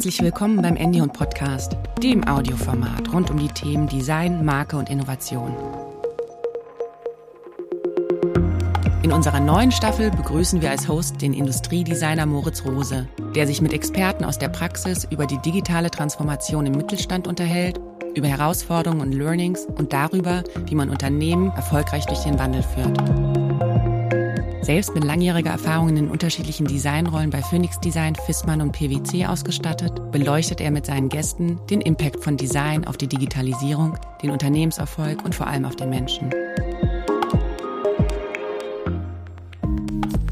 Herzlich 0.00 0.22
willkommen 0.22 0.62
beim 0.62 0.76
Andy 0.76 1.02
und 1.02 1.12
Podcast, 1.12 1.76
dem 2.02 2.26
Audioformat 2.26 3.12
rund 3.12 3.30
um 3.30 3.36
die 3.36 3.48
Themen 3.48 3.86
Design, 3.86 4.46
Marke 4.46 4.78
und 4.78 4.88
Innovation. 4.88 5.54
In 9.02 9.12
unserer 9.12 9.40
neuen 9.40 9.70
Staffel 9.70 10.10
begrüßen 10.10 10.62
wir 10.62 10.70
als 10.70 10.88
Host 10.88 11.20
den 11.20 11.34
Industriedesigner 11.34 12.24
Moritz 12.24 12.64
Rose, 12.64 13.08
der 13.34 13.46
sich 13.46 13.60
mit 13.60 13.74
Experten 13.74 14.24
aus 14.24 14.38
der 14.38 14.48
Praxis 14.48 15.06
über 15.10 15.26
die 15.26 15.36
digitale 15.42 15.90
Transformation 15.90 16.64
im 16.64 16.76
Mittelstand 16.76 17.28
unterhält, 17.28 17.78
über 18.14 18.28
Herausforderungen 18.28 19.02
und 19.02 19.12
Learnings 19.12 19.66
und 19.76 19.92
darüber, 19.92 20.44
wie 20.64 20.76
man 20.76 20.88
Unternehmen 20.88 21.52
erfolgreich 21.56 22.06
durch 22.06 22.20
den 22.20 22.38
Wandel 22.38 22.62
führt. 22.62 23.29
Selbst 24.62 24.94
mit 24.94 25.04
langjähriger 25.04 25.50
Erfahrung 25.50 25.96
in 25.96 26.10
unterschiedlichen 26.10 26.66
Designrollen 26.66 27.30
bei 27.30 27.42
Phoenix 27.42 27.80
Design, 27.80 28.14
Fissmann 28.14 28.60
und 28.60 28.72
PwC 28.72 29.26
ausgestattet, 29.26 30.12
beleuchtet 30.12 30.60
er 30.60 30.70
mit 30.70 30.86
seinen 30.86 31.08
Gästen 31.08 31.58
den 31.70 31.80
Impact 31.80 32.22
von 32.22 32.36
Design 32.36 32.86
auf 32.86 32.96
die 32.96 33.08
Digitalisierung, 33.08 33.98
den 34.22 34.30
Unternehmenserfolg 34.30 35.24
und 35.24 35.34
vor 35.34 35.46
allem 35.46 35.64
auf 35.64 35.76
den 35.76 35.90
Menschen. 35.90 36.30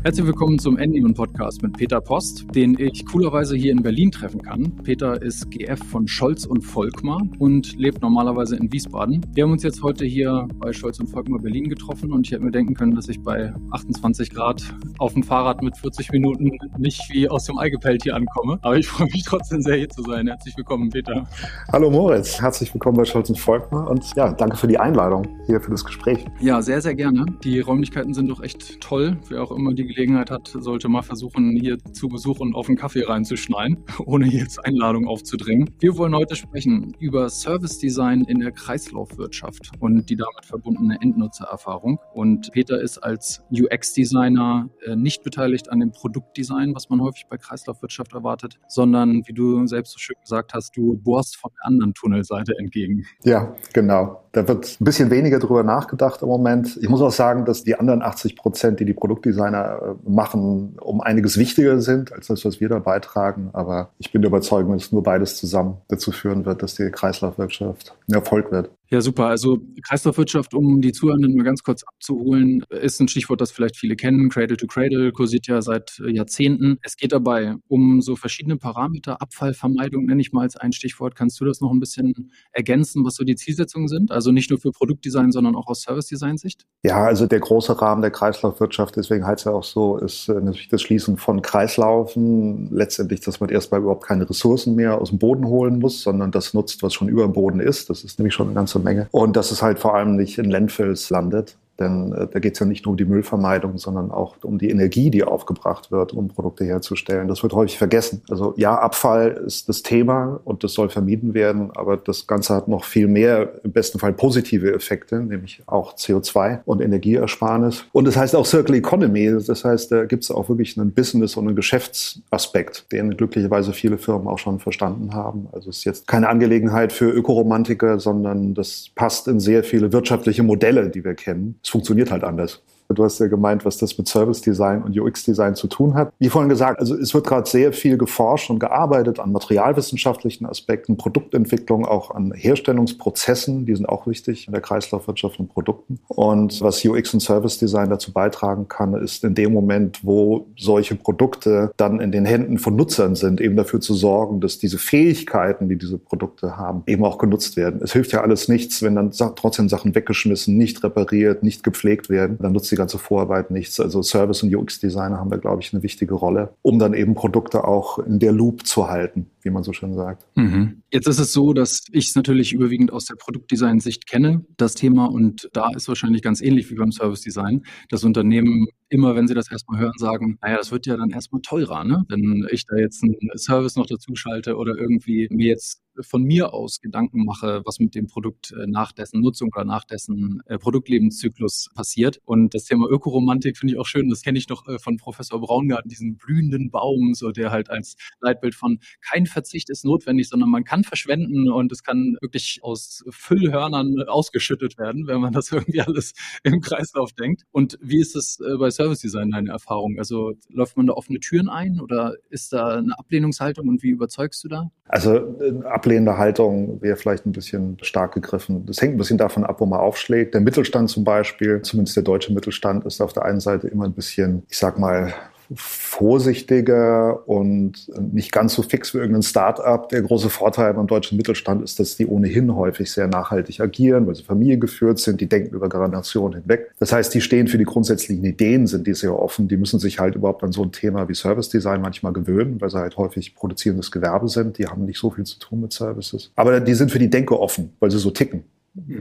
Herzlich 0.04 0.26
willkommen 0.26 0.60
zum 0.60 0.78
Endion 0.78 1.12
Podcast 1.12 1.60
mit 1.60 1.76
Peter 1.76 2.00
Post, 2.00 2.46
den 2.54 2.78
ich 2.78 3.04
coolerweise 3.04 3.56
hier 3.56 3.72
in 3.72 3.82
Berlin 3.82 4.12
treffen 4.12 4.40
kann. 4.40 4.70
Peter 4.84 5.20
ist 5.20 5.50
GF 5.50 5.80
von 5.90 6.06
Scholz 6.06 6.46
und 6.46 6.62
Volkmar 6.62 7.20
und 7.40 7.76
lebt 7.76 8.00
normalerweise 8.00 8.56
in 8.56 8.72
Wiesbaden. 8.72 9.26
Wir 9.34 9.42
haben 9.42 9.50
uns 9.50 9.64
jetzt 9.64 9.82
heute 9.82 10.04
hier 10.04 10.46
bei 10.54 10.72
Scholz 10.72 11.00
und 11.00 11.08
Volkmar 11.08 11.40
Berlin 11.40 11.68
getroffen 11.68 12.12
und 12.12 12.24
ich 12.24 12.32
hätte 12.32 12.44
mir 12.44 12.52
denken 12.52 12.74
können, 12.74 12.94
dass 12.94 13.08
ich 13.08 13.20
bei 13.20 13.52
28 13.72 14.30
Grad 14.30 14.62
auf 14.98 15.14
dem 15.14 15.24
Fahrrad 15.24 15.62
mit 15.62 15.76
40 15.76 16.12
Minuten 16.12 16.56
nicht 16.78 17.02
wie 17.10 17.28
aus 17.28 17.44
dem 17.44 17.58
Ei 17.58 17.68
gepellt 17.68 18.04
hier 18.04 18.14
ankomme. 18.14 18.60
Aber 18.62 18.78
ich 18.78 18.86
freue 18.86 19.08
mich 19.08 19.24
trotzdem 19.24 19.60
sehr 19.60 19.76
hier 19.76 19.88
zu 19.88 20.02
sein. 20.02 20.28
Herzlich 20.28 20.56
willkommen, 20.56 20.90
Peter. 20.90 21.28
Hallo 21.72 21.90
Moritz, 21.90 22.40
herzlich 22.40 22.72
willkommen 22.72 22.96
bei 22.96 23.04
Scholz 23.04 23.30
und 23.30 23.38
Volkmar 23.38 23.90
und 23.90 24.14
ja, 24.14 24.32
danke 24.32 24.56
für 24.56 24.68
die 24.68 24.78
Einladung 24.78 25.26
hier 25.46 25.60
für 25.60 25.72
das 25.72 25.84
Gespräch. 25.84 26.24
Ja, 26.40 26.62
sehr, 26.62 26.80
sehr 26.80 26.94
gerne. 26.94 27.26
Die 27.42 27.58
Räumlichkeiten 27.58 28.14
sind 28.14 28.28
doch 28.28 28.42
echt 28.44 28.80
toll. 28.80 29.18
Wer 29.28 29.42
auch 29.42 29.50
immer 29.50 29.74
die 29.74 29.88
Gelegenheit 29.98 30.30
hat, 30.30 30.54
sollte 30.56 30.88
mal 30.88 31.02
versuchen, 31.02 31.56
hier 31.56 31.76
zu 31.92 32.06
Besuch 32.06 32.38
und 32.38 32.54
auf 32.54 32.68
einen 32.68 32.78
Kaffee 32.78 33.02
reinzuschneiden, 33.02 33.78
ohne 34.06 34.28
jetzt 34.28 34.64
Einladung 34.64 35.08
aufzudringen. 35.08 35.74
Wir 35.80 35.96
wollen 35.96 36.14
heute 36.14 36.36
sprechen 36.36 36.94
über 37.00 37.28
Service 37.28 37.78
Design 37.78 38.22
in 38.28 38.38
der 38.38 38.52
Kreislaufwirtschaft 38.52 39.72
und 39.80 40.08
die 40.08 40.14
damit 40.14 40.44
verbundene 40.44 40.98
Endnutzererfahrung. 41.02 41.98
Und 42.14 42.52
Peter 42.52 42.80
ist 42.80 42.98
als 42.98 43.42
UX-Designer 43.50 44.70
äh, 44.86 44.94
nicht 44.94 45.24
beteiligt 45.24 45.68
an 45.68 45.80
dem 45.80 45.90
Produktdesign, 45.90 46.76
was 46.76 46.88
man 46.90 47.02
häufig 47.02 47.26
bei 47.28 47.36
Kreislaufwirtschaft 47.36 48.12
erwartet, 48.12 48.60
sondern, 48.68 49.26
wie 49.26 49.32
du 49.32 49.66
selbst 49.66 49.94
so 49.94 49.98
schön 49.98 50.16
gesagt 50.20 50.54
hast, 50.54 50.76
du 50.76 50.96
bohrst 50.96 51.36
von 51.36 51.50
der 51.58 51.66
anderen 51.66 51.94
Tunnelseite 51.94 52.56
entgegen. 52.56 53.04
Ja, 53.24 53.56
genau. 53.72 54.27
Da 54.38 54.46
wird 54.46 54.80
ein 54.80 54.84
bisschen 54.84 55.10
weniger 55.10 55.40
drüber 55.40 55.64
nachgedacht 55.64 56.22
im 56.22 56.28
Moment. 56.28 56.78
Ich 56.80 56.88
muss 56.88 57.02
auch 57.02 57.10
sagen, 57.10 57.44
dass 57.44 57.64
die 57.64 57.74
anderen 57.74 58.02
80 58.02 58.36
Prozent, 58.36 58.78
die 58.78 58.84
die 58.84 58.94
Produktdesigner 58.94 59.96
äh, 60.06 60.08
machen, 60.08 60.76
um 60.80 61.00
einiges 61.00 61.38
wichtiger 61.38 61.80
sind 61.80 62.12
als 62.12 62.28
das, 62.28 62.44
was 62.44 62.60
wir 62.60 62.68
da 62.68 62.78
beitragen. 62.78 63.50
Aber 63.52 63.88
ich 63.98 64.12
bin 64.12 64.22
der 64.22 64.28
Überzeugung, 64.28 64.78
dass 64.78 64.92
nur 64.92 65.02
beides 65.02 65.36
zusammen 65.38 65.78
dazu 65.88 66.12
führen 66.12 66.44
wird, 66.44 66.62
dass 66.62 66.76
die 66.76 66.88
Kreislaufwirtschaft 66.88 67.96
ein 68.08 68.14
Erfolg 68.14 68.52
wird. 68.52 68.70
Ja, 68.90 69.02
super. 69.02 69.26
Also 69.26 69.58
Kreislaufwirtschaft, 69.86 70.54
um 70.54 70.80
die 70.80 70.92
Zuhörenden 70.92 71.36
mal 71.36 71.42
ganz 71.42 71.62
kurz 71.62 71.84
abzuholen, 71.84 72.64
ist 72.70 72.98
ein 73.00 73.08
Stichwort, 73.08 73.42
das 73.42 73.50
vielleicht 73.50 73.76
viele 73.76 73.96
kennen. 73.96 74.30
Cradle 74.30 74.56
to 74.56 74.66
Cradle 74.66 75.12
kursiert 75.12 75.46
ja 75.46 75.60
seit 75.60 76.00
äh, 76.02 76.10
Jahrzehnten. 76.10 76.78
Es 76.82 76.96
geht 76.96 77.12
dabei 77.12 77.56
um 77.68 78.00
so 78.00 78.16
verschiedene 78.16 78.56
Parameter. 78.56 79.20
Abfallvermeidung 79.20 80.06
nenne 80.06 80.22
ich 80.22 80.32
mal 80.32 80.40
als 80.40 80.56
ein 80.56 80.72
Stichwort. 80.72 81.16
Kannst 81.16 81.38
du 81.38 81.44
das 81.44 81.60
noch 81.60 81.70
ein 81.70 81.80
bisschen 81.80 82.32
ergänzen, 82.52 83.04
was 83.04 83.16
so 83.16 83.24
die 83.24 83.36
Zielsetzungen 83.36 83.88
sind? 83.88 84.10
Also 84.10 84.32
nicht 84.32 84.48
nur 84.48 84.58
für 84.58 84.70
Produktdesign, 84.70 85.32
sondern 85.32 85.54
auch 85.54 85.66
aus 85.66 85.82
Service-Design-Sicht? 85.82 86.64
Ja, 86.82 87.04
also 87.04 87.26
der 87.26 87.40
große 87.40 87.78
Rahmen 87.82 88.00
der 88.00 88.10
Kreislaufwirtschaft, 88.10 88.96
deswegen 88.96 89.26
heißt 89.26 89.40
es 89.40 89.44
ja 89.44 89.52
auch 89.52 89.64
so, 89.64 89.98
ist 89.98 90.30
äh, 90.30 90.32
natürlich 90.32 90.68
das 90.68 90.80
Schließen 90.80 91.18
von 91.18 91.42
Kreislaufen. 91.42 92.70
Letztendlich, 92.70 93.20
dass 93.20 93.38
man 93.40 93.50
erstmal 93.50 93.82
überhaupt 93.82 94.04
keine 94.04 94.28
Ressourcen 94.28 94.76
mehr 94.76 94.98
aus 94.98 95.10
dem 95.10 95.18
Boden 95.18 95.44
holen 95.44 95.78
muss, 95.78 96.02
sondern 96.02 96.30
das 96.30 96.54
nutzt, 96.54 96.82
was 96.82 96.94
schon 96.94 97.08
über 97.08 97.24
dem 97.24 97.34
Boden 97.34 97.60
ist. 97.60 97.90
Das 97.90 98.02
ist 98.02 98.18
nämlich 98.18 98.32
schon 98.32 98.46
eine 98.46 98.54
ganze 98.54 98.77
Menge. 98.84 99.08
Und 99.10 99.36
dass 99.36 99.50
es 99.50 99.62
halt 99.62 99.78
vor 99.78 99.94
allem 99.94 100.16
nicht 100.16 100.38
in 100.38 100.50
Landfills 100.50 101.10
landet. 101.10 101.56
Denn 101.78 102.12
äh, 102.12 102.26
da 102.26 102.38
geht 102.40 102.54
es 102.54 102.60
ja 102.60 102.66
nicht 102.66 102.84
nur 102.84 102.92
um 102.92 102.96
die 102.96 103.04
Müllvermeidung, 103.04 103.78
sondern 103.78 104.10
auch 104.10 104.36
um 104.42 104.58
die 104.58 104.70
Energie, 104.70 105.10
die 105.10 105.24
aufgebracht 105.24 105.90
wird, 105.90 106.12
um 106.12 106.28
Produkte 106.28 106.64
herzustellen. 106.64 107.28
Das 107.28 107.42
wird 107.42 107.52
häufig 107.52 107.78
vergessen. 107.78 108.22
Also 108.28 108.54
ja, 108.56 108.74
Abfall 108.74 109.42
ist 109.46 109.68
das 109.68 109.82
Thema 109.82 110.40
und 110.44 110.64
das 110.64 110.72
soll 110.72 110.88
vermieden 110.88 111.34
werden, 111.34 111.70
aber 111.74 111.96
das 111.96 112.26
Ganze 112.26 112.54
hat 112.54 112.68
noch 112.68 112.84
viel 112.84 113.06
mehr, 113.06 113.52
im 113.62 113.72
besten 113.72 113.98
Fall 113.98 114.12
positive 114.12 114.72
Effekte, 114.74 115.20
nämlich 115.20 115.62
auch 115.66 115.94
CO2 115.94 116.60
und 116.64 116.80
Energieersparnis. 116.80 117.84
Und 117.92 118.06
das 118.06 118.16
heißt 118.16 118.34
auch 118.34 118.46
Circle 118.46 118.74
Economy. 118.76 119.38
Das 119.46 119.64
heißt, 119.64 119.92
da 119.92 120.04
gibt 120.04 120.24
es 120.24 120.30
auch 120.30 120.48
wirklich 120.48 120.78
einen 120.78 120.92
Business- 120.92 121.36
und 121.36 121.46
einen 121.46 121.56
Geschäftsaspekt, 121.56 122.90
den 122.92 123.16
glücklicherweise 123.16 123.72
viele 123.72 123.98
Firmen 123.98 124.26
auch 124.26 124.38
schon 124.38 124.58
verstanden 124.58 125.14
haben. 125.14 125.48
Also 125.52 125.70
es 125.70 125.78
ist 125.78 125.84
jetzt 125.84 126.06
keine 126.06 126.28
Angelegenheit 126.28 126.92
für 126.92 127.10
Ökoromantiker, 127.10 128.00
sondern 128.00 128.54
das 128.54 128.90
passt 128.94 129.28
in 129.28 129.38
sehr 129.38 129.62
viele 129.62 129.92
wirtschaftliche 129.92 130.42
Modelle, 130.42 130.90
die 130.90 131.04
wir 131.04 131.14
kennen 131.14 131.58
es 131.68 131.72
funktioniert 131.72 132.10
halt 132.10 132.24
anders. 132.24 132.62
Du 132.94 133.04
hast 133.04 133.18
ja 133.18 133.26
gemeint, 133.26 133.66
was 133.66 133.76
das 133.76 133.98
mit 133.98 134.08
Service 134.08 134.40
Design 134.40 134.82
und 134.82 134.98
UX 134.98 135.22
Design 135.22 135.54
zu 135.54 135.66
tun 135.66 135.92
hat. 135.92 136.10
Wie 136.18 136.30
vorhin 136.30 136.48
gesagt, 136.48 136.80
also 136.80 136.94
es 136.94 137.12
wird 137.12 137.26
gerade 137.26 137.48
sehr 137.48 137.74
viel 137.74 137.98
geforscht 137.98 138.48
und 138.48 138.60
gearbeitet 138.60 139.20
an 139.20 139.30
materialwissenschaftlichen 139.30 140.46
Aspekten, 140.46 140.96
Produktentwicklung, 140.96 141.84
auch 141.84 142.14
an 142.14 142.32
Herstellungsprozessen, 142.32 143.66
die 143.66 143.76
sind 143.76 143.86
auch 143.86 144.06
wichtig 144.06 144.46
in 144.46 144.52
der 144.52 144.62
Kreislaufwirtschaft 144.62 145.36
von 145.36 145.48
Produkten. 145.48 145.98
Und 146.08 146.62
was 146.62 146.82
UX 146.82 147.12
und 147.12 147.20
Service 147.20 147.58
Design 147.58 147.90
dazu 147.90 148.10
beitragen 148.10 148.68
kann, 148.68 148.94
ist 148.94 149.22
in 149.22 149.34
dem 149.34 149.52
Moment, 149.52 150.00
wo 150.02 150.46
solche 150.56 150.94
Produkte 150.94 151.72
dann 151.76 152.00
in 152.00 152.10
den 152.10 152.24
Händen 152.24 152.56
von 152.56 152.74
Nutzern 152.74 153.16
sind, 153.16 153.42
eben 153.42 153.56
dafür 153.56 153.82
zu 153.82 153.92
sorgen, 153.92 154.40
dass 154.40 154.58
diese 154.58 154.78
Fähigkeiten, 154.78 155.68
die 155.68 155.76
diese 155.76 155.98
Produkte 155.98 156.56
haben, 156.56 156.84
eben 156.86 157.04
auch 157.04 157.18
genutzt 157.18 157.58
werden. 157.58 157.80
Es 157.82 157.92
hilft 157.92 158.12
ja 158.12 158.22
alles 158.22 158.48
nichts, 158.48 158.82
wenn 158.82 158.94
dann 158.94 159.10
trotzdem 159.10 159.68
Sachen 159.68 159.94
weggeschmissen, 159.94 160.56
nicht 160.56 160.82
repariert, 160.82 161.42
nicht 161.42 161.62
gepflegt 161.62 162.08
werden. 162.08 162.38
Dann 162.40 162.52
nutzt 162.52 162.70
die 162.70 162.77
ganze 162.78 162.98
Vorarbeit 162.98 163.50
nichts. 163.50 163.78
Also 163.80 164.02
Service- 164.02 164.42
und 164.42 164.54
UX-Designer 164.54 165.18
haben 165.18 165.30
da, 165.30 165.36
glaube 165.36 165.62
ich, 165.62 165.72
eine 165.72 165.82
wichtige 165.82 166.14
Rolle, 166.14 166.54
um 166.62 166.78
dann 166.78 166.94
eben 166.94 167.14
Produkte 167.14 167.64
auch 167.64 167.98
in 167.98 168.18
der 168.18 168.32
Loop 168.32 168.66
zu 168.66 168.88
halten, 168.88 169.30
wie 169.48 169.52
man 169.52 169.62
so 169.62 169.72
schön 169.72 169.94
sagt. 169.94 170.26
Mhm. 170.36 170.82
Jetzt 170.92 171.08
ist 171.08 171.18
es 171.18 171.32
so, 171.32 171.52
dass 171.52 171.84
ich 171.90 172.08
es 172.08 172.14
natürlich 172.14 172.52
überwiegend 172.52 172.92
aus 172.92 173.06
der 173.06 173.16
Produktdesign-Sicht 173.16 174.06
kenne, 174.06 174.44
das 174.56 174.74
Thema. 174.74 175.06
Und 175.06 175.48
da 175.52 175.70
ist 175.74 175.88
wahrscheinlich 175.88 176.22
ganz 176.22 176.40
ähnlich 176.40 176.70
wie 176.70 176.74
beim 176.74 176.92
Service-Design. 176.92 177.64
Das 177.88 178.04
Unternehmen 178.04 178.68
immer, 178.88 179.16
wenn 179.16 179.26
sie 179.26 179.34
das 179.34 179.50
erstmal 179.50 179.80
hören, 179.80 179.92
sagen, 179.96 180.38
naja, 180.42 180.56
das 180.56 180.70
wird 180.70 180.86
ja 180.86 180.96
dann 180.96 181.10
erstmal 181.10 181.42
teurer, 181.42 181.84
ne? 181.84 182.04
Wenn 182.08 182.46
ich 182.50 182.66
da 182.66 182.76
jetzt 182.76 183.02
einen 183.02 183.16
Service 183.36 183.76
noch 183.76 183.86
dazu 183.86 184.14
schalte 184.14 184.56
oder 184.56 184.76
irgendwie 184.76 185.28
mir 185.30 185.48
jetzt 185.48 185.82
von 186.02 186.22
mir 186.22 186.52
aus 186.52 186.80
Gedanken 186.80 187.24
mache, 187.24 187.62
was 187.64 187.78
mit 187.78 187.94
dem 187.94 188.06
Produkt 188.06 188.52
äh, 188.52 188.66
nach 188.66 188.92
dessen 188.92 189.20
Nutzung 189.20 189.50
oder 189.54 189.64
nach 189.64 189.84
dessen 189.84 190.40
äh, 190.46 190.58
Produktlebenszyklus 190.58 191.68
passiert. 191.74 192.20
Und 192.24 192.54
das 192.54 192.64
Thema 192.64 192.88
Ökoromantik 192.88 193.56
finde 193.56 193.74
ich 193.74 193.80
auch 193.80 193.86
schön. 193.86 194.08
Das 194.08 194.22
kenne 194.22 194.38
ich 194.38 194.48
noch 194.48 194.66
äh, 194.68 194.78
von 194.78 194.96
Professor 194.96 195.40
Braungarten, 195.40 195.88
diesen 195.88 196.16
blühenden 196.16 196.70
Baum, 196.70 197.14
so 197.14 197.30
der 197.30 197.50
halt 197.50 197.70
als 197.70 197.96
Leitbild 198.20 198.54
von 198.54 198.78
kein 199.00 199.26
Verzicht 199.38 199.70
ist 199.70 199.84
notwendig, 199.84 200.28
sondern 200.28 200.50
man 200.50 200.64
kann 200.64 200.82
verschwenden 200.82 201.48
und 201.50 201.70
es 201.70 201.84
kann 201.84 202.16
wirklich 202.20 202.58
aus 202.62 203.04
Füllhörnern 203.08 204.02
ausgeschüttet 204.08 204.78
werden, 204.78 205.06
wenn 205.06 205.20
man 205.20 205.32
das 205.32 205.52
irgendwie 205.52 205.80
alles 205.80 206.12
im 206.42 206.60
Kreislauf 206.60 207.12
denkt. 207.12 207.42
Und 207.52 207.78
wie 207.80 208.00
ist 208.00 208.16
es 208.16 208.38
bei 208.58 208.70
Service 208.70 209.00
Design 209.00 209.30
deine 209.30 209.50
Erfahrung? 209.50 209.96
Also 209.98 210.32
läuft 210.48 210.76
man 210.76 210.88
da 210.88 210.94
offene 210.94 211.20
Türen 211.20 211.48
ein 211.48 211.80
oder 211.80 212.14
ist 212.30 212.52
da 212.52 212.78
eine 212.78 212.98
Ablehnungshaltung 212.98 213.68
und 213.68 213.82
wie 213.84 213.90
überzeugst 213.90 214.42
du 214.42 214.48
da? 214.48 214.70
Also 214.88 215.14
äh, 215.16 215.64
ablehnende 215.64 216.16
Haltung 216.16 216.82
wäre 216.82 216.96
vielleicht 216.96 217.24
ein 217.26 217.32
bisschen 217.32 217.76
stark 217.82 218.14
gegriffen. 218.14 218.66
Das 218.66 218.80
hängt 218.80 218.94
ein 218.94 218.98
bisschen 218.98 219.18
davon 219.18 219.44
ab, 219.44 219.60
wo 219.60 219.66
man 219.66 219.78
aufschlägt. 219.78 220.34
Der 220.34 220.40
Mittelstand 220.40 220.90
zum 220.90 221.04
Beispiel, 221.04 221.62
zumindest 221.62 221.96
der 221.96 222.02
deutsche 222.02 222.32
Mittelstand, 222.32 222.84
ist 222.86 223.00
auf 223.00 223.12
der 223.12 223.24
einen 223.24 223.40
Seite 223.40 223.68
immer 223.68 223.84
ein 223.84 223.94
bisschen, 223.94 224.42
ich 224.48 224.58
sag 224.58 224.78
mal, 224.78 225.14
vorsichtiger 225.54 227.26
und 227.26 227.90
nicht 228.12 228.32
ganz 228.32 228.54
so 228.54 228.62
fix 228.62 228.92
wie 228.92 228.98
irgendein 228.98 229.22
Start-up. 229.22 229.88
Der 229.88 230.02
große 230.02 230.28
Vorteil 230.28 230.74
beim 230.74 230.86
deutschen 230.86 231.16
Mittelstand 231.16 231.62
ist, 231.62 231.80
dass 231.80 231.96
die 231.96 232.06
ohnehin 232.06 232.54
häufig 232.54 232.90
sehr 232.90 233.06
nachhaltig 233.06 233.60
agieren, 233.60 234.06
weil 234.06 234.14
sie 234.14 234.22
familiengeführt 234.22 234.98
sind, 234.98 235.20
die 235.20 235.28
denken 235.28 235.54
über 235.54 235.68
Generationen 235.68 236.34
hinweg. 236.40 236.70
Das 236.78 236.92
heißt, 236.92 237.14
die 237.14 237.20
stehen 237.20 237.48
für 237.48 237.58
die 237.58 237.64
grundsätzlichen 237.64 238.24
Ideen, 238.24 238.66
sind 238.66 238.86
die 238.86 238.94
sehr 238.94 239.18
offen. 239.18 239.48
Die 239.48 239.56
müssen 239.56 239.80
sich 239.80 239.98
halt 239.98 240.14
überhaupt 240.14 240.42
an 240.44 240.52
so 240.52 240.62
ein 240.62 240.72
Thema 240.72 241.08
wie 241.08 241.14
Service 241.14 241.48
Design 241.48 241.80
manchmal 241.80 242.12
gewöhnen, 242.12 242.60
weil 242.60 242.70
sie 242.70 242.78
halt 242.78 242.96
häufig 242.96 243.34
produzierendes 243.34 243.90
Gewerbe 243.90 244.28
sind. 244.28 244.58
Die 244.58 244.66
haben 244.66 244.84
nicht 244.84 244.98
so 244.98 245.10
viel 245.10 245.24
zu 245.24 245.38
tun 245.38 245.62
mit 245.62 245.72
Services. 245.72 246.30
Aber 246.36 246.60
die 246.60 246.74
sind 246.74 246.90
für 246.90 246.98
die 246.98 247.10
Denke 247.10 247.38
offen, 247.40 247.72
weil 247.80 247.90
sie 247.90 247.98
so 247.98 248.10
ticken. 248.10 248.44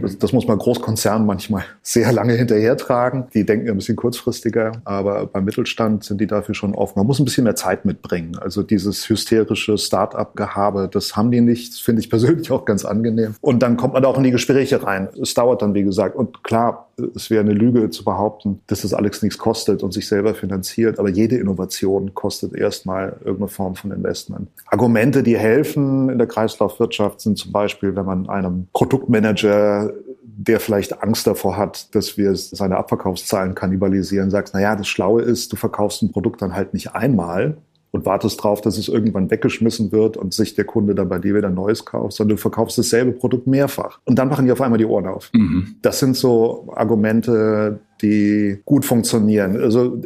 Das, 0.02 0.18
das, 0.18 0.34
muss 0.34 0.48
man 0.48 0.58
Großkonzernen 0.58 1.26
manchmal 1.26 1.64
sehr 1.82 2.12
lange 2.12 2.34
hinterhertragen. 2.34 3.26
Die 3.34 3.46
denken 3.46 3.70
ein 3.70 3.76
bisschen 3.76 3.96
kurzfristiger, 3.96 4.72
aber 4.86 5.28
beim 5.28 5.46
Mittelstand 5.46 6.04
sind 6.04 6.20
die 6.22 6.28
dafür 6.28 6.56
schon 6.56 6.74
offen. 6.76 6.94
Man 6.98 7.08
muss 7.08 7.20
ein 7.20 7.26
bisschen 7.26 7.44
mehr 7.44 7.56
Zeit 7.56 7.86
mitbringen. 7.86 8.38
Also 8.40 8.64
dieses 8.64 9.08
hysterische 9.10 9.78
Start-up-Gehabe, 9.78 10.90
das 10.92 11.16
haben 11.16 11.32
die 11.32 11.42
nicht. 11.42 11.76
Finde 11.76 12.02
ich 12.02 12.10
persönlich 12.10 12.52
auch 12.52 12.66
ganz 12.66 12.86
angenehm. 12.86 13.36
Und 13.42 13.62
dann 13.62 13.78
kommt 13.78 13.94
man 13.94 14.06
auch 14.06 14.18
in 14.18 14.24
die 14.24 14.32
Gespräche 14.32 14.84
rein. 14.84 15.10
Es 15.22 15.34
dauert 15.34 15.62
dann, 15.62 15.74
wie 15.74 15.84
gesagt. 15.84 16.16
Und 16.16 16.44
klar, 16.44 16.87
es 17.16 17.30
wäre 17.30 17.42
eine 17.42 17.54
Lüge 17.54 17.90
zu 17.90 18.04
behaupten, 18.04 18.62
dass 18.68 18.82
das 18.82 18.94
alles 18.94 19.22
nichts 19.22 19.38
kostet 19.38 19.84
und 19.84 19.94
sich 19.94 20.08
selber 20.08 20.34
finanziert. 20.34 21.00
Aber 21.00 21.10
jede 21.10 21.38
Innovation 21.38 22.14
kostet 22.14 22.54
erstmal 22.56 23.18
irgendeine 23.20 23.50
Form 23.50 23.76
von 23.76 23.92
Investment. 23.92 24.50
Argumente, 24.66 25.22
die 25.22 25.38
helfen 25.38 26.10
in 26.10 26.18
der 26.18 26.28
Kreislaufwirtschaft, 26.28 27.22
sind 27.22 27.38
zum 27.38 27.52
Beispiel, 27.52 27.96
wenn 27.96 28.06
man 28.06 28.30
einem 28.30 28.68
Produktmanager 28.74 29.94
der 30.40 30.60
vielleicht 30.60 31.02
Angst 31.02 31.26
davor 31.26 31.58
hat, 31.58 31.96
dass 31.96 32.16
wir 32.16 32.36
seine 32.36 32.78
Abverkaufszahlen 32.78 33.56
kannibalisieren, 33.56 34.30
sagst, 34.30 34.54
na 34.54 34.62
ja, 34.62 34.76
das 34.76 34.88
Schlaue 34.88 35.24
ist, 35.24 35.52
du 35.52 35.56
verkaufst 35.56 36.04
ein 36.04 36.12
Produkt 36.12 36.44
dann 36.44 36.54
halt 36.54 36.76
nicht 36.76 36.94
einmal, 36.94 37.58
und 37.98 38.06
wartest 38.06 38.42
drauf, 38.44 38.62
dass 38.62 38.78
es 38.78 38.88
irgendwann 38.88 39.32
weggeschmissen 39.32 39.92
wird 39.92 40.18
und 40.18 40.34
sich 40.34 40.54
der 40.56 40.66
Kunde 40.66 40.94
dann 40.94 41.10
bei 41.10 41.18
dir 41.18 41.36
wieder 41.36 41.50
Neues 41.50 41.84
kauft, 41.84 42.14
sondern 42.14 42.38
du 42.38 42.42
verkaufst 42.42 42.78
dasselbe 42.78 43.12
Produkt 43.12 43.48
mehrfach. 43.48 44.00
Und 44.06 44.20
dann 44.20 44.30
machen 44.30 44.46
die 44.46 44.52
auf 44.52 44.62
einmal 44.62 44.78
die 44.78 44.86
Ohren 44.86 45.08
auf. 45.08 45.30
Mhm. 45.34 45.76
Das 45.82 46.00
sind 46.00 46.16
so 46.16 46.72
Argumente, 46.76 47.80
die 48.02 48.60
gut 48.66 48.86
funktionieren. 48.86 49.60
Also 49.60 50.02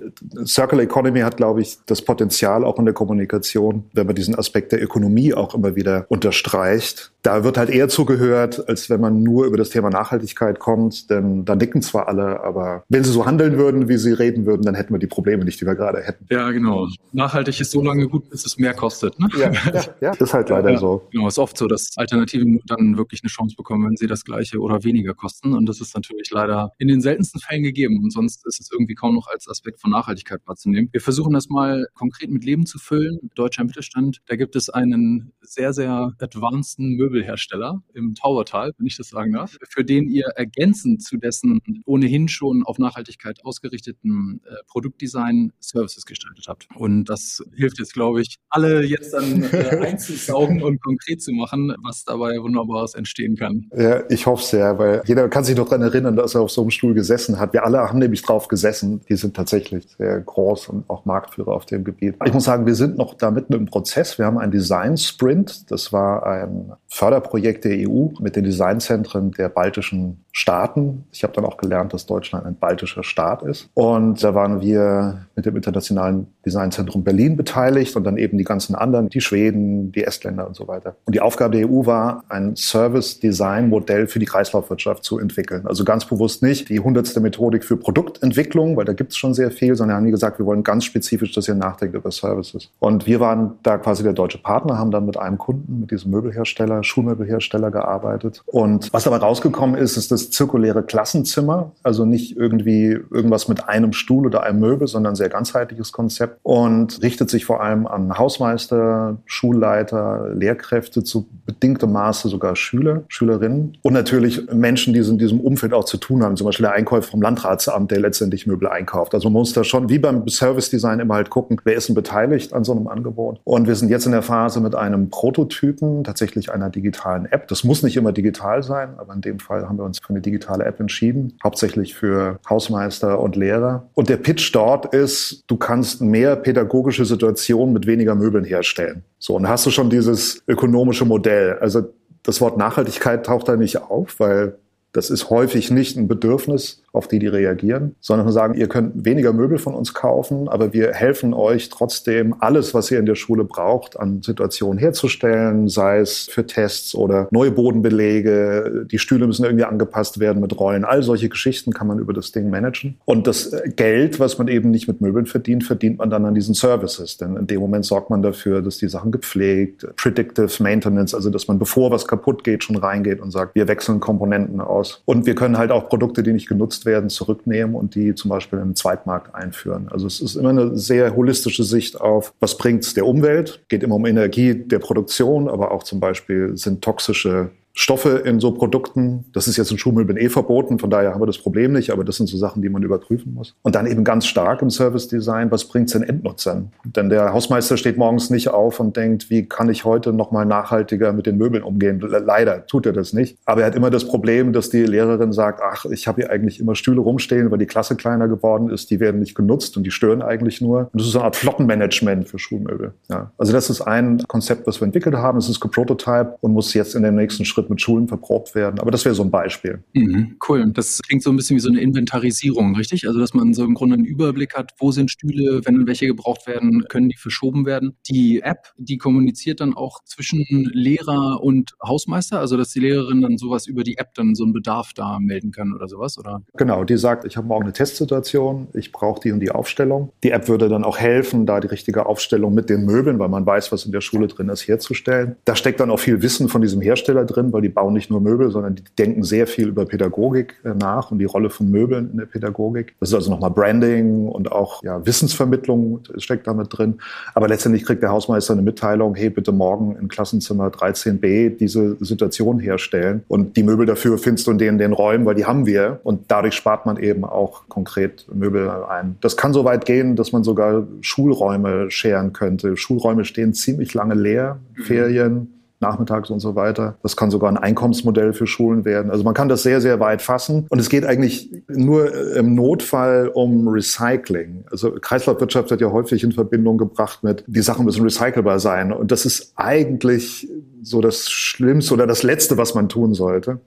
Circular 0.45 0.83
Economy 0.83 1.21
hat, 1.21 1.37
glaube 1.37 1.61
ich, 1.61 1.77
das 1.85 2.01
Potenzial 2.01 2.63
auch 2.63 2.79
in 2.79 2.85
der 2.85 2.93
Kommunikation, 2.93 3.85
wenn 3.93 4.07
man 4.07 4.15
diesen 4.15 4.35
Aspekt 4.35 4.71
der 4.71 4.81
Ökonomie 4.81 5.33
auch 5.33 5.55
immer 5.55 5.75
wieder 5.75 6.05
unterstreicht. 6.09 7.11
Da 7.21 7.43
wird 7.43 7.57
halt 7.57 7.69
eher 7.69 7.87
zugehört, 7.87 8.67
als 8.67 8.89
wenn 8.89 8.99
man 8.99 9.21
nur 9.21 9.45
über 9.45 9.57
das 9.57 9.69
Thema 9.69 9.89
Nachhaltigkeit 9.89 10.59
kommt, 10.59 11.09
denn 11.09 11.45
da 11.45 11.55
nicken 11.55 11.81
zwar 11.81 12.07
alle, 12.07 12.43
aber 12.43 12.83
wenn 12.89 13.03
sie 13.03 13.11
so 13.11 13.25
handeln 13.25 13.57
würden, 13.57 13.87
wie 13.89 13.97
sie 13.97 14.13
reden 14.13 14.45
würden, 14.45 14.63
dann 14.63 14.73
hätten 14.73 14.93
wir 14.93 14.99
die 14.99 15.07
Probleme 15.07 15.45
nicht, 15.45 15.61
die 15.61 15.65
wir 15.65 15.75
gerade 15.75 16.01
hätten. 16.01 16.25
Ja, 16.31 16.49
genau. 16.51 16.87
Nachhaltig 17.11 17.59
ist 17.59 17.71
so 17.71 17.83
lange 17.83 18.07
gut, 18.07 18.29
bis 18.29 18.45
es 18.45 18.57
mehr 18.57 18.73
kostet. 18.73 19.19
Ne? 19.19 19.27
Ja, 19.37 19.51
ja, 19.51 19.83
ja, 20.01 20.11
ist 20.13 20.33
halt 20.33 20.49
leider 20.49 20.71
ja, 20.71 20.79
so. 20.79 21.07
Genau, 21.11 21.27
ist 21.27 21.37
oft 21.37 21.57
so, 21.57 21.67
dass 21.67 21.91
Alternativen 21.95 22.59
dann 22.65 22.97
wirklich 22.97 23.21
eine 23.23 23.29
Chance 23.29 23.55
bekommen, 23.55 23.85
wenn 23.87 23.97
sie 23.97 24.07
das 24.07 24.25
gleiche 24.25 24.59
oder 24.59 24.83
weniger 24.83 25.13
kosten. 25.13 25.53
Und 25.53 25.67
das 25.67 25.79
ist 25.79 25.93
natürlich 25.95 26.31
leider 26.31 26.71
in 26.79 26.87
den 26.87 27.01
seltensten 27.01 27.39
Fällen 27.39 27.63
gegeben 27.63 27.80
geben. 27.81 28.03
Und 28.03 28.11
sonst 28.11 28.45
ist 28.45 28.59
es 28.59 28.69
irgendwie 28.71 28.95
kaum 28.95 29.15
noch 29.15 29.27
als 29.27 29.47
Aspekt 29.47 29.81
von 29.81 29.91
Nachhaltigkeit 29.91 30.41
wahrzunehmen. 30.45 30.89
Wir 30.91 31.01
versuchen 31.01 31.33
das 31.33 31.49
mal 31.49 31.87
konkret 31.93 32.29
mit 32.29 32.43
Leben 32.45 32.65
zu 32.65 32.77
füllen. 32.77 33.17
Deutscher 33.35 33.63
Mittelstand, 33.63 34.19
da 34.27 34.35
gibt 34.35 34.55
es 34.55 34.69
einen 34.69 35.31
sehr, 35.41 35.73
sehr 35.73 36.13
advanceden 36.19 36.95
Möbelhersteller 36.95 37.81
im 37.93 38.13
Taubertal, 38.15 38.71
wenn 38.77 38.85
ich 38.85 38.97
das 38.97 39.09
sagen 39.09 39.33
darf, 39.33 39.57
für 39.67 39.83
den 39.83 40.07
ihr 40.09 40.27
ergänzend 40.35 41.03
zu 41.03 41.17
dessen 41.17 41.61
ohnehin 41.85 42.27
schon 42.27 42.63
auf 42.63 42.77
Nachhaltigkeit 42.77 43.39
ausgerichteten 43.43 44.41
äh, 44.45 44.53
Produktdesign 44.67 45.53
Services 45.59 46.05
gestaltet 46.05 46.45
habt. 46.47 46.67
Und 46.75 47.05
das 47.05 47.43
hilft 47.55 47.79
jetzt, 47.79 47.93
glaube 47.93 48.21
ich, 48.21 48.37
alle 48.49 48.83
jetzt 48.83 49.13
dann 49.13 49.43
äh, 49.43 49.79
einzusaugen 49.87 50.61
und 50.61 50.81
konkret 50.81 51.21
zu 51.21 51.31
machen, 51.31 51.73
was 51.83 52.03
dabei 52.03 52.37
Wunderbares 52.41 52.93
entstehen 52.93 53.35
kann. 53.35 53.69
Ja, 53.75 54.03
ich 54.09 54.25
hoffe 54.25 54.43
sehr, 54.43 54.77
weil 54.77 55.01
jeder 55.05 55.27
kann 55.29 55.43
sich 55.43 55.55
noch 55.55 55.67
daran 55.67 55.81
erinnern, 55.81 56.15
dass 56.15 56.35
er 56.35 56.41
auf 56.41 56.51
so 56.51 56.61
einem 56.61 56.71
Stuhl 56.71 56.93
gesessen 56.93 57.39
hat. 57.39 57.53
Wir 57.53 57.65
alle 57.65 57.70
haben 57.79 57.99
nämlich 57.99 58.21
drauf 58.21 58.47
gesessen. 58.47 59.01
Die 59.09 59.15
sind 59.15 59.35
tatsächlich 59.35 59.87
sehr 59.97 60.19
groß 60.19 60.69
und 60.69 60.89
auch 60.89 61.05
Marktführer 61.05 61.53
auf 61.53 61.65
dem 61.65 61.83
Gebiet. 61.83 62.15
Ich 62.25 62.33
muss 62.33 62.45
sagen, 62.45 62.65
wir 62.65 62.75
sind 62.75 62.97
noch 62.97 63.13
da 63.13 63.31
mitten 63.31 63.53
im 63.53 63.65
Prozess. 63.65 64.17
Wir 64.17 64.25
haben 64.25 64.37
einen 64.37 64.51
Design 64.51 64.97
Sprint. 64.97 65.71
Das 65.71 65.91
war 65.93 66.25
ein 66.25 66.73
Förderprojekt 66.93 67.63
der 67.63 67.89
EU 67.89 68.09
mit 68.19 68.35
den 68.35 68.43
Designzentren 68.43 69.31
der 69.31 69.47
baltischen 69.47 70.25
Staaten. 70.33 71.05
Ich 71.11 71.23
habe 71.23 71.31
dann 71.31 71.45
auch 71.45 71.55
gelernt, 71.55 71.93
dass 71.93 72.05
Deutschland 72.05 72.45
ein 72.45 72.55
baltischer 72.55 73.03
Staat 73.03 73.43
ist. 73.43 73.69
Und 73.73 74.21
da 74.21 74.35
waren 74.35 74.59
wir 74.59 75.25
mit 75.35 75.45
dem 75.45 75.55
Internationalen 75.55 76.27
Designzentrum 76.45 77.05
Berlin 77.05 77.37
beteiligt 77.37 77.95
und 77.95 78.03
dann 78.03 78.17
eben 78.17 78.37
die 78.37 78.43
ganzen 78.43 78.75
anderen, 78.75 79.07
die 79.07 79.21
Schweden, 79.21 79.93
die 79.93 80.03
Estländer 80.03 80.45
und 80.45 80.55
so 80.55 80.67
weiter. 80.67 80.95
Und 81.05 81.15
die 81.15 81.21
Aufgabe 81.21 81.57
der 81.57 81.69
EU 81.69 81.85
war, 81.85 82.25
ein 82.27 82.57
Service-Design-Modell 82.57 84.07
für 84.07 84.19
die 84.19 84.25
Kreislaufwirtschaft 84.25 85.05
zu 85.05 85.17
entwickeln. 85.17 85.67
Also 85.67 85.85
ganz 85.85 86.05
bewusst 86.05 86.43
nicht 86.43 86.67
die 86.67 86.81
hundertste 86.81 87.21
Methodik 87.21 87.63
für 87.63 87.77
Produktentwicklung, 87.77 88.75
weil 88.75 88.85
da 88.85 88.93
gibt 88.93 89.11
es 89.11 89.17
schon 89.17 89.33
sehr 89.33 89.51
viel, 89.51 89.75
sondern 89.75 89.95
haben 89.95 90.05
die 90.05 90.11
gesagt, 90.11 90.39
wir 90.39 90.45
wollen 90.45 90.63
ganz 90.63 90.83
spezifisch, 90.83 91.33
dass 91.33 91.47
ihr 91.47 91.55
nachdenkt 91.55 91.95
über 91.95 92.11
Services. 92.11 92.69
Und 92.79 93.05
wir 93.05 93.21
waren 93.21 93.53
da 93.63 93.77
quasi 93.77 94.03
der 94.03 94.13
deutsche 94.13 94.39
Partner, 94.39 94.77
haben 94.77 94.91
dann 94.91 95.05
mit 95.05 95.17
einem 95.17 95.37
Kunden, 95.37 95.79
mit 95.79 95.91
diesem 95.91 96.11
Möbelhersteller, 96.11 96.80
Schulmöbelhersteller 96.83 97.71
gearbeitet. 97.71 98.43
Und 98.45 98.91
was 98.91 99.03
dabei 99.03 99.17
rausgekommen 99.17 99.79
ist, 99.79 99.97
ist 99.97 100.11
das 100.11 100.31
zirkuläre 100.31 100.83
Klassenzimmer, 100.83 101.71
also 101.83 102.05
nicht 102.05 102.35
irgendwie 102.35 102.99
irgendwas 103.09 103.47
mit 103.47 103.69
einem 103.69 103.93
Stuhl 103.93 104.25
oder 104.25 104.43
einem 104.43 104.59
Möbel, 104.59 104.87
sondern 104.87 105.13
ein 105.13 105.15
sehr 105.15 105.29
ganzheitliches 105.29 105.91
Konzept 105.91 106.39
und 106.43 107.01
richtet 107.01 107.29
sich 107.29 107.45
vor 107.45 107.61
allem 107.61 107.87
an 107.87 108.17
Hausmeister, 108.17 109.17
Schulleiter, 109.25 110.29
Lehrkräfte, 110.33 111.03
zu 111.03 111.27
bedingtem 111.45 111.91
Maße 111.91 112.27
sogar 112.27 112.55
Schüler, 112.55 113.03
Schülerinnen 113.07 113.77
und 113.81 113.93
natürlich 113.93 114.51
Menschen, 114.51 114.93
die 114.93 114.99
in 114.99 115.17
diesem 115.17 115.39
Umfeld 115.39 115.73
auch 115.73 115.85
zu 115.85 115.97
tun 115.97 116.23
haben, 116.23 116.35
zum 116.35 116.45
Beispiel 116.45 116.65
der 116.65 116.73
Einkäufer 116.73 117.11
vom 117.11 117.21
Landrat 117.21 117.61
Finanzamt, 117.61 117.91
der 117.91 117.99
letztendlich 117.99 118.47
Möbel 118.47 118.67
einkauft. 118.67 119.13
Also 119.13 119.29
man 119.29 119.41
muss 119.41 119.53
da 119.53 119.63
schon 119.63 119.89
wie 119.89 119.99
beim 119.99 120.27
Service 120.27 120.69
Design 120.69 120.99
immer 120.99 121.15
halt 121.15 121.29
gucken, 121.29 121.59
wer 121.63 121.75
ist 121.75 121.87
denn 121.89 121.95
beteiligt 121.95 122.53
an 122.53 122.63
so 122.63 122.71
einem 122.71 122.87
Angebot. 122.87 123.39
Und 123.43 123.67
wir 123.67 123.75
sind 123.75 123.89
jetzt 123.89 124.05
in 124.05 124.11
der 124.11 124.21
Phase 124.21 124.59
mit 124.61 124.73
einem 124.75 125.09
Prototypen, 125.09 126.03
tatsächlich 126.03 126.51
einer 126.51 126.69
digitalen 126.71 127.25
App. 127.25 127.47
Das 127.47 127.63
muss 127.63 127.83
nicht 127.83 127.97
immer 127.97 128.11
digital 128.11 128.63
sein, 128.63 128.95
aber 128.97 129.13
in 129.13 129.21
dem 129.21 129.39
Fall 129.39 129.67
haben 129.67 129.77
wir 129.77 129.83
uns 129.83 129.99
für 129.99 130.09
eine 130.09 130.21
digitale 130.21 130.65
App 130.65 130.79
entschieden, 130.79 131.37
hauptsächlich 131.43 131.95
für 131.95 132.39
Hausmeister 132.49 133.19
und 133.19 133.35
Lehrer. 133.35 133.87
Und 133.93 134.09
der 134.09 134.17
Pitch 134.17 134.53
dort 134.53 134.93
ist, 134.93 135.43
du 135.47 135.57
kannst 135.57 136.01
mehr 136.01 136.35
pädagogische 136.35 137.05
Situationen 137.05 137.73
mit 137.73 137.87
weniger 137.87 138.15
Möbeln 138.15 138.45
herstellen. 138.45 139.03
So, 139.19 139.35
und 139.35 139.47
hast 139.47 139.65
du 139.65 139.71
schon 139.71 139.89
dieses 139.89 140.43
ökonomische 140.47 141.05
Modell. 141.05 141.57
Also 141.59 141.93
das 142.23 142.41
Wort 142.41 142.57
Nachhaltigkeit 142.57 143.25
taucht 143.25 143.47
da 143.47 143.55
nicht 143.55 143.77
auf, 143.77 144.19
weil 144.19 144.55
das 144.93 145.09
ist 145.09 145.29
häufig 145.29 145.71
nicht 145.71 145.97
ein 145.97 146.07
Bedürfnis 146.07 146.80
auf 146.93 147.07
die 147.07 147.19
die 147.19 147.27
reagieren, 147.27 147.95
sondern 147.99 148.31
sagen, 148.31 148.55
ihr 148.55 148.67
könnt 148.67 149.05
weniger 149.05 149.33
Möbel 149.33 149.57
von 149.57 149.73
uns 149.73 149.93
kaufen, 149.93 150.49
aber 150.49 150.73
wir 150.73 150.93
helfen 150.93 151.33
euch 151.33 151.69
trotzdem, 151.69 152.35
alles, 152.39 152.73
was 152.73 152.91
ihr 152.91 152.99
in 152.99 153.05
der 153.05 153.15
Schule 153.15 153.43
braucht, 153.43 153.99
an 153.99 154.21
Situationen 154.21 154.77
herzustellen, 154.77 155.67
sei 155.67 155.99
es 155.99 156.27
für 156.29 156.45
Tests 156.45 156.95
oder 156.95 157.27
neue 157.31 157.51
Bodenbelege, 157.51 158.85
die 158.89 158.99
Stühle 158.99 159.27
müssen 159.27 159.45
irgendwie 159.45 159.63
angepasst 159.63 160.19
werden 160.19 160.41
mit 160.41 160.59
Rollen. 160.59 160.83
All 160.83 161.03
solche 161.03 161.29
Geschichten 161.29 161.71
kann 161.71 161.87
man 161.87 161.99
über 161.99 162.13
das 162.13 162.31
Ding 162.31 162.49
managen. 162.49 162.97
Und 163.05 163.27
das 163.27 163.55
Geld, 163.75 164.19
was 164.19 164.37
man 164.37 164.47
eben 164.47 164.71
nicht 164.71 164.87
mit 164.87 165.01
Möbeln 165.01 165.25
verdient, 165.25 165.63
verdient 165.63 165.99
man 165.99 166.09
dann 166.09 166.25
an 166.25 166.35
diesen 166.35 166.53
Services. 166.53 167.17
Denn 167.17 167.37
in 167.37 167.47
dem 167.47 167.61
Moment 167.61 167.85
sorgt 167.85 168.09
man 168.09 168.21
dafür, 168.21 168.61
dass 168.61 168.77
die 168.77 168.89
Sachen 168.89 169.11
gepflegt, 169.11 169.87
Predictive 169.95 170.61
Maintenance, 170.61 171.15
also 171.15 171.29
dass 171.29 171.47
man 171.47 171.59
bevor 171.59 171.91
was 171.91 172.07
kaputt 172.07 172.43
geht, 172.43 172.63
schon 172.63 172.75
reingeht 172.75 173.21
und 173.21 173.31
sagt, 173.31 173.55
wir 173.55 173.67
wechseln 173.67 173.99
Komponenten 173.99 174.59
aus. 174.59 175.01
Und 175.05 175.25
wir 175.25 175.35
können 175.35 175.57
halt 175.57 175.71
auch 175.71 175.89
Produkte, 175.89 176.23
die 176.23 176.33
nicht 176.33 176.47
genutzt 176.47 176.80
genutzt 176.81 176.85
werden, 176.85 177.09
zurücknehmen 177.09 177.75
und 177.75 177.95
die 177.95 178.15
zum 178.15 178.29
Beispiel 178.29 178.59
im 178.59 178.75
Zweitmarkt 178.75 179.33
einführen. 179.35 179.87
Also 179.89 180.07
es 180.07 180.21
ist 180.21 180.35
immer 180.35 180.49
eine 180.49 180.77
sehr 180.77 181.15
holistische 181.15 181.63
Sicht 181.63 181.99
auf, 181.99 182.33
was 182.39 182.57
bringt 182.57 182.83
es 182.83 182.93
der 182.93 183.05
Umwelt, 183.05 183.63
geht 183.69 183.83
immer 183.83 183.95
um 183.95 184.05
Energie 184.05 184.55
der 184.55 184.79
Produktion, 184.79 185.47
aber 185.47 185.71
auch 185.71 185.83
zum 185.83 185.99
Beispiel 185.99 186.57
sind 186.57 186.81
toxische 186.83 187.51
Stoffe 187.73 188.09
in 188.25 188.39
so 188.39 188.51
Produkten. 188.51 189.25
Das 189.33 189.47
ist 189.47 189.57
jetzt 189.57 189.71
in 189.71 189.77
Schuhmöbeln 189.77 190.17
eh 190.17 190.29
verboten, 190.29 190.79
von 190.79 190.89
daher 190.89 191.13
haben 191.13 191.21
wir 191.21 191.25
das 191.25 191.37
Problem 191.37 191.73
nicht, 191.73 191.91
aber 191.91 192.03
das 192.03 192.17
sind 192.17 192.27
so 192.27 192.37
Sachen, 192.37 192.61
die 192.61 192.69
man 192.69 192.83
überprüfen 192.83 193.33
muss. 193.33 193.55
Und 193.61 193.75
dann 193.75 193.87
eben 193.87 194.03
ganz 194.03 194.25
stark 194.25 194.61
im 194.61 194.69
Service 194.69 195.07
Design, 195.07 195.51
was 195.51 195.65
bringt 195.65 195.87
es 195.87 195.93
den 195.93 196.03
Endnutzern? 196.03 196.71
Denn 196.83 197.09
der 197.09 197.33
Hausmeister 197.33 197.77
steht 197.77 197.97
morgens 197.97 198.29
nicht 198.29 198.49
auf 198.49 198.79
und 198.79 198.97
denkt, 198.97 199.29
wie 199.29 199.45
kann 199.45 199.69
ich 199.69 199.85
heute 199.85 200.13
nochmal 200.13 200.45
nachhaltiger 200.45 201.13
mit 201.13 201.25
den 201.25 201.37
Möbeln 201.37 201.63
umgehen? 201.63 201.99
Leider 202.01 202.65
tut 202.67 202.85
er 202.85 202.93
das 202.93 203.13
nicht. 203.13 203.37
Aber 203.45 203.61
er 203.61 203.67
hat 203.67 203.75
immer 203.75 203.89
das 203.89 204.05
Problem, 204.05 204.53
dass 204.53 204.69
die 204.69 204.83
Lehrerin 204.83 205.31
sagt, 205.31 205.61
ach, 205.63 205.85
ich 205.85 206.07
habe 206.07 206.21
hier 206.21 206.31
eigentlich 206.31 206.59
immer 206.59 206.75
Stühle 206.75 207.01
rumstehen, 207.01 207.51
weil 207.51 207.57
die 207.57 207.65
Klasse 207.65 207.95
kleiner 207.95 208.27
geworden 208.27 208.69
ist, 208.69 208.89
die 208.89 208.99
werden 208.99 209.19
nicht 209.19 209.35
genutzt 209.35 209.77
und 209.77 209.83
die 209.83 209.91
stören 209.91 210.21
eigentlich 210.21 210.61
nur. 210.61 210.89
Und 210.91 211.01
das 211.01 211.07
ist 211.07 211.13
so 211.13 211.19
eine 211.19 211.25
Art 211.25 211.35
Flottenmanagement 211.35 212.27
für 212.27 212.39
Schulmöbel. 212.39 212.93
Ja. 213.09 213.31
Also 213.37 213.53
das 213.53 213.69
ist 213.69 213.81
ein 213.81 214.23
Konzept, 214.27 214.67
was 214.67 214.81
wir 214.81 214.85
entwickelt 214.85 215.15
haben. 215.15 215.37
Es 215.37 215.49
ist 215.49 215.59
geprototype 215.59 216.35
und 216.41 216.53
muss 216.53 216.73
jetzt 216.73 216.95
in 216.95 217.03
dem 217.03 217.15
nächsten 217.15 217.45
Schritt 217.45 217.60
Schritt 217.61 217.69
mit 217.69 217.81
Schulen 217.81 218.07
verprobt 218.07 218.55
werden. 218.55 218.79
Aber 218.79 218.91
das 218.91 219.05
wäre 219.05 219.15
so 219.15 219.23
ein 219.23 219.31
Beispiel. 219.31 219.83
Mhm, 219.93 220.37
cool. 220.47 220.71
Das 220.73 220.99
klingt 221.07 221.23
so 221.23 221.29
ein 221.29 221.35
bisschen 221.35 221.55
wie 221.55 221.61
so 221.61 221.69
eine 221.69 221.81
Inventarisierung, 221.81 222.75
richtig? 222.75 223.07
Also, 223.07 223.19
dass 223.19 223.33
man 223.33 223.53
so 223.53 223.63
im 223.63 223.73
Grunde 223.73 223.95
einen 223.95 224.05
Überblick 224.05 224.55
hat, 224.55 224.73
wo 224.79 224.91
sind 224.91 225.11
Stühle, 225.11 225.61
wenn 225.65 225.87
welche 225.87 226.07
gebraucht 226.07 226.47
werden, 226.47 226.85
können 226.89 227.09
die 227.09 227.17
verschoben 227.17 227.65
werden. 227.65 227.95
Die 228.09 228.41
App, 228.41 228.73
die 228.77 228.97
kommuniziert 228.97 229.61
dann 229.61 229.73
auch 229.73 230.03
zwischen 230.05 230.69
Lehrer 230.73 231.41
und 231.41 231.73
Hausmeister, 231.83 232.39
also 232.39 232.57
dass 232.57 232.71
die 232.71 232.79
Lehrerin 232.79 233.21
dann 233.21 233.37
sowas 233.37 233.67
über 233.67 233.83
die 233.83 233.97
App 233.97 234.13
dann 234.15 234.35
so 234.35 234.43
einen 234.43 234.53
Bedarf 234.53 234.93
da 234.93 235.19
melden 235.19 235.51
kann 235.51 235.73
oder 235.73 235.87
sowas, 235.87 236.17
oder? 236.17 236.41
Genau, 236.57 236.83
die 236.83 236.97
sagt, 236.97 237.25
ich 237.25 237.37
habe 237.37 237.47
morgen 237.47 237.63
eine 237.63 237.73
Testsituation, 237.73 238.67
ich 238.73 238.91
brauche 238.91 239.21
die 239.21 239.31
und 239.31 239.39
die 239.39 239.51
Aufstellung. 239.51 240.11
Die 240.23 240.31
App 240.31 240.47
würde 240.47 240.69
dann 240.69 240.83
auch 240.83 240.97
helfen, 240.97 241.45
da 241.45 241.59
die 241.59 241.67
richtige 241.67 242.05
Aufstellung 242.05 242.53
mit 242.53 242.69
den 242.69 242.85
Möbeln, 242.85 243.19
weil 243.19 243.29
man 243.29 243.45
weiß, 243.45 243.71
was 243.71 243.85
in 243.85 243.91
der 243.91 244.01
Schule 244.01 244.27
drin 244.27 244.49
ist, 244.49 244.67
herzustellen. 244.67 245.35
Da 245.45 245.55
steckt 245.55 245.79
dann 245.79 245.91
auch 245.91 245.99
viel 245.99 246.21
Wissen 246.21 246.49
von 246.49 246.61
diesem 246.61 246.81
Hersteller 246.81 247.25
drin, 247.25 247.50
weil 247.53 247.61
die 247.61 247.69
bauen 247.69 247.93
nicht 247.93 248.09
nur 248.09 248.21
Möbel, 248.21 248.51
sondern 248.51 248.75
die 248.75 248.83
denken 248.97 249.23
sehr 249.23 249.47
viel 249.47 249.69
über 249.69 249.85
Pädagogik 249.85 250.55
äh, 250.63 250.69
nach 250.69 251.11
und 251.11 251.19
die 251.19 251.25
Rolle 251.25 251.49
von 251.49 251.69
Möbeln 251.69 252.11
in 252.11 252.17
der 252.17 252.25
Pädagogik. 252.25 252.95
Das 252.99 253.09
ist 253.09 253.15
also 253.15 253.31
nochmal 253.31 253.51
Branding 253.51 254.27
und 254.27 254.51
auch 254.51 254.83
ja, 254.83 255.05
Wissensvermittlung 255.05 256.01
steckt 256.17 256.47
damit 256.47 256.67
drin. 256.69 256.99
Aber 257.33 257.47
letztendlich 257.47 257.85
kriegt 257.85 258.01
der 258.01 258.11
Hausmeister 258.11 258.53
eine 258.53 258.61
Mitteilung, 258.61 259.15
hey, 259.15 259.29
bitte 259.29 259.51
morgen 259.51 259.95
in 259.95 260.07
Klassenzimmer 260.07 260.67
13b 260.67 261.57
diese 261.57 261.97
Situation 262.03 262.59
herstellen. 262.59 263.23
Und 263.27 263.57
die 263.57 263.63
Möbel 263.63 263.85
dafür 263.85 264.17
findest 264.17 264.47
du 264.47 264.51
in 264.51 264.57
den, 264.57 264.77
den 264.77 264.93
Räumen, 264.93 265.25
weil 265.25 265.35
die 265.35 265.45
haben 265.45 265.65
wir. 265.65 265.99
Und 266.03 266.25
dadurch 266.29 266.55
spart 266.55 266.85
man 266.85 266.97
eben 266.97 267.23
auch 267.23 267.67
konkret 267.67 268.25
Möbel 268.33 268.69
ein. 268.69 269.17
Das 269.21 269.37
kann 269.37 269.53
so 269.53 269.65
weit 269.65 269.85
gehen, 269.85 270.15
dass 270.15 270.31
man 270.31 270.43
sogar 270.43 270.87
Schulräume 271.01 271.91
scheren 271.91 272.33
könnte. 272.33 272.77
Schulräume 272.77 273.25
stehen 273.25 273.53
ziemlich 273.53 273.93
lange 273.93 274.15
leer, 274.15 274.59
mhm. 274.75 274.83
Ferien 274.83 275.60
nachmittags 275.81 276.29
und 276.29 276.39
so 276.39 276.55
weiter. 276.55 276.95
Das 277.03 277.15
kann 277.17 277.31
sogar 277.31 277.49
ein 277.51 277.57
Einkommensmodell 277.57 278.33
für 278.33 278.47
Schulen 278.47 278.85
werden. 278.85 279.11
Also 279.11 279.23
man 279.23 279.33
kann 279.33 279.49
das 279.49 279.63
sehr, 279.63 279.81
sehr 279.81 279.99
weit 279.99 280.21
fassen. 280.21 280.65
Und 280.69 280.79
es 280.79 280.89
geht 280.89 281.05
eigentlich 281.05 281.49
nur 281.67 282.35
im 282.35 282.55
Notfall 282.55 283.31
um 283.33 283.67
Recycling. 283.67 284.65
Also 284.71 284.91
Kreislaufwirtschaft 284.91 285.69
wird 285.69 285.81
ja 285.81 285.91
häufig 285.91 286.23
in 286.23 286.31
Verbindung 286.31 286.77
gebracht 286.77 287.23
mit, 287.23 287.43
die 287.47 287.61
Sachen 287.61 287.85
müssen 287.85 288.03
recycelbar 288.03 288.59
sein. 288.59 288.91
Und 288.91 289.11
das 289.11 289.25
ist 289.25 289.53
eigentlich 289.55 290.47
so 290.81 291.01
das 291.01 291.29
Schlimmste 291.29 291.93
oder 291.93 292.07
das 292.07 292.23
Letzte, 292.23 292.57
was 292.57 292.75
man 292.75 292.89
tun 292.89 293.13
sollte. 293.13 293.59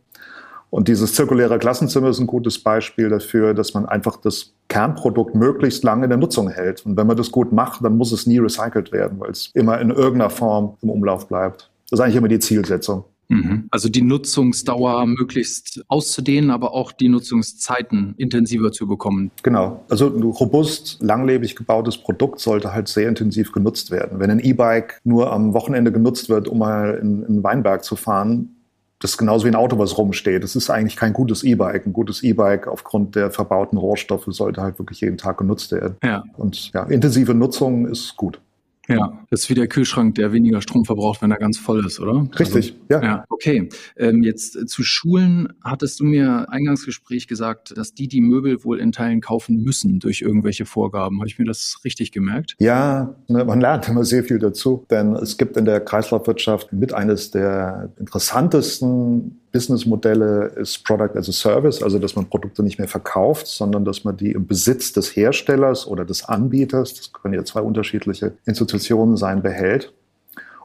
Und 0.75 0.89
dieses 0.89 1.15
zirkuläre 1.15 1.61
Klassenzimmer 1.61 2.09
ist 2.09 2.19
ein 2.19 2.27
gutes 2.27 2.59
Beispiel 2.59 3.09
dafür, 3.09 3.55
dass 3.55 3.75
man 3.75 3.87
einfach 3.87 4.17
das 4.17 4.55
Kernprodukt 4.69 5.37
möglichst 5.37 5.85
lange 5.85 6.03
in 6.03 6.11
der 6.11 6.19
Nutzung 6.19 6.49
hält. 6.49 6.85
Und 6.85 6.97
wenn 6.97 7.07
man 7.07 7.17
das 7.17 7.31
gut 7.31 7.53
macht, 7.53 7.85
dann 7.85 7.97
muss 7.97 8.11
es 8.11 8.27
nie 8.27 8.39
recycelt 8.39 8.91
werden, 8.91 9.21
weil 9.21 9.31
es 9.31 9.53
immer 9.55 9.81
in 9.81 9.91
irgendeiner 9.91 10.31
Form 10.31 10.77
im 10.83 10.91
Umlauf 10.91 11.29
bleibt. 11.29 11.71
Das 11.95 12.01
ist 12.01 12.05
eigentlich 12.07 12.17
immer 12.17 12.27
die 12.27 12.41
Zielsetzung. 12.41 13.05
Mhm. 13.29 13.69
Also 13.71 13.89
die 13.89 14.03
Nutzungsdauer 14.03 15.07
möglichst 15.07 15.85
auszudehnen, 15.87 16.51
aber 16.51 16.75
auch 16.75 16.91
die 16.91 17.09
Nutzungszeiten 17.09 18.17
intensiver 18.19 18.73
zu 18.73 18.89
bekommen. 18.89 19.31
Genau. 19.45 19.85
Also 19.89 20.09
ein 20.09 20.25
robust, 20.25 20.99
langlebig 21.01 21.55
gebautes 21.55 21.97
Produkt 21.97 22.41
sollte 22.41 22.75
halt 22.75 22.89
sehr 22.89 23.09
intensiv 23.09 23.53
genutzt 23.53 23.93
werden. 23.93 24.19
Wenn 24.19 24.29
ein 24.29 24.41
E-Bike 24.41 25.03
nur 25.05 25.33
am 25.33 25.55
Wochenende 25.55 25.93
genutzt 25.93 26.29
wird, 26.29 26.49
um 26.49 26.59
mal 26.59 26.99
in, 27.01 27.23
in 27.23 27.45
Weinberg 27.45 27.85
zu 27.85 27.95
fahren, 27.95 28.57
das 28.99 29.13
ist 29.13 29.19
genauso 29.19 29.45
wie 29.45 29.51
ein 29.51 29.55
Auto, 29.55 29.79
was 29.79 29.97
rumsteht. 29.97 30.43
Das 30.43 30.57
ist 30.57 30.71
eigentlich 30.71 30.97
kein 30.97 31.13
gutes 31.13 31.45
E-Bike. 31.45 31.87
Ein 31.87 31.93
gutes 31.93 32.25
E-Bike 32.25 32.67
aufgrund 32.67 33.15
der 33.15 33.31
verbauten 33.31 33.79
Rohstoffe 33.79 34.27
sollte 34.31 34.63
halt 34.63 34.81
wirklich 34.81 35.01
jeden 35.01 35.17
Tag 35.17 35.39
genutzt 35.39 35.71
werden. 35.71 35.95
Ja. 36.03 36.25
Und 36.37 36.73
ja, 36.73 36.83
intensive 36.87 37.35
Nutzung 37.35 37.87
ist 37.87 38.17
gut. 38.17 38.41
Ja, 38.89 39.25
das 39.31 39.43
ist 39.43 39.51
wie 39.51 39.55
der 39.55 39.67
Kühlschrank, 39.67 40.15
der 40.17 40.33
weniger 40.33 40.61
Strom 40.61 40.85
verbraucht, 40.85 41.23
wenn 41.23 41.31
er 41.31 41.39
ganz 41.39 41.59
voll 41.59 41.85
ist, 41.87 42.01
oder? 42.01 42.29
Richtig, 42.39 42.77
also, 42.91 43.03
ja. 43.03 43.03
ja. 43.03 43.25
Okay, 43.29 43.69
ähm, 43.97 44.23
jetzt 44.23 44.57
äh, 44.57 44.67
zu 44.67 44.83
Schulen 44.83 45.53
hattest 45.63 46.01
du 46.01 46.05
mir 46.05 46.47
Eingangsgespräch 46.51 47.27
gesagt, 47.27 47.77
dass 47.77 47.95
die 47.95 48.09
die 48.09 48.21
Möbel 48.21 48.63
wohl 48.65 48.79
in 48.81 48.93
Teilen 48.93 49.21
kaufen 49.21 49.63
müssen 49.63 50.01
durch 50.01 50.21
irgendwelche 50.21 50.67
Vorgaben. 50.67 51.19
Habe 51.19 51.29
ich 51.29 51.39
mir 51.39 51.47
das 51.47 51.81
richtig 51.85 52.13
gemerkt? 52.13 52.57
Ja, 52.59 53.15
ne, 53.29 53.45
man 53.45 53.61
lernt 53.61 53.89
immer 53.89 54.05
sehr 54.05 54.25
viel 54.25 54.39
dazu, 54.39 54.85
denn 54.91 55.15
es 55.17 55.39
gibt 55.39 55.57
in 55.57 55.65
der 55.65 55.81
Kreislaufwirtschaft 55.81 56.73
mit 56.73 56.93
eines 56.93 57.31
der 57.31 57.93
interessantesten 57.99 59.41
Businessmodelle 59.55 60.47
ist 60.57 60.85
Product 60.85 61.17
as 61.17 61.29
a 61.29 61.33
Service, 61.33 61.81
also 61.81 62.01
dass 62.01 62.17
man 62.17 62.27
Produkte 62.27 62.65
nicht 62.65 62.81
mehr 62.81 62.89
verkauft, 62.89 63.47
sondern 63.47 63.85
dass 63.85 64.03
man 64.03 64.17
die 64.17 64.33
im 64.33 64.49
Besitz 64.49 64.93
des 64.93 65.15
Herstellers 65.15 65.87
oder 65.87 66.05
des 66.05 66.25
Anbieters, 66.25 66.95
das 66.95 67.13
können 67.13 67.35
ja 67.35 67.45
zwei 67.45 67.61
unterschiedliche 67.61 68.33
Institutionen 68.47 69.17
sein, 69.17 69.43
behält 69.43 69.93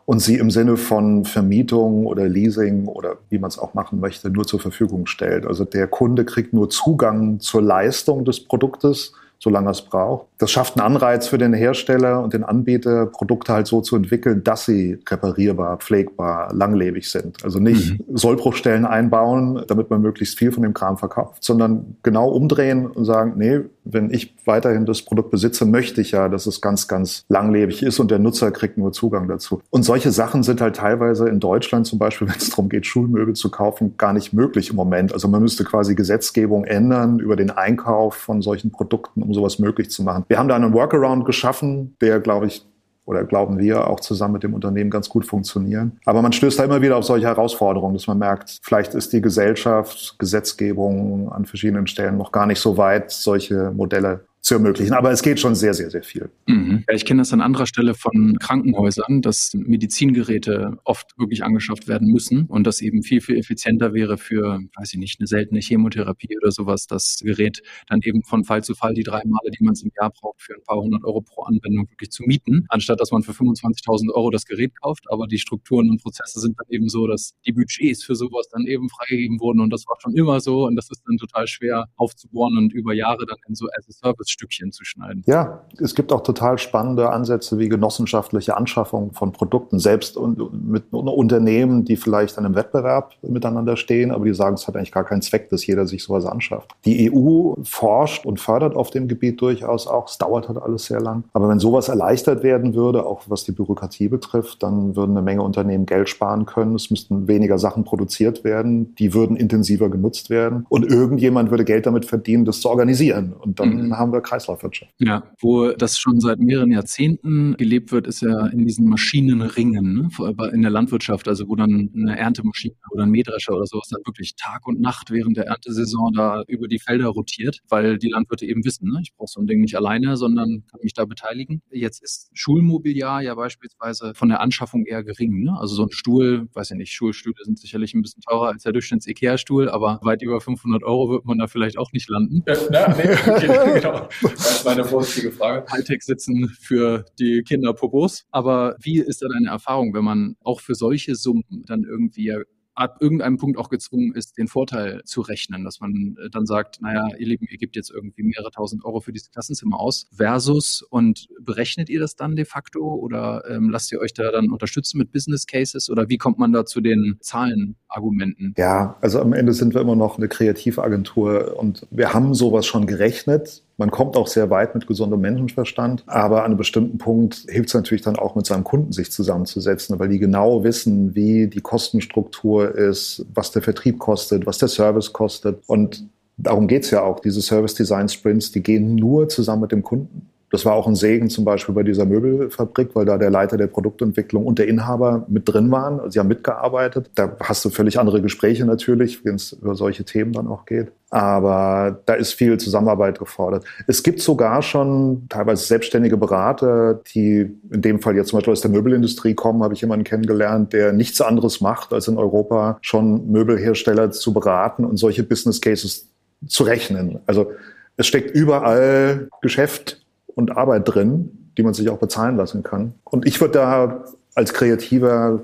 und 0.05 0.21
sie 0.21 0.37
im 0.37 0.49
Sinne 0.49 0.75
von 0.75 1.23
Vermietung 1.23 2.07
oder 2.07 2.27
Leasing 2.27 2.87
oder 2.87 3.17
wie 3.29 3.37
man 3.37 3.49
es 3.49 3.59
auch 3.59 3.75
machen 3.75 3.99
möchte, 3.99 4.31
nur 4.31 4.47
zur 4.47 4.59
Verfügung 4.59 5.05
stellt. 5.05 5.45
Also 5.45 5.65
der 5.65 5.85
Kunde 5.85 6.25
kriegt 6.25 6.51
nur 6.53 6.71
Zugang 6.71 7.39
zur 7.39 7.61
Leistung 7.61 8.25
des 8.25 8.39
Produktes 8.39 9.13
solange 9.39 9.71
es 9.71 9.81
braucht. 9.81 10.27
Das 10.37 10.51
schafft 10.51 10.77
einen 10.77 10.85
Anreiz 10.85 11.27
für 11.27 11.37
den 11.37 11.53
Hersteller 11.53 12.21
und 12.21 12.33
den 12.33 12.43
Anbieter, 12.43 13.05
Produkte 13.05 13.53
halt 13.53 13.67
so 13.67 13.81
zu 13.81 13.95
entwickeln, 13.95 14.43
dass 14.43 14.65
sie 14.65 14.99
reparierbar, 15.09 15.77
pflegbar, 15.77 16.53
langlebig 16.53 17.09
sind. 17.09 17.43
Also 17.43 17.59
nicht 17.59 17.99
mhm. 18.07 18.17
Sollbruchstellen 18.17 18.85
einbauen, 18.85 19.63
damit 19.67 19.89
man 19.89 20.01
möglichst 20.01 20.37
viel 20.37 20.51
von 20.51 20.63
dem 20.63 20.73
Kram 20.73 20.97
verkauft, 20.97 21.43
sondern 21.43 21.95
genau 22.03 22.29
umdrehen 22.29 22.85
und 22.85 23.05
sagen, 23.05 23.33
nee, 23.37 23.61
wenn 23.83 24.11
ich 24.11 24.35
weiterhin 24.45 24.85
das 24.85 25.01
Produkt 25.01 25.31
besitze, 25.31 25.65
möchte 25.65 26.01
ich 26.01 26.11
ja, 26.11 26.29
dass 26.29 26.45
es 26.45 26.61
ganz, 26.61 26.87
ganz 26.87 27.25
langlebig 27.27 27.83
ist 27.83 27.99
und 27.99 28.11
der 28.11 28.19
Nutzer 28.19 28.51
kriegt 28.51 28.77
nur 28.77 28.91
Zugang 28.91 29.27
dazu. 29.27 29.61
Und 29.69 29.83
solche 29.83 30.11
Sachen 30.11 30.43
sind 30.43 30.61
halt 30.61 30.75
teilweise 30.75 31.27
in 31.27 31.39
Deutschland 31.39 31.87
zum 31.87 31.99
Beispiel, 31.99 32.27
wenn 32.29 32.37
es 32.37 32.49
darum 32.49 32.69
geht, 32.69 32.85
Schulmöbel 32.85 33.33
zu 33.35 33.49
kaufen, 33.49 33.95
gar 33.97 34.13
nicht 34.13 34.33
möglich 34.33 34.69
im 34.69 34.75
Moment. 34.75 35.13
Also 35.13 35.27
man 35.27 35.41
müsste 35.41 35.63
quasi 35.63 35.95
Gesetzgebung 35.95 36.65
ändern 36.65 37.19
über 37.19 37.35
den 37.35 37.51
Einkauf 37.51 38.15
von 38.15 38.41
solchen 38.41 38.71
Produkten, 38.71 39.21
um 39.29 39.33
sowas 39.33 39.59
möglich 39.59 39.91
zu 39.91 40.03
machen. 40.03 40.25
Wir 40.27 40.39
haben 40.39 40.47
da 40.47 40.55
einen 40.55 40.73
Workaround 40.73 41.25
geschaffen, 41.25 41.95
der, 42.01 42.19
glaube 42.19 42.47
ich, 42.47 42.65
oder 43.05 43.23
glauben 43.23 43.57
wir 43.57 43.87
auch 43.87 43.99
zusammen 43.99 44.33
mit 44.33 44.43
dem 44.43 44.53
Unternehmen 44.53 44.91
ganz 44.91 45.09
gut 45.09 45.25
funktionieren. 45.25 45.99
Aber 46.05 46.21
man 46.21 46.31
stößt 46.31 46.59
da 46.59 46.63
immer 46.63 46.81
wieder 46.83 46.95
auf 46.95 47.05
solche 47.05 47.25
Herausforderungen, 47.25 47.95
dass 47.95 48.05
man 48.05 48.19
merkt, 48.19 48.59
vielleicht 48.61 48.93
ist 48.93 49.13
die 49.13 49.21
Gesellschaft, 49.21 50.15
Gesetzgebung 50.19 51.31
an 51.31 51.45
verschiedenen 51.45 51.87
Stellen 51.87 52.17
noch 52.17 52.31
gar 52.31 52.45
nicht 52.45 52.59
so 52.59 52.77
weit, 52.77 53.09
solche 53.09 53.71
Modelle 53.71 54.25
zu 54.49 54.55
ermöglichen. 54.55 54.93
Aber 54.93 55.11
es 55.11 55.21
geht 55.21 55.39
schon 55.39 55.53
sehr, 55.53 55.73
sehr, 55.75 55.91
sehr 55.91 56.01
viel. 56.01 56.29
Mhm. 56.47 56.83
Ja, 56.87 56.95
ich 56.95 57.05
kenne 57.05 57.21
das 57.21 57.31
an 57.33 57.41
anderer 57.41 57.67
Stelle 57.67 57.93
von 57.93 58.37
Krankenhäusern, 58.39 59.21
dass 59.21 59.53
Medizingeräte 59.53 60.77
oft 60.85 61.17
wirklich 61.17 61.43
angeschafft 61.43 61.87
werden 61.87 62.11
müssen 62.11 62.45
und 62.45 62.65
das 62.65 62.81
eben 62.81 63.03
viel, 63.03 63.21
viel 63.21 63.37
effizienter 63.37 63.93
wäre 63.93 64.17
für, 64.17 64.59
weiß 64.75 64.93
ich 64.93 64.99
nicht, 64.99 65.19
eine 65.19 65.27
seltene 65.27 65.59
Chemotherapie 65.59 66.35
oder 66.41 66.51
sowas, 66.51 66.87
das 66.87 67.19
Gerät 67.23 67.61
dann 67.87 67.99
eben 68.03 68.23
von 68.23 68.43
Fall 68.43 68.63
zu 68.63 68.73
Fall 68.73 68.95
die 68.95 69.03
drei 69.03 69.21
Male, 69.25 69.51
die 69.51 69.63
man 69.63 69.73
es 69.73 69.83
im 69.83 69.91
Jahr 69.95 70.09
braucht, 70.09 70.41
für 70.41 70.55
ein 70.55 70.63
paar 70.63 70.77
hundert 70.77 71.03
Euro 71.03 71.21
pro 71.21 71.43
Anwendung 71.43 71.87
wirklich 71.91 72.09
zu 72.09 72.23
mieten, 72.23 72.65
anstatt 72.69 72.99
dass 72.99 73.11
man 73.11 73.21
für 73.21 73.33
25.000 73.33 74.11
Euro 74.15 74.31
das 74.31 74.45
Gerät 74.45 74.71
kauft. 74.81 75.05
Aber 75.11 75.27
die 75.27 75.37
Strukturen 75.37 75.91
und 75.91 76.01
Prozesse 76.01 76.39
sind 76.39 76.57
dann 76.57 76.67
eben 76.69 76.89
so, 76.89 77.05
dass 77.05 77.33
die 77.45 77.53
Budgets 77.53 78.03
für 78.03 78.15
sowas 78.15 78.49
dann 78.51 78.65
eben 78.65 78.89
freigegeben 78.89 79.39
wurden 79.39 79.59
und 79.59 79.71
das 79.71 79.85
war 79.85 79.97
schon 80.01 80.15
immer 80.15 80.39
so 80.39 80.65
und 80.65 80.75
das 80.75 80.89
ist 80.89 81.03
dann 81.05 81.17
total 81.17 81.45
schwer 81.45 81.85
aufzubohren 81.97 82.57
und 82.57 82.73
über 82.73 82.95
Jahre 82.95 83.27
dann 83.27 83.37
in 83.47 83.53
so 83.53 83.67
as 83.77 83.87
a 83.87 83.91
Service 83.91 84.38
Stückchen 84.39 84.71
zu 84.71 84.85
schneiden. 84.85 85.21
Ja, 85.25 85.63
es 85.79 85.95
gibt 85.95 86.13
auch 86.13 86.21
total 86.21 86.57
spannende 86.57 87.09
Ansätze 87.09 87.59
wie 87.59 87.67
genossenschaftliche 87.67 88.55
Anschaffung 88.55 89.11
von 89.11 89.33
Produkten, 89.33 89.79
selbst 89.79 90.17
mit 90.17 90.93
Unternehmen, 90.93 91.83
die 91.83 91.97
vielleicht 91.97 92.37
an 92.37 92.45
einem 92.45 92.55
Wettbewerb 92.55 93.15
miteinander 93.21 93.75
stehen, 93.75 94.11
aber 94.11 94.23
die 94.23 94.33
sagen, 94.33 94.55
es 94.55 94.67
hat 94.67 94.77
eigentlich 94.77 94.93
gar 94.93 95.03
keinen 95.03 95.21
Zweck, 95.21 95.49
dass 95.49 95.65
jeder 95.65 95.85
sich 95.87 96.03
sowas 96.03 96.25
anschafft. 96.25 96.71
Die 96.85 97.11
EU 97.11 97.55
forscht 97.63 98.25
und 98.25 98.39
fördert 98.39 98.75
auf 98.75 98.91
dem 98.91 99.09
Gebiet 99.09 99.41
durchaus 99.41 99.87
auch. 99.87 100.07
Es 100.07 100.17
dauert 100.17 100.47
halt 100.47 100.57
alles 100.57 100.85
sehr 100.85 101.01
lang. 101.01 101.25
Aber 101.33 101.49
wenn 101.49 101.59
sowas 101.59 101.89
erleichtert 101.89 102.41
werden 102.41 102.75
würde, 102.75 103.05
auch 103.05 103.23
was 103.27 103.43
die 103.43 103.51
Bürokratie 103.51 104.07
betrifft, 104.07 104.63
dann 104.63 104.95
würden 104.95 105.11
eine 105.11 105.21
Menge 105.21 105.41
Unternehmen 105.41 105.85
Geld 105.85 106.07
sparen 106.07 106.45
können. 106.45 106.75
Es 106.75 106.89
müssten 106.89 107.27
weniger 107.27 107.57
Sachen 107.57 107.83
produziert 107.83 108.45
werden. 108.45 108.95
Die 108.95 109.13
würden 109.13 109.35
intensiver 109.35 109.89
genutzt 109.89 110.29
werden. 110.29 110.65
Und 110.69 110.85
irgendjemand 110.85 111.51
würde 111.51 111.65
Geld 111.65 111.85
damit 111.85 112.05
verdienen, 112.05 112.45
das 112.45 112.61
zu 112.61 112.69
organisieren. 112.69 113.33
Und 113.37 113.59
dann 113.59 113.87
mhm. 113.87 113.97
haben 113.97 114.13
wir 114.13 114.21
Kreislaufwirtschaft. 114.29 114.93
Ja, 114.99 115.31
wo 115.39 115.71
das 115.71 115.97
schon 115.97 116.19
seit 116.19 116.39
mehreren 116.39 116.71
Jahrzehnten 116.71 117.55
gelebt 117.57 117.91
wird, 117.91 118.07
ist 118.07 118.21
ja 118.21 118.47
in 118.47 118.65
diesen 118.65 118.87
Maschinenringen 118.87 119.93
ne? 119.93 120.49
in 120.53 120.61
der 120.61 120.71
Landwirtschaft, 120.71 121.27
also 121.27 121.47
wo 121.47 121.55
dann 121.55 121.89
eine 121.95 122.17
Erntemaschine 122.17 122.75
oder 122.91 123.03
ein 123.03 123.09
Mähdrescher 123.09 123.55
oder 123.55 123.65
sowas 123.65 123.89
dann 123.89 124.01
wirklich 124.05 124.35
Tag 124.35 124.67
und 124.67 124.79
Nacht 124.79 125.09
während 125.11 125.37
der 125.37 125.45
Erntesaison 125.45 126.13
da 126.13 126.43
über 126.47 126.67
die 126.67 126.79
Felder 126.79 127.07
rotiert, 127.07 127.59
weil 127.69 127.97
die 127.97 128.09
Landwirte 128.09 128.45
eben 128.45 128.63
wissen, 128.63 128.89
ne? 128.91 128.99
ich 129.01 129.13
brauche 129.15 129.29
so 129.31 129.41
ein 129.41 129.47
Ding 129.47 129.61
nicht 129.61 129.75
alleine, 129.75 130.15
sondern 130.15 130.63
kann 130.69 130.79
mich 130.83 130.93
da 130.93 131.05
beteiligen. 131.05 131.61
Jetzt 131.71 132.03
ist 132.03 132.29
Schulmobiliar 132.33 133.21
ja 133.21 133.33
beispielsweise 133.35 134.13
von 134.13 134.29
der 134.29 134.41
Anschaffung 134.41 134.85
eher 134.85 135.03
gering. 135.03 135.43
Ne? 135.43 135.57
Also 135.59 135.75
so 135.75 135.83
ein 135.83 135.91
Stuhl, 135.91 136.47
weiß 136.53 136.71
ich 136.71 136.77
nicht, 136.77 136.93
Schulstühle 136.93 137.35
sind 137.43 137.57
sicherlich 137.57 137.93
ein 137.93 138.01
bisschen 138.01 138.21
teurer 138.21 138.49
als 138.49 138.63
der 138.63 138.73
Durchschnitts-Ikea-Stuhl, 138.73 139.69
aber 139.69 139.99
weit 140.03 140.21
über 140.21 140.39
500 140.39 140.83
Euro 140.83 141.09
wird 141.09 141.25
man 141.25 141.39
da 141.39 141.47
vielleicht 141.47 141.77
auch 141.77 141.91
nicht 141.91 142.09
landen. 142.09 142.43
Ja, 142.47 142.55
na, 142.71 142.87
nee, 142.95 143.09
okay, 143.11 143.73
genau. 143.81 144.07
Das 144.21 144.57
ist 144.57 144.65
meine 144.65 144.85
vorsichtige 144.85 145.31
Frage. 145.31 145.65
Hightech-Sitzen 145.71 146.49
für 146.59 147.05
die 147.19 147.43
Kinderpopos. 147.43 148.25
Aber 148.31 148.75
wie 148.81 148.99
ist 148.99 149.21
da 149.21 149.27
deine 149.27 149.49
Erfahrung, 149.49 149.93
wenn 149.93 150.03
man 150.03 150.35
auch 150.43 150.61
für 150.61 150.75
solche 150.75 151.15
Summen 151.15 151.63
dann 151.65 151.83
irgendwie 151.83 152.33
ab 152.79 152.97
irgendeinem 153.01 153.37
Punkt 153.37 153.57
auch 153.57 153.69
gezwungen 153.69 154.13
ist, 154.15 154.37
den 154.37 154.47
Vorteil 154.47 155.01
zu 155.03 155.19
rechnen, 155.21 155.65
dass 155.65 155.81
man 155.81 156.15
äh, 156.23 156.29
dann 156.29 156.45
sagt, 156.45 156.81
naja, 156.81 157.07
ihr 157.17 157.27
Lieben, 157.27 157.45
ihr 157.49 157.57
gebt 157.57 157.75
jetzt 157.75 157.91
irgendwie 157.91 158.23
mehrere 158.23 158.51
tausend 158.51 158.85
Euro 158.85 159.01
für 159.01 159.11
dieses 159.11 159.31
Klassenzimmer 159.31 159.79
aus, 159.79 160.07
versus 160.15 160.81
und 160.89 161.27
berechnet 161.41 161.89
ihr 161.89 161.99
das 161.99 162.15
dann 162.15 162.37
de 162.37 162.45
facto 162.45 162.95
oder 162.95 163.43
ähm, 163.49 163.69
lasst 163.69 163.91
ihr 163.91 163.99
euch 163.99 164.13
da 164.13 164.31
dann 164.31 164.49
unterstützen 164.49 164.97
mit 164.97 165.11
Business 165.11 165.45
Cases 165.45 165.89
oder 165.89 166.07
wie 166.07 166.17
kommt 166.17 166.39
man 166.39 166.53
da 166.53 166.65
zu 166.65 166.79
den 166.79 167.17
Zahlenargumenten? 167.19 168.53
Ja, 168.57 168.97
also 169.01 169.19
am 169.19 169.33
Ende 169.33 169.51
sind 169.51 169.73
wir 169.73 169.81
immer 169.81 169.97
noch 169.97 170.17
eine 170.17 170.29
Kreativagentur 170.29 171.57
und 171.59 171.85
wir 171.91 172.13
haben 172.13 172.33
sowas 172.33 172.65
schon 172.65 172.87
gerechnet 172.87 173.63
Man 173.79 173.91
kommt 173.91 174.17
auch 174.17 174.27
sehr 174.27 174.49
weit 174.49 174.75
mit 174.75 174.87
gesundem 174.87 175.21
Menschenverstand, 175.21 176.03
aber 176.05 176.39
an 176.39 176.47
einem 176.47 176.57
bestimmten 176.57 176.97
Punkt 176.97 177.45
hilft 177.47 177.69
es 177.69 177.73
natürlich 177.73 178.01
dann 178.01 178.17
auch 178.17 178.35
mit 178.35 178.45
seinem 178.45 178.65
Kunden 178.65 178.91
sich 178.91 179.09
zusammenzusetzen, 179.09 179.97
weil 179.99 180.09
die 180.09 180.19
genau 180.19 180.65
wissen, 180.65 181.15
wie 181.15 181.47
die 181.47 181.61
Kostenstruktur 181.61 182.75
ist, 182.75 183.25
was 183.33 183.51
der 183.51 183.61
Vertrieb 183.61 183.97
kostet, 183.97 184.45
was 184.45 184.57
der 184.57 184.67
Service 184.67 185.13
kostet. 185.13 185.63
Und 185.65 186.05
darum 186.35 186.67
geht's 186.67 186.91
ja 186.91 187.03
auch. 187.03 187.21
Diese 187.21 187.41
Service 187.41 187.73
Design 187.73 188.09
Sprints, 188.09 188.51
die 188.51 188.61
gehen 188.61 188.95
nur 188.95 189.29
zusammen 189.29 189.61
mit 189.61 189.71
dem 189.71 189.81
Kunden. 189.81 190.28
Das 190.51 190.65
war 190.65 190.73
auch 190.73 190.87
ein 190.87 190.95
Segen 190.95 191.29
zum 191.29 191.45
Beispiel 191.45 191.75
bei 191.75 191.83
dieser 191.83 192.05
Möbelfabrik, 192.05 192.89
weil 192.95 193.05
da 193.05 193.17
der 193.17 193.29
Leiter 193.29 193.57
der 193.57 193.67
Produktentwicklung 193.67 194.45
und 194.45 194.57
der 194.57 194.67
Inhaber 194.67 195.25
mit 195.27 195.47
drin 195.47 195.69
waren. 195.71 196.09
Sie 196.09 196.19
haben 196.19 196.27
mitgearbeitet. 196.27 197.11
Da 197.15 197.35
hast 197.39 197.63
du 197.65 197.69
völlig 197.69 197.99
andere 197.99 198.21
Gespräche 198.21 198.65
natürlich, 198.65 199.23
wenn 199.23 199.35
es 199.35 199.53
über 199.53 199.75
solche 199.75 200.05
Themen 200.05 200.33
dann 200.33 200.47
auch 200.47 200.65
geht. 200.65 200.91
Aber 201.11 201.99
da 202.05 202.13
ist 202.13 202.33
viel 202.33 202.57
Zusammenarbeit 202.57 203.17
gefordert. 203.19 203.65
Es 203.87 204.03
gibt 204.03 204.21
sogar 204.21 204.61
schon 204.61 205.27
teilweise 205.29 205.65
selbstständige 205.65 206.17
Berater, 206.17 207.01
die 207.15 207.51
in 207.71 207.81
dem 207.81 207.99
Fall 207.99 208.15
jetzt 208.15 208.29
zum 208.29 208.37
Beispiel 208.37 208.53
aus 208.53 208.61
der 208.61 208.71
Möbelindustrie 208.71 209.33
kommen, 209.33 209.63
habe 209.63 209.73
ich 209.73 209.81
jemanden 209.81 210.03
kennengelernt, 210.03 210.73
der 210.73 210.93
nichts 210.93 211.21
anderes 211.21 211.61
macht, 211.61 211.93
als 211.93 212.07
in 212.07 212.17
Europa 212.17 212.77
schon 212.81 213.31
Möbelhersteller 213.31 214.11
zu 214.11 214.33
beraten 214.33 214.85
und 214.85 214.97
solche 214.97 215.23
Business 215.23 215.61
Cases 215.61 216.07
zu 216.47 216.63
rechnen. 216.63 217.19
Also 217.25 217.51
es 217.97 218.07
steckt 218.07 218.31
überall 218.35 219.29
Geschäft 219.41 220.01
und 220.39 220.57
Arbeit 220.57 220.83
drin, 220.85 221.51
die 221.57 221.63
man 221.63 221.73
sich 221.73 221.89
auch 221.89 221.97
bezahlen 221.99 222.37
lassen 222.37 222.63
kann. 222.63 222.93
Und 223.03 223.27
ich 223.27 223.39
würde 223.41 223.53
da 223.53 224.05
als 224.33 224.53
Kreativer 224.53 225.41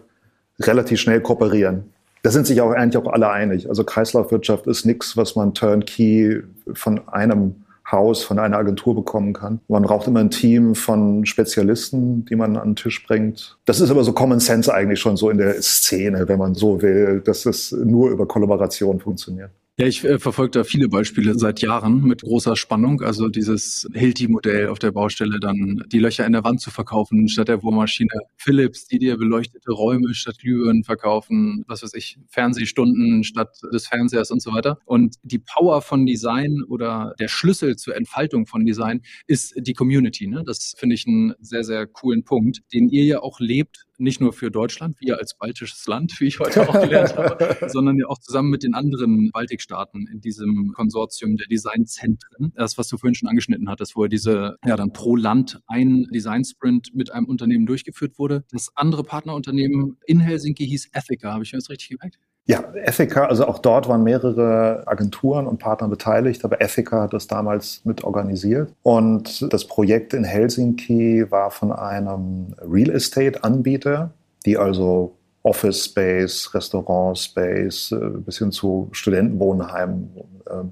relativ 0.59 0.99
schnell 0.99 1.21
kooperieren. 1.21 1.91
Da 2.23 2.31
sind 2.31 2.47
sich 2.47 2.61
auch 2.61 2.71
eigentlich 2.71 2.97
auch 2.97 3.11
alle 3.11 3.29
einig. 3.29 3.69
Also 3.69 3.83
Kreislaufwirtschaft 3.83 4.65
ist 4.65 4.85
nichts, 4.85 5.15
was 5.17 5.35
man 5.35 5.53
turnkey 5.53 6.41
von 6.73 7.07
einem 7.09 7.55
Haus, 7.91 8.23
von 8.23 8.39
einer 8.39 8.57
Agentur 8.57 8.95
bekommen 8.95 9.33
kann. 9.33 9.59
Man 9.67 9.83
braucht 9.83 10.07
immer 10.07 10.21
ein 10.21 10.31
Team 10.31 10.73
von 10.73 11.25
Spezialisten, 11.25 12.25
die 12.25 12.35
man 12.35 12.57
an 12.57 12.69
den 12.69 12.75
Tisch 12.75 13.05
bringt. 13.05 13.57
Das 13.65 13.79
ist 13.79 13.91
aber 13.91 14.03
so 14.03 14.13
Common 14.13 14.39
Sense 14.39 14.73
eigentlich 14.73 14.99
schon 14.99 15.17
so 15.17 15.29
in 15.29 15.37
der 15.37 15.61
Szene, 15.61 16.27
wenn 16.27 16.39
man 16.39 16.55
so 16.55 16.81
will, 16.81 17.21
dass 17.23 17.45
es 17.45 17.71
nur 17.71 18.09
über 18.09 18.25
Kollaboration 18.25 18.99
funktioniert. 18.99 19.51
Ja, 19.77 19.87
ich 19.87 20.05
äh, 20.05 20.19
verfolge 20.19 20.51
da 20.51 20.63
viele 20.63 20.87
Beispiele 20.87 21.37
seit 21.37 21.59
Jahren 21.59 22.01
mit 22.03 22.21
großer 22.21 22.55
Spannung. 22.55 23.01
Also 23.01 23.27
dieses 23.27 23.85
Hilti-Modell 23.93 24.69
auf 24.69 24.79
der 24.79 24.93
Baustelle, 24.93 25.37
dann 25.41 25.83
die 25.91 25.99
Löcher 25.99 26.25
in 26.25 26.31
der 26.31 26.45
Wand 26.45 26.61
zu 26.61 26.71
verkaufen 26.71 27.27
statt 27.27 27.49
der 27.49 27.57
Bohrmaschine. 27.57 28.21
Philips, 28.37 28.87
die 28.87 28.99
dir 28.99 29.17
beleuchtete 29.17 29.73
Räume 29.73 30.13
statt 30.13 30.37
Glühbirnen 30.39 30.85
verkaufen. 30.85 31.65
Was 31.67 31.83
weiß 31.83 31.93
ich, 31.95 32.17
Fernsehstunden 32.29 33.25
statt 33.25 33.49
des 33.73 33.87
Fernsehers 33.87 34.31
und 34.31 34.41
so 34.41 34.53
weiter. 34.53 34.79
Und 34.85 35.15
die 35.23 35.39
Power 35.39 35.81
von 35.81 36.05
Design 36.05 36.63
oder 36.69 37.13
der 37.19 37.27
Schlüssel 37.27 37.75
zur 37.75 37.97
Entfaltung 37.97 38.45
von 38.45 38.65
Design 38.65 39.01
ist 39.27 39.55
die 39.57 39.73
Community. 39.73 40.27
Ne? 40.27 40.43
Das 40.45 40.73
finde 40.77 40.95
ich 40.95 41.05
einen 41.05 41.33
sehr, 41.41 41.65
sehr 41.65 41.85
coolen 41.85 42.23
Punkt, 42.23 42.61
den 42.71 42.87
ihr 42.87 43.03
ja 43.03 43.19
auch 43.19 43.41
lebt 43.41 43.85
nicht 43.97 44.21
nur 44.21 44.33
für 44.33 44.51
Deutschland, 44.51 44.95
wir 44.99 45.17
als 45.17 45.37
baltisches 45.37 45.85
Land, 45.87 46.19
wie 46.19 46.25
ich 46.25 46.39
heute 46.39 46.67
auch 46.67 46.81
gelernt 46.81 47.15
habe, 47.15 47.57
sondern 47.69 47.97
ja 47.97 48.07
auch 48.07 48.19
zusammen 48.19 48.49
mit 48.49 48.63
den 48.63 48.73
anderen 48.73 49.31
Baltikstaaten 49.31 50.07
in 50.07 50.21
diesem 50.21 50.71
Konsortium 50.73 51.37
der 51.37 51.47
Designzentren. 51.47 52.51
Das, 52.55 52.77
was 52.77 52.87
du 52.87 52.97
vorhin 52.97 53.15
schon 53.15 53.29
angeschnitten 53.29 53.69
hattest, 53.69 53.95
wo 53.95 54.03
ja 54.03 54.09
diese, 54.09 54.57
ja 54.65 54.75
dann 54.75 54.93
pro 54.93 55.15
Land 55.15 55.61
ein 55.67 56.07
Design-Sprint 56.13 56.93
mit 56.93 57.11
einem 57.11 57.25
Unternehmen 57.25 57.65
durchgeführt 57.65 58.17
wurde. 58.17 58.43
Das 58.51 58.71
andere 58.75 59.03
Partnerunternehmen 59.03 59.97
in 60.05 60.19
Helsinki 60.19 60.67
hieß 60.67 60.89
Ethica, 60.93 61.33
habe 61.33 61.43
ich 61.43 61.51
mir 61.51 61.59
das 61.59 61.69
richtig 61.69 61.89
gemerkt? 61.89 62.17
Ja, 62.47 62.63
Ethica, 62.75 63.25
also 63.25 63.47
auch 63.47 63.57
dort 63.57 63.87
waren 63.87 64.03
mehrere 64.03 64.83
Agenturen 64.85 65.47
und 65.47 65.57
Partner 65.57 65.87
beteiligt, 65.87 66.45
aber 66.45 66.61
Ethica 66.61 67.01
hat 67.01 67.13
das 67.13 67.25
damals 67.25 67.81
mit 67.85 68.03
organisiert. 68.03 68.71
Und 68.83 69.51
das 69.51 69.65
Projekt 69.65 70.13
in 70.13 70.23
Helsinki 70.23 71.25
war 71.31 71.49
von 71.49 71.71
einem 71.71 72.53
Real 72.61 72.91
Estate-Anbieter, 72.91 74.11
die 74.45 74.59
also 74.59 75.15
Office 75.41 75.85
Space, 75.85 76.53
Restaurant 76.53 77.17
Space, 77.17 77.91
äh, 77.91 78.09
bis 78.17 78.37
hin 78.37 78.51
zu 78.51 78.89
Studentenwohnheimen, 78.91 80.11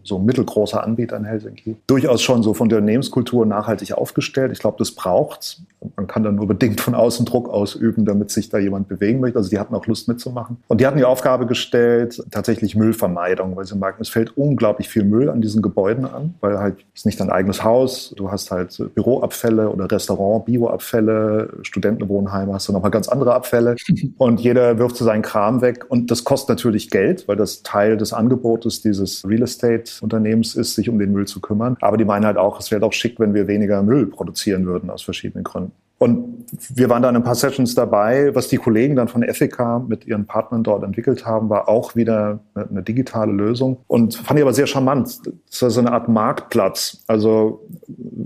so 0.03 0.17
ein 0.17 0.25
mittelgroßer 0.25 0.83
Anbieter 0.83 1.17
in 1.17 1.25
Helsinki. 1.25 1.75
Durchaus 1.87 2.21
schon 2.21 2.41
so 2.41 2.53
von 2.53 2.69
der 2.69 2.79
Unternehmenskultur 2.79 3.45
nachhaltig 3.45 3.93
aufgestellt. 3.93 4.51
Ich 4.51 4.59
glaube, 4.59 4.77
das 4.79 4.91
braucht's. 4.91 5.61
Man 5.97 6.07
kann 6.07 6.23
dann 6.23 6.35
nur 6.35 6.47
bedingt 6.47 6.79
von 6.79 6.95
außen 6.95 7.25
Druck 7.25 7.49
ausüben, 7.49 8.05
damit 8.05 8.31
sich 8.31 8.49
da 8.49 8.57
jemand 8.57 8.87
bewegen 8.87 9.19
möchte. 9.19 9.37
Also 9.37 9.49
die 9.49 9.59
hatten 9.59 9.75
auch 9.75 9.85
Lust 9.85 10.07
mitzumachen. 10.07 10.57
Und 10.67 10.79
die 10.79 10.87
hatten 10.87 10.97
die 10.97 11.03
Aufgabe 11.03 11.45
gestellt, 11.45 12.23
tatsächlich 12.31 12.75
Müllvermeidung, 12.75 13.55
weil 13.55 13.65
sie 13.65 13.75
merken, 13.75 14.01
es 14.01 14.09
fällt 14.09 14.37
unglaublich 14.37 14.87
viel 14.87 15.03
Müll 15.03 15.29
an 15.29 15.41
diesen 15.41 15.61
Gebäuden 15.61 16.05
an, 16.05 16.35
weil 16.39 16.57
halt 16.57 16.77
ist 16.93 17.05
nicht 17.05 17.19
dein 17.19 17.29
eigenes 17.29 17.63
Haus. 17.63 18.13
Du 18.15 18.31
hast 18.31 18.49
halt 18.49 18.81
Büroabfälle 18.95 19.69
oder 19.69 19.91
Restaurant, 19.91 20.45
Bioabfälle, 20.45 21.49
Studentenwohnheime, 21.63 22.53
hast 22.53 22.69
du 22.69 22.73
nochmal 22.73 22.91
ganz 22.91 23.09
andere 23.09 23.33
Abfälle. 23.33 23.75
Und 24.17 24.39
jeder 24.39 24.53
jeder 24.53 24.77
wirft 24.77 24.97
so 24.97 25.05
seinen 25.05 25.23
Kram 25.23 25.61
weg 25.61 25.85
und 25.89 26.11
das 26.11 26.23
kostet 26.23 26.49
natürlich 26.49 26.89
Geld, 26.89 27.27
weil 27.27 27.35
das 27.35 27.63
Teil 27.63 27.97
des 27.97 28.13
Angebotes 28.13 28.81
dieses 28.81 29.27
Real 29.27 29.41
Estate 29.41 29.62
Unternehmens 30.01 30.55
ist, 30.55 30.75
sich 30.75 30.89
um 30.89 30.99
den 30.99 31.11
Müll 31.11 31.25
zu 31.25 31.41
kümmern. 31.41 31.77
Aber 31.81 31.97
die 31.97 32.05
meinen 32.05 32.25
halt 32.25 32.37
auch, 32.37 32.59
es 32.59 32.71
wäre 32.71 32.85
auch 32.85 32.93
schick, 32.93 33.19
wenn 33.19 33.33
wir 33.33 33.47
weniger 33.47 33.81
Müll 33.83 34.07
produzieren 34.07 34.65
würden 34.65 34.89
aus 34.89 35.01
verschiedenen 35.03 35.43
Gründen. 35.43 35.71
Und 36.03 36.47
wir 36.75 36.89
waren 36.89 37.01
dann 37.01 37.15
ein 37.15 37.23
paar 37.23 37.33
Sessions 37.33 37.75
dabei. 37.75 38.35
Was 38.35 38.49
die 38.49 38.57
Kollegen 38.57 38.97
dann 38.97 39.07
von 39.07 39.23
Ethica 39.23 39.79
mit 39.79 40.05
ihren 40.05 40.25
Partnern 40.25 40.61
dort 40.61 40.83
entwickelt 40.83 41.25
haben, 41.25 41.49
war 41.49 41.69
auch 41.69 41.95
wieder 41.95 42.39
eine 42.55 42.83
digitale 42.83 43.31
Lösung. 43.31 43.77
Und 43.87 44.15
fand 44.15 44.37
ich 44.37 44.43
aber 44.43 44.53
sehr 44.53 44.67
charmant. 44.67 45.21
Das 45.49 45.61
war 45.61 45.69
so 45.69 45.79
eine 45.79 45.93
Art 45.93 46.09
Marktplatz. 46.09 47.03
Also 47.07 47.65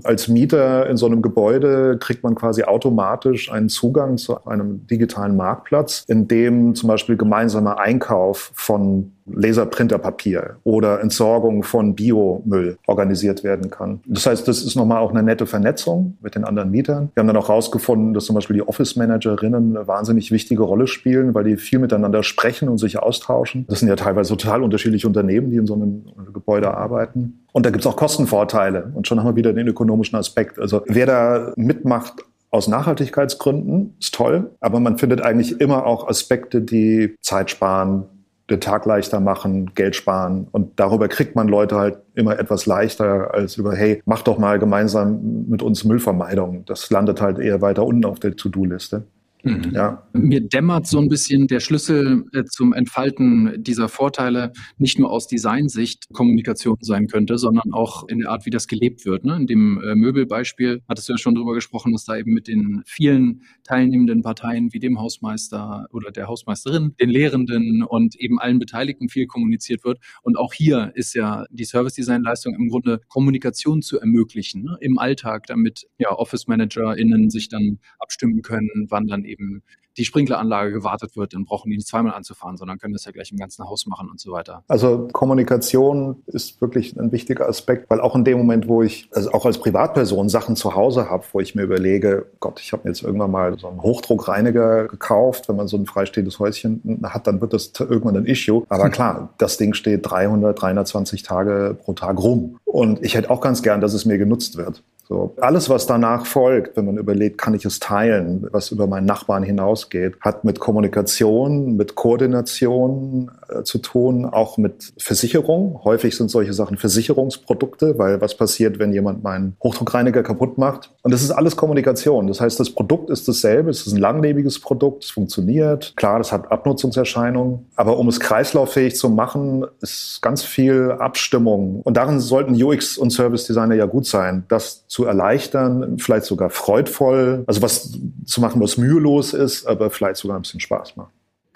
als 0.02 0.26
Mieter 0.26 0.88
in 0.88 0.96
so 0.96 1.06
einem 1.06 1.22
Gebäude 1.22 1.98
kriegt 1.98 2.24
man 2.24 2.34
quasi 2.34 2.64
automatisch 2.64 3.52
einen 3.52 3.68
Zugang 3.68 4.16
zu 4.16 4.44
einem 4.44 4.84
digitalen 4.88 5.36
Marktplatz, 5.36 6.04
in 6.08 6.26
dem 6.26 6.74
zum 6.74 6.88
Beispiel 6.88 7.16
gemeinsamer 7.16 7.78
Einkauf 7.78 8.50
von 8.54 9.12
Laserprinterpapier 9.32 10.56
oder 10.64 11.00
Entsorgung 11.00 11.62
von 11.62 11.94
Biomüll 11.94 12.78
organisiert 12.86 13.44
werden 13.44 13.70
kann. 13.70 14.00
Das 14.06 14.26
heißt, 14.26 14.46
das 14.48 14.62
ist 14.62 14.76
nochmal 14.76 14.98
auch 14.98 15.10
eine 15.10 15.22
nette 15.22 15.46
Vernetzung 15.46 16.16
mit 16.20 16.34
den 16.34 16.44
anderen 16.44 16.70
Mietern. 16.70 17.10
Wir 17.14 17.20
haben 17.20 17.28
dann 17.28 17.36
auch 17.36 17.48
herausgefunden, 17.48 18.14
dass 18.14 18.24
zum 18.24 18.34
Beispiel 18.34 18.56
die 18.56 18.66
Office-Managerinnen 18.66 19.76
eine 19.76 19.86
wahnsinnig 19.86 20.30
wichtige 20.30 20.62
Rolle 20.62 20.86
spielen, 20.86 21.34
weil 21.34 21.44
die 21.44 21.56
viel 21.56 21.78
miteinander 21.78 22.22
sprechen 22.22 22.68
und 22.68 22.78
sich 22.78 22.98
austauschen. 22.98 23.66
Das 23.68 23.80
sind 23.80 23.88
ja 23.88 23.96
teilweise 23.96 24.36
total 24.36 24.62
unterschiedliche 24.62 25.06
Unternehmen, 25.06 25.50
die 25.50 25.56
in 25.56 25.66
so 25.66 25.74
einem 25.74 26.04
Gebäude 26.32 26.74
arbeiten. 26.74 27.40
Und 27.52 27.66
da 27.66 27.70
gibt 27.70 27.84
es 27.84 27.86
auch 27.86 27.96
Kostenvorteile. 27.96 28.92
Und 28.94 29.08
schon 29.08 29.18
haben 29.18 29.26
wir 29.26 29.36
wieder 29.36 29.52
den 29.52 29.66
ökonomischen 29.68 30.18
Aspekt. 30.18 30.58
Also 30.58 30.82
wer 30.86 31.06
da 31.06 31.52
mitmacht, 31.56 32.24
aus 32.50 32.68
Nachhaltigkeitsgründen 32.68 33.94
ist 34.00 34.14
toll, 34.14 34.50
aber 34.60 34.80
man 34.80 34.96
findet 34.96 35.20
eigentlich 35.20 35.60
immer 35.60 35.84
auch 35.86 36.08
Aspekte, 36.08 36.62
die 36.62 37.14
Zeit 37.20 37.50
sparen, 37.50 38.06
den 38.50 38.60
Tag 38.60 38.86
leichter 38.86 39.20
machen, 39.20 39.74
Geld 39.74 39.96
sparen. 39.96 40.48
Und 40.50 40.80
darüber 40.80 41.08
kriegt 41.08 41.36
man 41.36 41.48
Leute 41.48 41.76
halt 41.76 41.98
immer 42.14 42.38
etwas 42.38 42.66
leichter 42.66 43.34
als 43.34 43.56
über, 43.56 43.74
hey, 43.74 44.02
mach 44.06 44.22
doch 44.22 44.38
mal 44.38 44.58
gemeinsam 44.58 45.46
mit 45.48 45.62
uns 45.62 45.84
Müllvermeidung. 45.84 46.64
Das 46.64 46.90
landet 46.90 47.20
halt 47.20 47.38
eher 47.38 47.60
weiter 47.60 47.84
unten 47.84 48.04
auf 48.04 48.20
der 48.20 48.36
To-Do-Liste. 48.36 49.04
Mhm. 49.44 49.70
Ja. 49.72 50.02
Mir 50.12 50.40
dämmert 50.40 50.86
so 50.86 50.98
ein 50.98 51.08
bisschen 51.08 51.46
der 51.46 51.60
Schlüssel 51.60 52.24
äh, 52.32 52.44
zum 52.44 52.72
Entfalten 52.72 53.62
dieser 53.62 53.88
Vorteile 53.88 54.52
nicht 54.78 54.98
nur 54.98 55.10
aus 55.10 55.28
Designsicht 55.28 56.06
Kommunikation 56.12 56.76
sein 56.80 57.06
könnte, 57.06 57.38
sondern 57.38 57.72
auch 57.72 58.08
in 58.08 58.20
der 58.20 58.30
Art, 58.30 58.46
wie 58.46 58.50
das 58.50 58.66
gelebt 58.66 59.04
wird. 59.06 59.24
Ne? 59.24 59.36
In 59.36 59.46
dem 59.46 59.80
äh, 59.80 59.94
Möbelbeispiel 59.94 60.82
hattest 60.88 61.08
du 61.08 61.12
ja 61.12 61.18
schon 61.18 61.34
drüber 61.34 61.54
gesprochen, 61.54 61.92
dass 61.92 62.04
da 62.04 62.16
eben 62.16 62.32
mit 62.32 62.48
den 62.48 62.82
vielen 62.84 63.42
teilnehmenden 63.68 64.22
Parteien 64.22 64.72
wie 64.72 64.78
dem 64.78 64.98
Hausmeister 64.98 65.86
oder 65.92 66.10
der 66.10 66.26
Hausmeisterin, 66.26 66.94
den 66.98 67.10
Lehrenden 67.10 67.82
und 67.82 68.16
eben 68.16 68.40
allen 68.40 68.58
Beteiligten 68.58 69.10
viel 69.10 69.26
kommuniziert 69.26 69.84
wird. 69.84 69.98
Und 70.22 70.38
auch 70.38 70.54
hier 70.54 70.92
ist 70.94 71.14
ja 71.14 71.44
die 71.50 71.64
Service 71.64 71.94
Design 71.94 72.22
Leistung 72.22 72.54
im 72.54 72.68
Grunde 72.68 73.00
Kommunikation 73.08 73.82
zu 73.82 74.00
ermöglichen 74.00 74.62
ne? 74.62 74.78
im 74.80 74.98
Alltag, 74.98 75.46
damit 75.46 75.86
ja 75.98 76.10
Office 76.12 76.46
ManagerInnen 76.46 77.28
sich 77.28 77.48
dann 77.48 77.78
abstimmen 77.98 78.40
können, 78.40 78.86
wann 78.88 79.06
dann 79.06 79.24
eben 79.24 79.62
die 79.98 80.04
Sprinkleranlage 80.04 80.72
gewartet 80.72 81.16
wird, 81.16 81.34
dann 81.34 81.44
brauchen 81.44 81.70
die 81.70 81.76
nicht 81.76 81.88
zweimal 81.88 82.14
anzufahren, 82.14 82.56
sondern 82.56 82.78
können 82.78 82.94
das 82.94 83.04
ja 83.04 83.12
gleich 83.12 83.32
im 83.32 83.38
ganzen 83.38 83.68
Haus 83.68 83.86
machen 83.86 84.08
und 84.10 84.20
so 84.20 84.32
weiter. 84.32 84.62
Also 84.68 85.08
Kommunikation 85.12 86.22
ist 86.26 86.60
wirklich 86.60 86.96
ein 86.96 87.12
wichtiger 87.12 87.48
Aspekt, 87.48 87.90
weil 87.90 88.00
auch 88.00 88.14
in 88.14 88.24
dem 88.24 88.38
Moment, 88.38 88.68
wo 88.68 88.82
ich, 88.82 89.08
also 89.12 89.32
auch 89.32 89.44
als 89.44 89.58
Privatperson 89.58 90.28
Sachen 90.28 90.56
zu 90.56 90.74
Hause 90.74 91.10
habe, 91.10 91.24
wo 91.32 91.40
ich 91.40 91.54
mir 91.54 91.62
überlege, 91.62 92.26
Gott, 92.40 92.60
ich 92.60 92.72
habe 92.72 92.84
mir 92.84 92.90
jetzt 92.90 93.02
irgendwann 93.02 93.30
mal 93.30 93.58
so 93.58 93.68
einen 93.68 93.82
Hochdruckreiniger 93.82 94.88
gekauft, 94.88 95.48
wenn 95.48 95.56
man 95.56 95.68
so 95.68 95.76
ein 95.76 95.86
freistehendes 95.86 96.38
Häuschen 96.38 97.00
hat, 97.02 97.26
dann 97.26 97.40
wird 97.40 97.52
das 97.52 97.72
irgendwann 97.78 98.16
ein 98.16 98.26
Issue. 98.26 98.64
Aber 98.68 98.90
klar, 98.90 99.34
das 99.38 99.56
Ding 99.56 99.74
steht 99.74 100.08
300, 100.08 100.60
320 100.60 101.22
Tage 101.22 101.76
pro 101.82 101.92
Tag 101.92 102.18
rum. 102.18 102.58
Und 102.64 103.02
ich 103.04 103.14
hätte 103.14 103.30
auch 103.30 103.40
ganz 103.40 103.62
gern, 103.62 103.80
dass 103.80 103.94
es 103.94 104.04
mir 104.04 104.18
genutzt 104.18 104.56
wird. 104.56 104.82
So, 105.08 105.34
alles, 105.40 105.70
was 105.70 105.86
danach 105.86 106.26
folgt, 106.26 106.76
wenn 106.76 106.84
man 106.84 106.98
überlegt, 106.98 107.38
kann 107.38 107.54
ich 107.54 107.64
es 107.64 107.80
teilen, 107.80 108.46
was 108.52 108.70
über 108.70 108.86
meinen 108.86 109.06
Nachbarn 109.06 109.42
hinausgeht, 109.42 110.16
hat 110.20 110.44
mit 110.44 110.60
Kommunikation, 110.60 111.76
mit 111.76 111.94
Koordination 111.94 113.30
äh, 113.48 113.62
zu 113.62 113.78
tun, 113.78 114.26
auch 114.26 114.58
mit 114.58 114.92
Versicherung. 114.98 115.80
Häufig 115.82 116.14
sind 116.14 116.30
solche 116.30 116.52
Sachen 116.52 116.76
Versicherungsprodukte, 116.76 117.98
weil 117.98 118.20
was 118.20 118.34
passiert, 118.34 118.78
wenn 118.78 118.92
jemand 118.92 119.22
meinen 119.22 119.56
Hochdruckreiniger 119.62 120.22
kaputt 120.22 120.58
macht? 120.58 120.90
Und 121.02 121.14
das 121.14 121.22
ist 121.22 121.30
alles 121.30 121.56
Kommunikation. 121.56 122.26
Das 122.26 122.42
heißt, 122.42 122.60
das 122.60 122.68
Produkt 122.68 123.08
ist 123.08 123.26
dasselbe, 123.28 123.70
es 123.70 123.86
ist 123.86 123.94
ein 123.94 124.00
langlebiges 124.00 124.60
Produkt, 124.60 125.04
es 125.04 125.10
funktioniert. 125.10 125.94
Klar, 125.96 126.18
das 126.18 126.32
hat 126.32 126.52
Abnutzungserscheinungen, 126.52 127.66
aber 127.76 127.96
um 127.96 128.08
es 128.08 128.20
kreislauffähig 128.20 128.94
zu 128.94 129.08
machen, 129.08 129.64
ist 129.80 130.20
ganz 130.20 130.42
viel 130.42 130.92
Abstimmung. 130.98 131.80
Und 131.82 131.96
darin 131.96 132.20
sollten 132.20 132.62
UX 132.62 132.98
und 132.98 133.08
Service 133.08 133.46
Designer 133.46 133.74
ja 133.74 133.86
gut 133.86 134.04
sein, 134.04 134.44
das 134.48 134.86
zu 134.86 134.97
erleichtern, 135.04 135.98
vielleicht 135.98 136.26
sogar 136.26 136.50
freudvoll, 136.50 137.44
also 137.46 137.62
was 137.62 137.98
zu 138.24 138.40
machen, 138.40 138.60
was 138.60 138.76
mühelos 138.76 139.32
ist, 139.34 139.66
aber 139.66 139.90
vielleicht 139.90 140.16
sogar 140.16 140.38
ein 140.38 140.42
bisschen 140.42 140.60
Spaß 140.60 140.96
macht. 140.96 141.12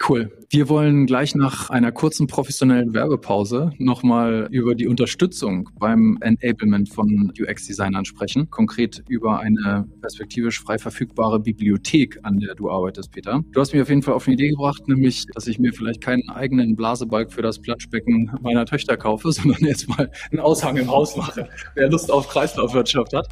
Cool. 0.07 0.31
Wir 0.49 0.67
wollen 0.67 1.05
gleich 1.05 1.33
nach 1.33 1.69
einer 1.69 1.91
kurzen 1.91 2.27
professionellen 2.27 2.93
Werbepause 2.93 3.71
nochmal 3.77 4.49
über 4.51 4.75
die 4.75 4.87
Unterstützung 4.87 5.69
beim 5.79 6.17
Enablement 6.19 6.89
von 6.89 7.31
UX-Designern 7.39 8.03
sprechen. 8.03 8.49
Konkret 8.49 9.01
über 9.07 9.39
eine 9.39 9.87
perspektivisch 10.01 10.61
frei 10.61 10.77
verfügbare 10.77 11.39
Bibliothek, 11.39 12.19
an 12.23 12.39
der 12.39 12.53
du 12.55 12.69
arbeitest, 12.69 13.11
Peter. 13.11 13.41
Du 13.53 13.61
hast 13.61 13.71
mich 13.71 13.81
auf 13.81 13.89
jeden 13.89 14.01
Fall 14.01 14.13
auf 14.13 14.27
eine 14.27 14.33
Idee 14.33 14.49
gebracht, 14.49 14.87
nämlich, 14.87 15.25
dass 15.33 15.47
ich 15.47 15.57
mir 15.57 15.71
vielleicht 15.71 16.01
keinen 16.01 16.27
eigenen 16.29 16.75
Blasebalg 16.75 17.31
für 17.31 17.41
das 17.41 17.61
Planschbecken 17.61 18.29
meiner 18.41 18.65
Töchter 18.65 18.97
kaufe, 18.97 19.31
sondern 19.31 19.63
jetzt 19.63 19.87
mal 19.87 20.11
einen 20.31 20.41
Aushang 20.41 20.75
im 20.75 20.89
Haus 20.89 21.15
mache. 21.15 21.47
Wer 21.75 21.89
Lust 21.89 22.11
auf 22.11 22.27
Kreislaufwirtschaft 22.27 23.13
hat. 23.13 23.27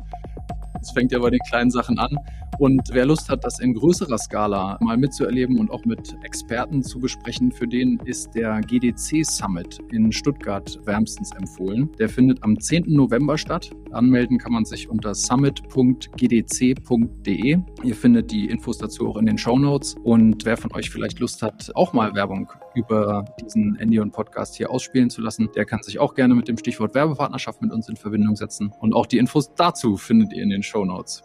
Es 0.82 0.92
fängt 0.92 1.12
ja 1.12 1.20
bei 1.20 1.30
den 1.30 1.40
kleinen 1.48 1.70
Sachen 1.70 2.00
an. 2.00 2.16
Und 2.60 2.82
wer 2.92 3.06
Lust 3.06 3.30
hat, 3.30 3.44
das 3.44 3.60
in 3.60 3.74
größerer 3.74 4.18
Skala 4.18 4.78
mal 4.82 4.98
mitzuerleben 4.98 5.60
und 5.60 5.72
auch 5.72 5.86
mit 5.86 6.16
Experten 6.24 6.84
zu 6.84 7.00
besprechen, 7.00 7.52
für 7.52 7.68
den 7.68 8.00
ist 8.06 8.36
der 8.36 8.62
GDC 8.62 9.26
Summit 9.26 9.80
in 9.92 10.12
Stuttgart 10.12 10.80
wärmstens 10.86 11.32
empfohlen. 11.32 11.90
Der 11.98 12.10
findet 12.10 12.44
am 12.44 12.60
10. 12.60 12.86
November 12.88 13.38
statt. 13.38 13.72
Anmelden 13.92 14.38
kann 14.38 14.54
man 14.54 14.66
sich 14.66 14.90
unter 14.90 15.16
summit.gdc.de. 15.16 17.58
Ihr 17.84 17.96
findet 17.96 18.32
die 18.32 18.46
Infos 18.46 18.78
dazu 18.78 19.10
auch 19.10 19.18
in 19.18 19.26
den 19.26 19.38
Show 19.38 19.58
Notes. 19.58 19.96
Und 20.04 20.46
wer 20.46 20.58
von 20.58 20.74
euch 20.74 20.90
vielleicht 20.90 21.20
Lust 21.20 21.42
hat, 21.42 21.72
auch 21.76 21.94
mal 21.94 22.14
Werbung 22.16 22.52
über 22.76 23.26
diesen 23.42 23.76
Endion 23.78 24.12
Podcast 24.12 24.56
hier 24.56 24.72
ausspielen 24.72 25.10
zu 25.10 25.22
lassen, 25.22 25.50
der 25.56 25.66
kann 25.66 25.84
sich 25.84 26.00
auch 26.00 26.14
gerne 26.14 26.36
mit 26.36 26.48
dem 26.48 26.58
Stichwort 26.58 26.96
Werbepartnerschaft 26.96 27.62
mit 27.62 27.72
uns 27.72 27.90
in 27.90 27.96
Verbindung 27.96 28.36
setzen. 28.36 28.72
Und 28.80 28.94
auch 28.94 29.06
die 29.06 29.18
Infos 29.18 29.54
dazu 29.56 29.98
findet 29.98 30.34
ihr 30.34 30.44
in 30.44 30.50
den 30.50 30.64
Show 30.64 30.86
Notes. 30.86 31.24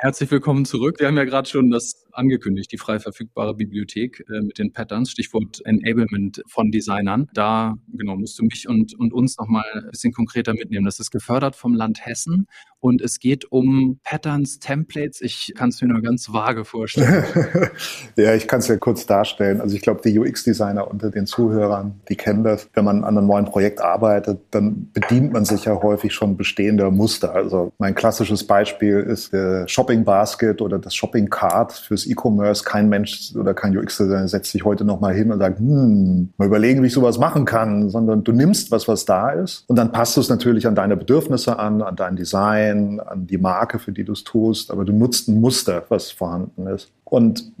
Herzlich 0.00 0.30
willkommen 0.30 0.64
zurück. 0.64 1.00
Wir 1.00 1.08
haben 1.08 1.16
ja 1.16 1.24
gerade 1.24 1.48
schon 1.48 1.70
das 1.70 2.06
angekündigt, 2.18 2.70
die 2.72 2.78
frei 2.78 2.98
verfügbare 2.98 3.54
Bibliothek 3.54 4.24
äh, 4.28 4.40
mit 4.42 4.58
den 4.58 4.72
Patterns, 4.72 5.10
Stichwort 5.10 5.60
Enablement 5.64 6.42
von 6.46 6.70
Designern. 6.70 7.28
Da 7.32 7.76
genau 7.92 8.16
musst 8.16 8.38
du 8.38 8.44
mich 8.44 8.68
und, 8.68 8.98
und 8.98 9.12
uns 9.12 9.38
nochmal 9.38 9.64
ein 9.74 9.90
bisschen 9.90 10.12
konkreter 10.12 10.52
mitnehmen. 10.52 10.84
Das 10.84 11.00
ist 11.00 11.10
gefördert 11.10 11.56
vom 11.56 11.74
Land 11.74 12.04
Hessen 12.04 12.46
und 12.80 13.02
es 13.02 13.18
geht 13.18 13.50
um 13.50 13.98
Patterns, 14.04 14.60
Templates. 14.60 15.20
Ich 15.20 15.52
kann 15.56 15.70
es 15.70 15.80
mir 15.82 15.88
nur 15.88 16.00
ganz 16.00 16.32
vage 16.32 16.64
vorstellen. 16.64 17.24
ja, 18.16 18.34
ich 18.34 18.46
kann 18.46 18.60
es 18.60 18.68
ja 18.68 18.76
kurz 18.76 19.06
darstellen. 19.06 19.60
Also 19.60 19.74
ich 19.74 19.82
glaube, 19.82 20.00
die 20.04 20.16
UX-Designer 20.16 20.88
unter 20.88 21.10
den 21.10 21.26
Zuhörern, 21.26 22.00
die 22.08 22.16
kennen 22.16 22.44
das. 22.44 22.68
Wenn 22.74 22.84
man 22.84 23.04
an 23.04 23.18
einem 23.18 23.26
neuen 23.26 23.46
Projekt 23.46 23.80
arbeitet, 23.80 24.40
dann 24.52 24.90
bedient 24.92 25.32
man 25.32 25.44
sich 25.44 25.64
ja 25.64 25.82
häufig 25.82 26.14
schon 26.14 26.36
bestehender 26.36 26.90
Muster. 26.90 27.34
Also 27.34 27.72
mein 27.78 27.94
klassisches 27.94 28.46
Beispiel 28.46 29.00
ist 29.00 29.32
der 29.32 29.66
Shopping 29.66 30.04
Basket 30.04 30.60
oder 30.60 30.78
das 30.78 30.94
Shopping 30.94 31.28
Card 31.28 31.72
fürs 31.72 32.06
E-Commerce. 32.08 32.64
Kein 32.64 32.88
Mensch 32.88 33.32
oder 33.36 33.54
kein 33.54 33.76
UX-Designer 33.76 34.28
setzt 34.28 34.52
sich 34.52 34.64
heute 34.64 34.84
nochmal 34.84 35.14
hin 35.14 35.32
und 35.32 35.38
sagt, 35.38 35.58
hm, 35.58 36.30
mal 36.36 36.46
überlegen, 36.46 36.82
wie 36.82 36.86
ich 36.86 36.92
sowas 36.92 37.18
machen 37.18 37.44
kann, 37.44 37.90
sondern 37.90 38.24
du 38.24 38.32
nimmst 38.32 38.70
was, 38.70 38.88
was 38.88 39.04
da 39.04 39.30
ist 39.30 39.64
und 39.68 39.76
dann 39.76 39.92
passt 39.92 40.16
du 40.16 40.20
es 40.20 40.28
natürlich 40.28 40.66
an 40.66 40.74
deine 40.74 40.96
Bedürfnisse 40.96 41.58
an, 41.58 41.82
an 41.82 41.96
dein 41.96 42.16
Design 42.16 42.28
Design, 42.28 43.00
an 43.00 43.26
die 43.26 43.38
Marke, 43.38 43.78
für 43.78 43.92
die 43.92 44.04
du 44.04 44.12
es 44.12 44.24
tust, 44.24 44.70
aber 44.70 44.84
du 44.84 44.92
nutzt 44.92 45.28
ein 45.28 45.40
Muster, 45.40 45.84
was 45.88 46.10
vorhanden 46.10 46.66
ist. 46.66 46.90
Und 47.04 47.52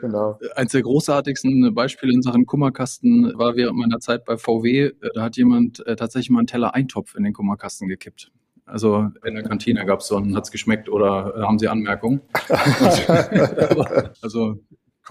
Genau. 0.00 0.38
Eins 0.54 0.72
der 0.72 0.82
großartigsten 0.82 1.74
Beispiele 1.74 2.12
in 2.12 2.22
Sachen 2.22 2.46
Kummerkasten 2.46 3.36
war 3.36 3.56
während 3.56 3.76
meiner 3.76 3.98
Zeit 3.98 4.24
bei 4.24 4.36
VW. 4.36 4.92
Da 5.14 5.22
hat 5.22 5.36
jemand 5.36 5.84
äh, 5.86 5.96
tatsächlich 5.96 6.30
mal 6.30 6.38
einen 6.38 6.46
Teller 6.46 6.74
Eintopf 6.74 7.16
in 7.16 7.24
den 7.24 7.32
Kummerkasten 7.32 7.88
gekippt. 7.88 8.30
Also 8.64 9.08
in 9.24 9.34
der 9.34 9.42
Kantine 9.42 9.84
gab 9.84 10.00
es 10.00 10.06
so 10.06 10.16
einen, 10.16 10.36
hat 10.36 10.44
es 10.44 10.52
geschmeckt 10.52 10.88
oder 10.88 11.34
äh, 11.36 11.42
haben 11.42 11.58
Sie 11.58 11.66
Anmerkungen? 11.66 12.20
also 14.22 14.60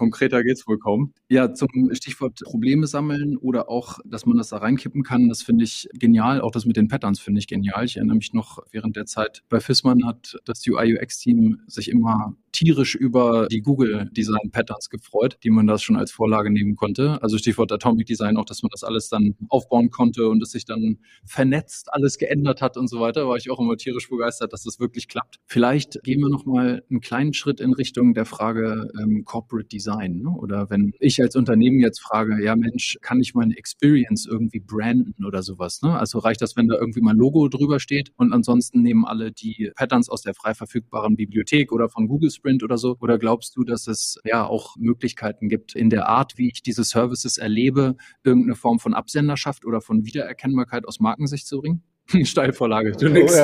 konkreter 0.00 0.42
geht's 0.42 0.66
wohl 0.66 0.78
kaum. 0.78 1.12
Ja, 1.28 1.52
zum 1.52 1.68
Stichwort 1.92 2.40
Probleme 2.42 2.86
sammeln 2.86 3.36
oder 3.36 3.68
auch, 3.68 3.98
dass 4.06 4.24
man 4.24 4.38
das 4.38 4.48
da 4.48 4.56
reinkippen 4.56 5.02
kann, 5.02 5.28
das 5.28 5.42
finde 5.42 5.64
ich 5.64 5.88
genial. 5.92 6.40
Auch 6.40 6.52
das 6.52 6.64
mit 6.64 6.78
den 6.78 6.88
Patterns 6.88 7.20
finde 7.20 7.38
ich 7.38 7.46
genial. 7.46 7.84
Ich 7.84 7.98
erinnere 7.98 8.16
mich 8.16 8.32
noch, 8.32 8.60
während 8.70 8.96
der 8.96 9.04
Zeit 9.04 9.42
bei 9.50 9.60
Fissmann 9.60 10.06
hat 10.06 10.38
das 10.46 10.66
UI-UX-Team 10.66 11.60
sich 11.66 11.90
immer 11.90 12.34
tierisch 12.52 12.94
über 12.94 13.46
die 13.50 13.60
Google 13.60 14.08
Design 14.12 14.50
Patterns 14.52 14.90
gefreut, 14.90 15.38
die 15.44 15.50
man 15.50 15.66
das 15.66 15.82
schon 15.82 15.96
als 15.96 16.10
Vorlage 16.10 16.50
nehmen 16.50 16.76
konnte. 16.76 17.22
Also 17.22 17.38
Stichwort 17.38 17.72
Atomic 17.72 18.06
Design, 18.06 18.36
auch 18.36 18.44
dass 18.44 18.62
man 18.62 18.70
das 18.72 18.84
alles 18.84 19.08
dann 19.08 19.36
aufbauen 19.48 19.90
konnte 19.90 20.28
und 20.28 20.42
es 20.42 20.50
sich 20.50 20.64
dann 20.64 20.98
vernetzt, 21.24 21.92
alles 21.92 22.18
geändert 22.18 22.62
hat 22.62 22.76
und 22.76 22.88
so 22.88 23.00
weiter, 23.00 23.28
war 23.28 23.36
ich 23.36 23.50
auch 23.50 23.60
immer 23.60 23.76
tierisch 23.76 24.08
begeistert, 24.08 24.52
dass 24.52 24.64
das 24.64 24.80
wirklich 24.80 25.08
klappt. 25.08 25.36
Vielleicht 25.46 26.02
gehen 26.02 26.20
wir 26.20 26.28
noch 26.28 26.44
mal 26.44 26.82
einen 26.90 27.00
kleinen 27.00 27.32
Schritt 27.32 27.60
in 27.60 27.72
Richtung 27.72 28.14
der 28.14 28.24
Frage 28.24 28.90
ähm, 29.00 29.24
Corporate 29.24 29.68
Design. 29.68 30.18
Ne? 30.18 30.30
Oder 30.30 30.70
wenn 30.70 30.92
ich 30.98 31.20
als 31.20 31.36
Unternehmen 31.36 31.80
jetzt 31.80 32.00
frage, 32.00 32.42
ja 32.42 32.56
Mensch, 32.56 32.98
kann 33.02 33.20
ich 33.20 33.34
meine 33.34 33.56
Experience 33.56 34.26
irgendwie 34.26 34.60
branden 34.60 35.24
oder 35.24 35.42
sowas? 35.42 35.82
Ne? 35.82 35.98
Also 35.98 36.18
reicht 36.18 36.42
das, 36.42 36.56
wenn 36.56 36.68
da 36.68 36.76
irgendwie 36.76 37.00
mein 37.00 37.16
Logo 37.16 37.48
drüber 37.48 37.80
steht 37.80 38.12
und 38.16 38.32
ansonsten 38.32 38.82
nehmen 38.82 39.04
alle 39.04 39.32
die 39.32 39.70
Patterns 39.74 40.08
aus 40.08 40.22
der 40.22 40.34
frei 40.34 40.54
verfügbaren 40.54 41.16
Bibliothek 41.16 41.72
oder 41.72 41.88
von 41.88 42.08
Google 42.08 42.30
Sprint 42.40 42.62
oder 42.62 42.78
so? 42.78 42.96
Oder 43.00 43.18
glaubst 43.18 43.56
du, 43.56 43.64
dass 43.64 43.86
es 43.86 44.18
ja 44.24 44.46
auch 44.46 44.76
Möglichkeiten 44.76 45.48
gibt, 45.48 45.74
in 45.74 45.90
der 45.90 46.08
Art, 46.08 46.38
wie 46.38 46.48
ich 46.48 46.62
diese 46.62 46.84
Services 46.84 47.38
erlebe, 47.38 47.96
irgendeine 48.24 48.56
Form 48.56 48.78
von 48.78 48.94
Absenderschaft 48.94 49.64
oder 49.64 49.80
von 49.80 50.04
Wiedererkennbarkeit 50.06 50.86
aus 50.86 51.00
Markensicht 51.00 51.46
zu 51.46 51.60
bringen? 51.60 51.82
Steilvorlage, 52.24 52.92
du 52.92 53.08
nix. 53.08 53.34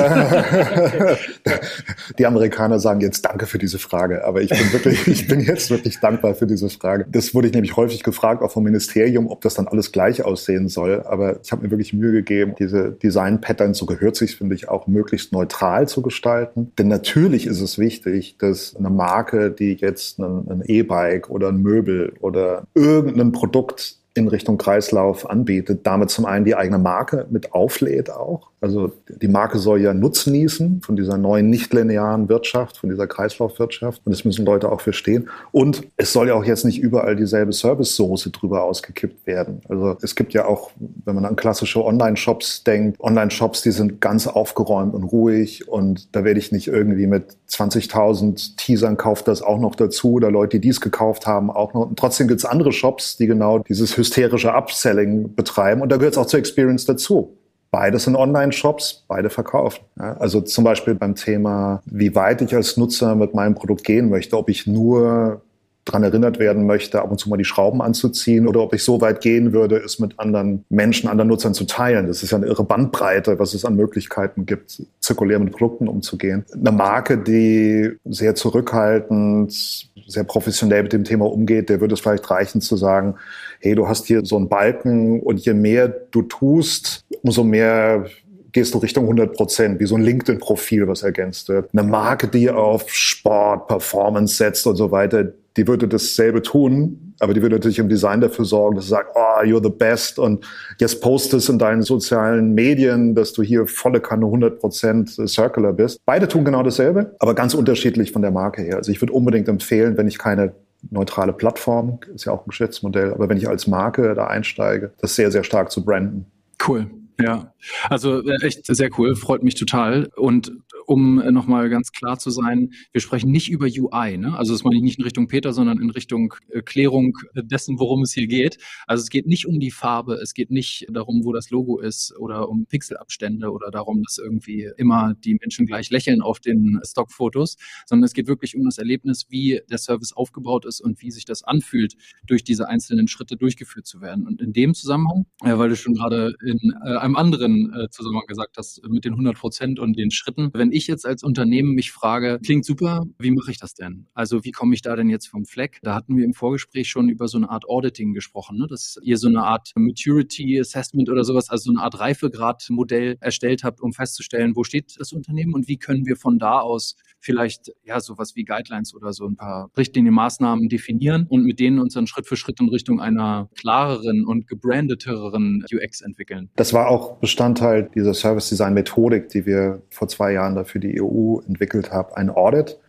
Die 2.17 2.25
Amerikaner 2.25 2.79
sagen 2.79 3.01
jetzt 3.01 3.23
Danke 3.23 3.45
für 3.45 3.57
diese 3.57 3.79
Frage, 3.79 4.25
aber 4.25 4.41
ich 4.41 4.49
bin 4.49 4.73
wirklich, 4.73 5.07
ich 5.07 5.27
bin 5.27 5.39
jetzt 5.39 5.69
wirklich 5.69 5.99
dankbar 5.99 6.35
für 6.35 6.47
diese 6.47 6.69
Frage. 6.69 7.05
Das 7.09 7.33
wurde 7.33 7.47
ich 7.47 7.53
nämlich 7.53 7.75
häufig 7.77 8.03
gefragt, 8.03 8.41
auch 8.41 8.51
vom 8.51 8.63
Ministerium, 8.63 9.27
ob 9.27 9.41
das 9.41 9.53
dann 9.55 9.67
alles 9.67 9.91
gleich 9.91 10.23
aussehen 10.23 10.67
soll. 10.67 11.03
Aber 11.05 11.39
ich 11.43 11.51
habe 11.51 11.63
mir 11.63 11.71
wirklich 11.71 11.93
Mühe 11.93 12.11
gegeben, 12.11 12.55
diese 12.59 12.91
Design-Pattern, 12.91 13.73
so 13.73 13.85
gehört 13.85 14.15
sich, 14.15 14.35
finde 14.35 14.55
ich, 14.55 14.69
auch 14.69 14.87
möglichst 14.87 15.31
neutral 15.31 15.87
zu 15.87 16.01
gestalten. 16.01 16.71
Denn 16.77 16.87
natürlich 16.87 17.47
ist 17.47 17.61
es 17.61 17.77
wichtig, 17.77 18.37
dass 18.39 18.75
eine 18.75 18.89
Marke, 18.89 19.51
die 19.51 19.73
jetzt 19.73 20.19
ein 20.19 20.63
E-Bike 20.65 21.29
oder 21.29 21.49
ein 21.49 21.57
Möbel 21.57 22.13
oder 22.19 22.63
irgendein 22.73 23.31
Produkt 23.31 23.97
in 24.17 24.27
Richtung 24.27 24.57
Kreislauf 24.57 25.29
anbietet, 25.29 25.85
damit 25.85 26.09
zum 26.09 26.25
einen 26.25 26.43
die 26.43 26.55
eigene 26.55 26.79
Marke 26.79 27.27
mit 27.29 27.53
auflädt 27.53 28.09
auch. 28.09 28.49
Also 28.59 28.91
die 29.07 29.27
Marke 29.27 29.59
soll 29.59 29.81
ja 29.81 29.93
Nutzen 29.93 30.33
genießen 30.37 30.81
von 30.81 30.95
dieser 30.95 31.17
neuen 31.17 31.49
nichtlinearen 31.49 32.29
Wirtschaft, 32.29 32.77
von 32.77 32.89
dieser 32.89 33.07
Kreislaufwirtschaft. 33.07 34.01
Und 34.05 34.11
das 34.11 34.25
müssen 34.25 34.45
Leute 34.45 34.71
auch 34.71 34.81
verstehen. 34.81 35.29
Und 35.51 35.87
es 35.97 36.13
soll 36.13 36.27
ja 36.27 36.33
auch 36.35 36.43
jetzt 36.43 36.65
nicht 36.65 36.79
überall 36.79 37.15
dieselbe 37.15 37.53
Service-Soße 37.53 38.31
drüber 38.31 38.63
ausgekippt 38.63 39.25
werden. 39.25 39.61
Also 39.67 39.97
es 40.01 40.15
gibt 40.15 40.33
ja 40.33 40.45
auch, 40.45 40.71
wenn 41.05 41.15
man 41.15 41.25
an 41.25 41.35
klassische 41.35 41.83
Online-Shops 41.83 42.63
denkt, 42.63 42.99
Online-Shops, 42.99 43.61
die 43.61 43.71
sind 43.71 44.01
ganz 44.01 44.27
aufgeräumt 44.27 44.93
und 44.93 45.03
ruhig. 45.03 45.67
Und 45.67 46.15
da 46.15 46.23
werde 46.23 46.39
ich 46.39 46.51
nicht 46.51 46.67
irgendwie 46.67 47.07
mit 47.07 47.37
20.000 47.49 48.55
Teasern 48.57 48.97
kauft 48.97 49.27
das 49.27 49.41
auch 49.41 49.59
noch 49.59 49.75
dazu 49.75 50.13
oder 50.13 50.31
Leute, 50.31 50.59
die 50.59 50.67
dies 50.67 50.81
gekauft 50.81 51.27
haben, 51.27 51.49
auch 51.49 51.73
noch. 51.73 51.87
Und 51.87 51.99
trotzdem 51.99 52.27
gibt 52.27 52.39
es 52.39 52.45
andere 52.45 52.71
Shops, 52.71 53.17
die 53.17 53.27
genau 53.27 53.59
dieses 53.59 53.97
hysterische 53.97 54.53
Upselling 54.53 55.35
betreiben. 55.35 55.81
Und 55.81 55.91
da 55.91 55.97
gehört 55.97 56.13
es 56.13 56.17
auch 56.17 56.25
zur 56.25 56.39
Experience 56.39 56.85
dazu. 56.85 57.37
Beides 57.77 58.05
sind 58.05 58.15
Online-Shops, 58.15 59.05
beide 59.07 59.29
verkaufen. 59.29 59.81
Ja, 59.99 60.17
also 60.17 60.41
zum 60.41 60.63
Beispiel 60.63 60.95
beim 60.95 61.13
Thema, 61.13 61.83
wie 61.85 62.15
weit 62.15 62.41
ich 62.41 62.55
als 62.55 62.75
Nutzer 62.75 63.13
mit 63.13 63.35
meinem 63.35 63.53
Produkt 63.53 63.83
gehen 63.83 64.09
möchte, 64.09 64.35
ob 64.35 64.49
ich 64.49 64.65
nur 64.65 65.43
dran 65.85 66.01
erinnert 66.01 66.39
werden 66.39 66.65
möchte, 66.65 67.03
ab 67.03 67.11
und 67.11 67.19
zu 67.19 67.29
mal 67.29 67.37
die 67.37 67.45
Schrauben 67.45 67.83
anzuziehen 67.83 68.47
oder 68.47 68.61
ob 68.61 68.73
ich 68.73 68.83
so 68.83 68.99
weit 68.99 69.21
gehen 69.21 69.53
würde, 69.53 69.77
es 69.77 69.99
mit 69.99 70.19
anderen 70.19 70.65
Menschen, 70.69 71.07
anderen 71.07 71.27
Nutzern 71.27 71.53
zu 71.53 71.65
teilen. 71.65 72.07
Das 72.07 72.23
ist 72.23 72.31
ja 72.31 72.39
eine 72.39 72.47
irre 72.47 72.63
Bandbreite, 72.63 73.37
was 73.37 73.53
es 73.53 73.63
an 73.63 73.75
Möglichkeiten 73.75 74.47
gibt, 74.47 74.81
zirkulär 74.99 75.37
mit 75.37 75.51
Produkten 75.51 75.87
umzugehen. 75.87 76.45
Eine 76.51 76.71
Marke, 76.71 77.19
die 77.19 77.91
sehr 78.05 78.33
zurückhaltend, 78.33 79.91
sehr 80.07 80.23
professionell 80.23 80.83
mit 80.83 80.93
dem 80.93 81.03
Thema 81.03 81.25
umgeht, 81.25 81.69
der 81.69 81.81
würde 81.81 81.93
es 81.93 81.99
vielleicht 81.99 82.29
reichen 82.31 82.61
zu 82.61 82.77
sagen, 82.77 83.15
hey, 83.59 83.75
du 83.75 83.87
hast 83.87 84.07
hier 84.07 84.25
so 84.25 84.37
einen 84.37 84.49
Balken 84.49 85.21
und 85.21 85.39
je 85.39 85.53
mehr 85.53 85.87
du 85.87 86.21
tust, 86.23 87.05
umso 87.21 87.43
mehr 87.43 88.05
gehst 88.53 88.73
du 88.73 88.79
Richtung 88.79 89.03
100 89.03 89.35
Prozent, 89.35 89.79
wie 89.79 89.85
so 89.85 89.95
ein 89.95 90.01
LinkedIn-Profil, 90.01 90.87
was 90.87 91.03
ergänzt 91.03 91.49
wird. 91.49 91.69
Eine 91.73 91.83
Marke, 91.83 92.27
die 92.27 92.49
auf 92.49 92.89
Sport, 92.89 93.67
Performance 93.67 94.35
setzt 94.35 94.65
und 94.65 94.77
so 94.77 94.89
weiter, 94.89 95.25
die 95.57 95.67
würde 95.67 95.87
dasselbe 95.87 96.41
tun, 96.41 97.13
aber 97.19 97.33
die 97.33 97.41
würde 97.41 97.55
natürlich 97.55 97.79
im 97.79 97.89
Design 97.89 98.21
dafür 98.21 98.45
sorgen, 98.45 98.75
dass 98.75 98.85
sie 98.85 98.91
sagt, 98.91 99.15
oh, 99.15 99.43
you're 99.43 99.63
the 99.63 99.69
best 99.69 100.19
und 100.19 100.45
jetzt 100.79 101.01
postest 101.01 101.49
in 101.49 101.57
deinen 101.57 101.81
sozialen 101.81 102.53
Medien, 102.53 103.15
dass 103.15 103.33
du 103.33 103.41
hier 103.41 103.65
volle 103.67 103.99
Kanne 103.99 104.25
100% 104.25 105.27
Circular 105.27 105.73
bist. 105.73 105.99
Beide 106.05 106.27
tun 106.27 106.45
genau 106.45 106.63
dasselbe, 106.63 107.15
aber 107.19 107.33
ganz 107.33 107.55
unterschiedlich 107.55 108.11
von 108.11 108.21
der 108.21 108.31
Marke 108.31 108.61
her. 108.61 108.77
Also 108.77 108.91
ich 108.91 109.01
würde 109.01 109.13
unbedingt 109.13 109.47
empfehlen, 109.47 109.97
wenn 109.97 110.07
ich 110.07 110.19
keine 110.19 110.53
neutrale 110.91 111.33
Plattform, 111.33 111.99
ist 112.13 112.25
ja 112.25 112.31
auch 112.31 112.45
ein 112.45 112.49
Geschäftsmodell, 112.49 113.11
aber 113.13 113.27
wenn 113.29 113.37
ich 113.37 113.49
als 113.49 113.65
Marke 113.65 114.13
da 114.13 114.27
einsteige, 114.27 114.91
das 115.01 115.15
sehr, 115.15 115.31
sehr 115.31 115.43
stark 115.43 115.71
zu 115.71 115.83
branden. 115.83 116.27
Cool. 116.65 116.87
Ja, 117.19 117.51
also 117.89 118.21
äh, 118.21 118.45
echt 118.45 118.65
sehr 118.67 118.89
cool, 118.97 119.15
freut 119.15 119.41
mich 119.41 119.55
total. 119.55 120.07
Und 120.15 120.51
um 120.87 121.19
äh, 121.19 121.31
nochmal 121.31 121.69
ganz 121.69 121.91
klar 121.91 122.17
zu 122.17 122.29
sein, 122.29 122.71
wir 122.93 123.01
sprechen 123.01 123.29
nicht 123.29 123.49
über 123.49 123.65
UI, 123.65 124.17
ne? 124.17 124.37
Also 124.37 124.53
das 124.53 124.63
meine 124.63 124.77
ich 124.77 124.81
nicht 124.81 124.97
in 124.97 125.03
Richtung 125.03 125.27
Peter, 125.27 125.51
sondern 125.51 125.79
in 125.81 125.89
Richtung 125.89 126.33
äh, 126.49 126.61
Klärung 126.61 127.17
dessen, 127.35 127.77
worum 127.77 128.03
es 128.03 128.13
hier 128.13 128.27
geht. 128.27 128.57
Also 128.87 129.03
es 129.03 129.09
geht 129.09 129.27
nicht 129.27 129.45
um 129.45 129.59
die 129.59 129.71
Farbe, 129.71 130.15
es 130.15 130.33
geht 130.33 130.49
nicht 130.49 130.87
darum, 130.89 131.25
wo 131.25 131.33
das 131.33 131.49
Logo 131.49 131.79
ist 131.79 132.15
oder 132.17 132.47
um 132.47 132.65
Pixelabstände 132.65 133.51
oder 133.51 133.69
darum, 133.69 134.01
dass 134.01 134.17
irgendwie 134.17 134.69
immer 134.77 135.13
die 135.25 135.37
Menschen 135.41 135.65
gleich 135.65 135.89
lächeln 135.89 136.21
auf 136.21 136.39
den 136.39 136.79
Stockfotos, 136.85 137.57
sondern 137.85 138.05
es 138.05 138.13
geht 138.13 138.27
wirklich 138.27 138.55
um 138.55 138.63
das 138.63 138.77
Erlebnis, 138.77 139.25
wie 139.29 139.59
der 139.69 139.79
Service 139.79 140.13
aufgebaut 140.13 140.65
ist 140.65 140.79
und 140.79 141.01
wie 141.01 141.11
sich 141.11 141.25
das 141.25 141.43
anfühlt, 141.43 141.95
durch 142.25 142.45
diese 142.45 142.69
einzelnen 142.69 143.09
Schritte 143.09 143.35
durchgeführt 143.35 143.85
zu 143.85 143.99
werden. 143.99 144.25
Und 144.25 144.41
in 144.41 144.53
dem 144.53 144.73
Zusammenhang, 144.73 145.25
äh, 145.43 145.57
weil 145.57 145.67
du 145.67 145.75
schon 145.75 145.95
gerade 145.95 146.33
in 146.45 146.59
äh, 146.85 146.95
einem 146.95 147.17
anderen 147.17 147.73
äh, 147.73 147.89
Zusammenhang 147.89 148.25
gesagt 148.27 148.57
hast, 148.57 148.81
mit 148.87 149.03
den 149.03 149.13
100 149.13 149.35
Prozent 149.37 149.79
und 149.79 149.97
den 149.97 150.11
Schritten. 150.11 150.49
Wenn 150.53 150.71
ich 150.77 150.87
jetzt 150.87 151.05
als 151.05 151.23
Unternehmen 151.23 151.73
mich 151.73 151.91
frage, 151.91 152.39
klingt 152.43 152.65
super, 152.65 153.05
wie 153.19 153.31
mache 153.31 153.51
ich 153.51 153.59
das 153.59 153.73
denn? 153.73 154.07
Also 154.13 154.43
wie 154.43 154.51
komme 154.51 154.73
ich 154.73 154.81
da 154.81 154.95
denn 154.95 155.09
jetzt 155.09 155.27
vom 155.27 155.45
Fleck? 155.45 155.79
Da 155.81 155.95
hatten 155.95 156.15
wir 156.15 156.23
im 156.23 156.33
Vorgespräch 156.33 156.89
schon 156.89 157.09
über 157.09 157.27
so 157.27 157.37
eine 157.37 157.49
Art 157.49 157.67
Auditing 157.67 158.13
gesprochen, 158.13 158.57
ne? 158.57 158.67
dass 158.67 158.97
ihr 159.01 159.17
so 159.17 159.27
eine 159.27 159.43
Art 159.43 159.71
Maturity 159.75 160.59
Assessment 160.59 161.09
oder 161.09 161.23
sowas, 161.23 161.49
also 161.49 161.71
so 161.71 161.71
eine 161.71 161.81
Art 161.81 161.99
Reifegrad-Modell 161.99 163.17
erstellt 163.19 163.63
habt, 163.63 163.81
um 163.81 163.93
festzustellen, 163.93 164.55
wo 164.55 164.63
steht 164.63 164.95
das 164.99 165.11
Unternehmen 165.11 165.53
und 165.53 165.67
wie 165.67 165.77
können 165.77 166.05
wir 166.05 166.15
von 166.15 166.39
da 166.39 166.59
aus 166.59 166.95
vielleicht 167.27 167.73
ja 167.83 167.99
sowas 167.99 168.37
wie 168.37 168.45
Guidelines 168.45 168.95
oder 168.95 169.11
so 169.11 169.25
ein 169.25 169.35
paar 169.35 169.69
Richtlinienmaßnahmen 169.77 170.69
definieren 170.69 171.27
und 171.27 171.43
mit 171.43 171.59
denen 171.59 171.79
uns 171.79 171.93
dann 171.93 172.07
Schritt 172.07 172.25
für 172.25 172.37
Schritt 172.37 172.61
in 172.61 172.69
Richtung 172.69 173.01
einer 173.01 173.49
klareren 173.59 174.25
und 174.25 174.47
gebrandeteren 174.47 175.65
UX 175.69 175.99
entwickeln. 175.99 176.49
Das 176.55 176.71
war 176.71 176.87
auch 176.87 177.17
Bestandteil 177.17 177.89
dieser 177.93 178.13
Service 178.13 178.47
Design 178.47 178.73
Methodik, 178.73 179.27
die 179.27 179.45
wir 179.45 179.81
vor 179.89 180.07
zwei 180.07 180.31
Jahren 180.31 180.55
dafür 180.55 180.79
die 180.79 181.01
EU 181.01 181.39
entwickelt 181.45 181.91
haben, 181.91 182.13
ein 182.15 182.29
Audit 182.29 182.79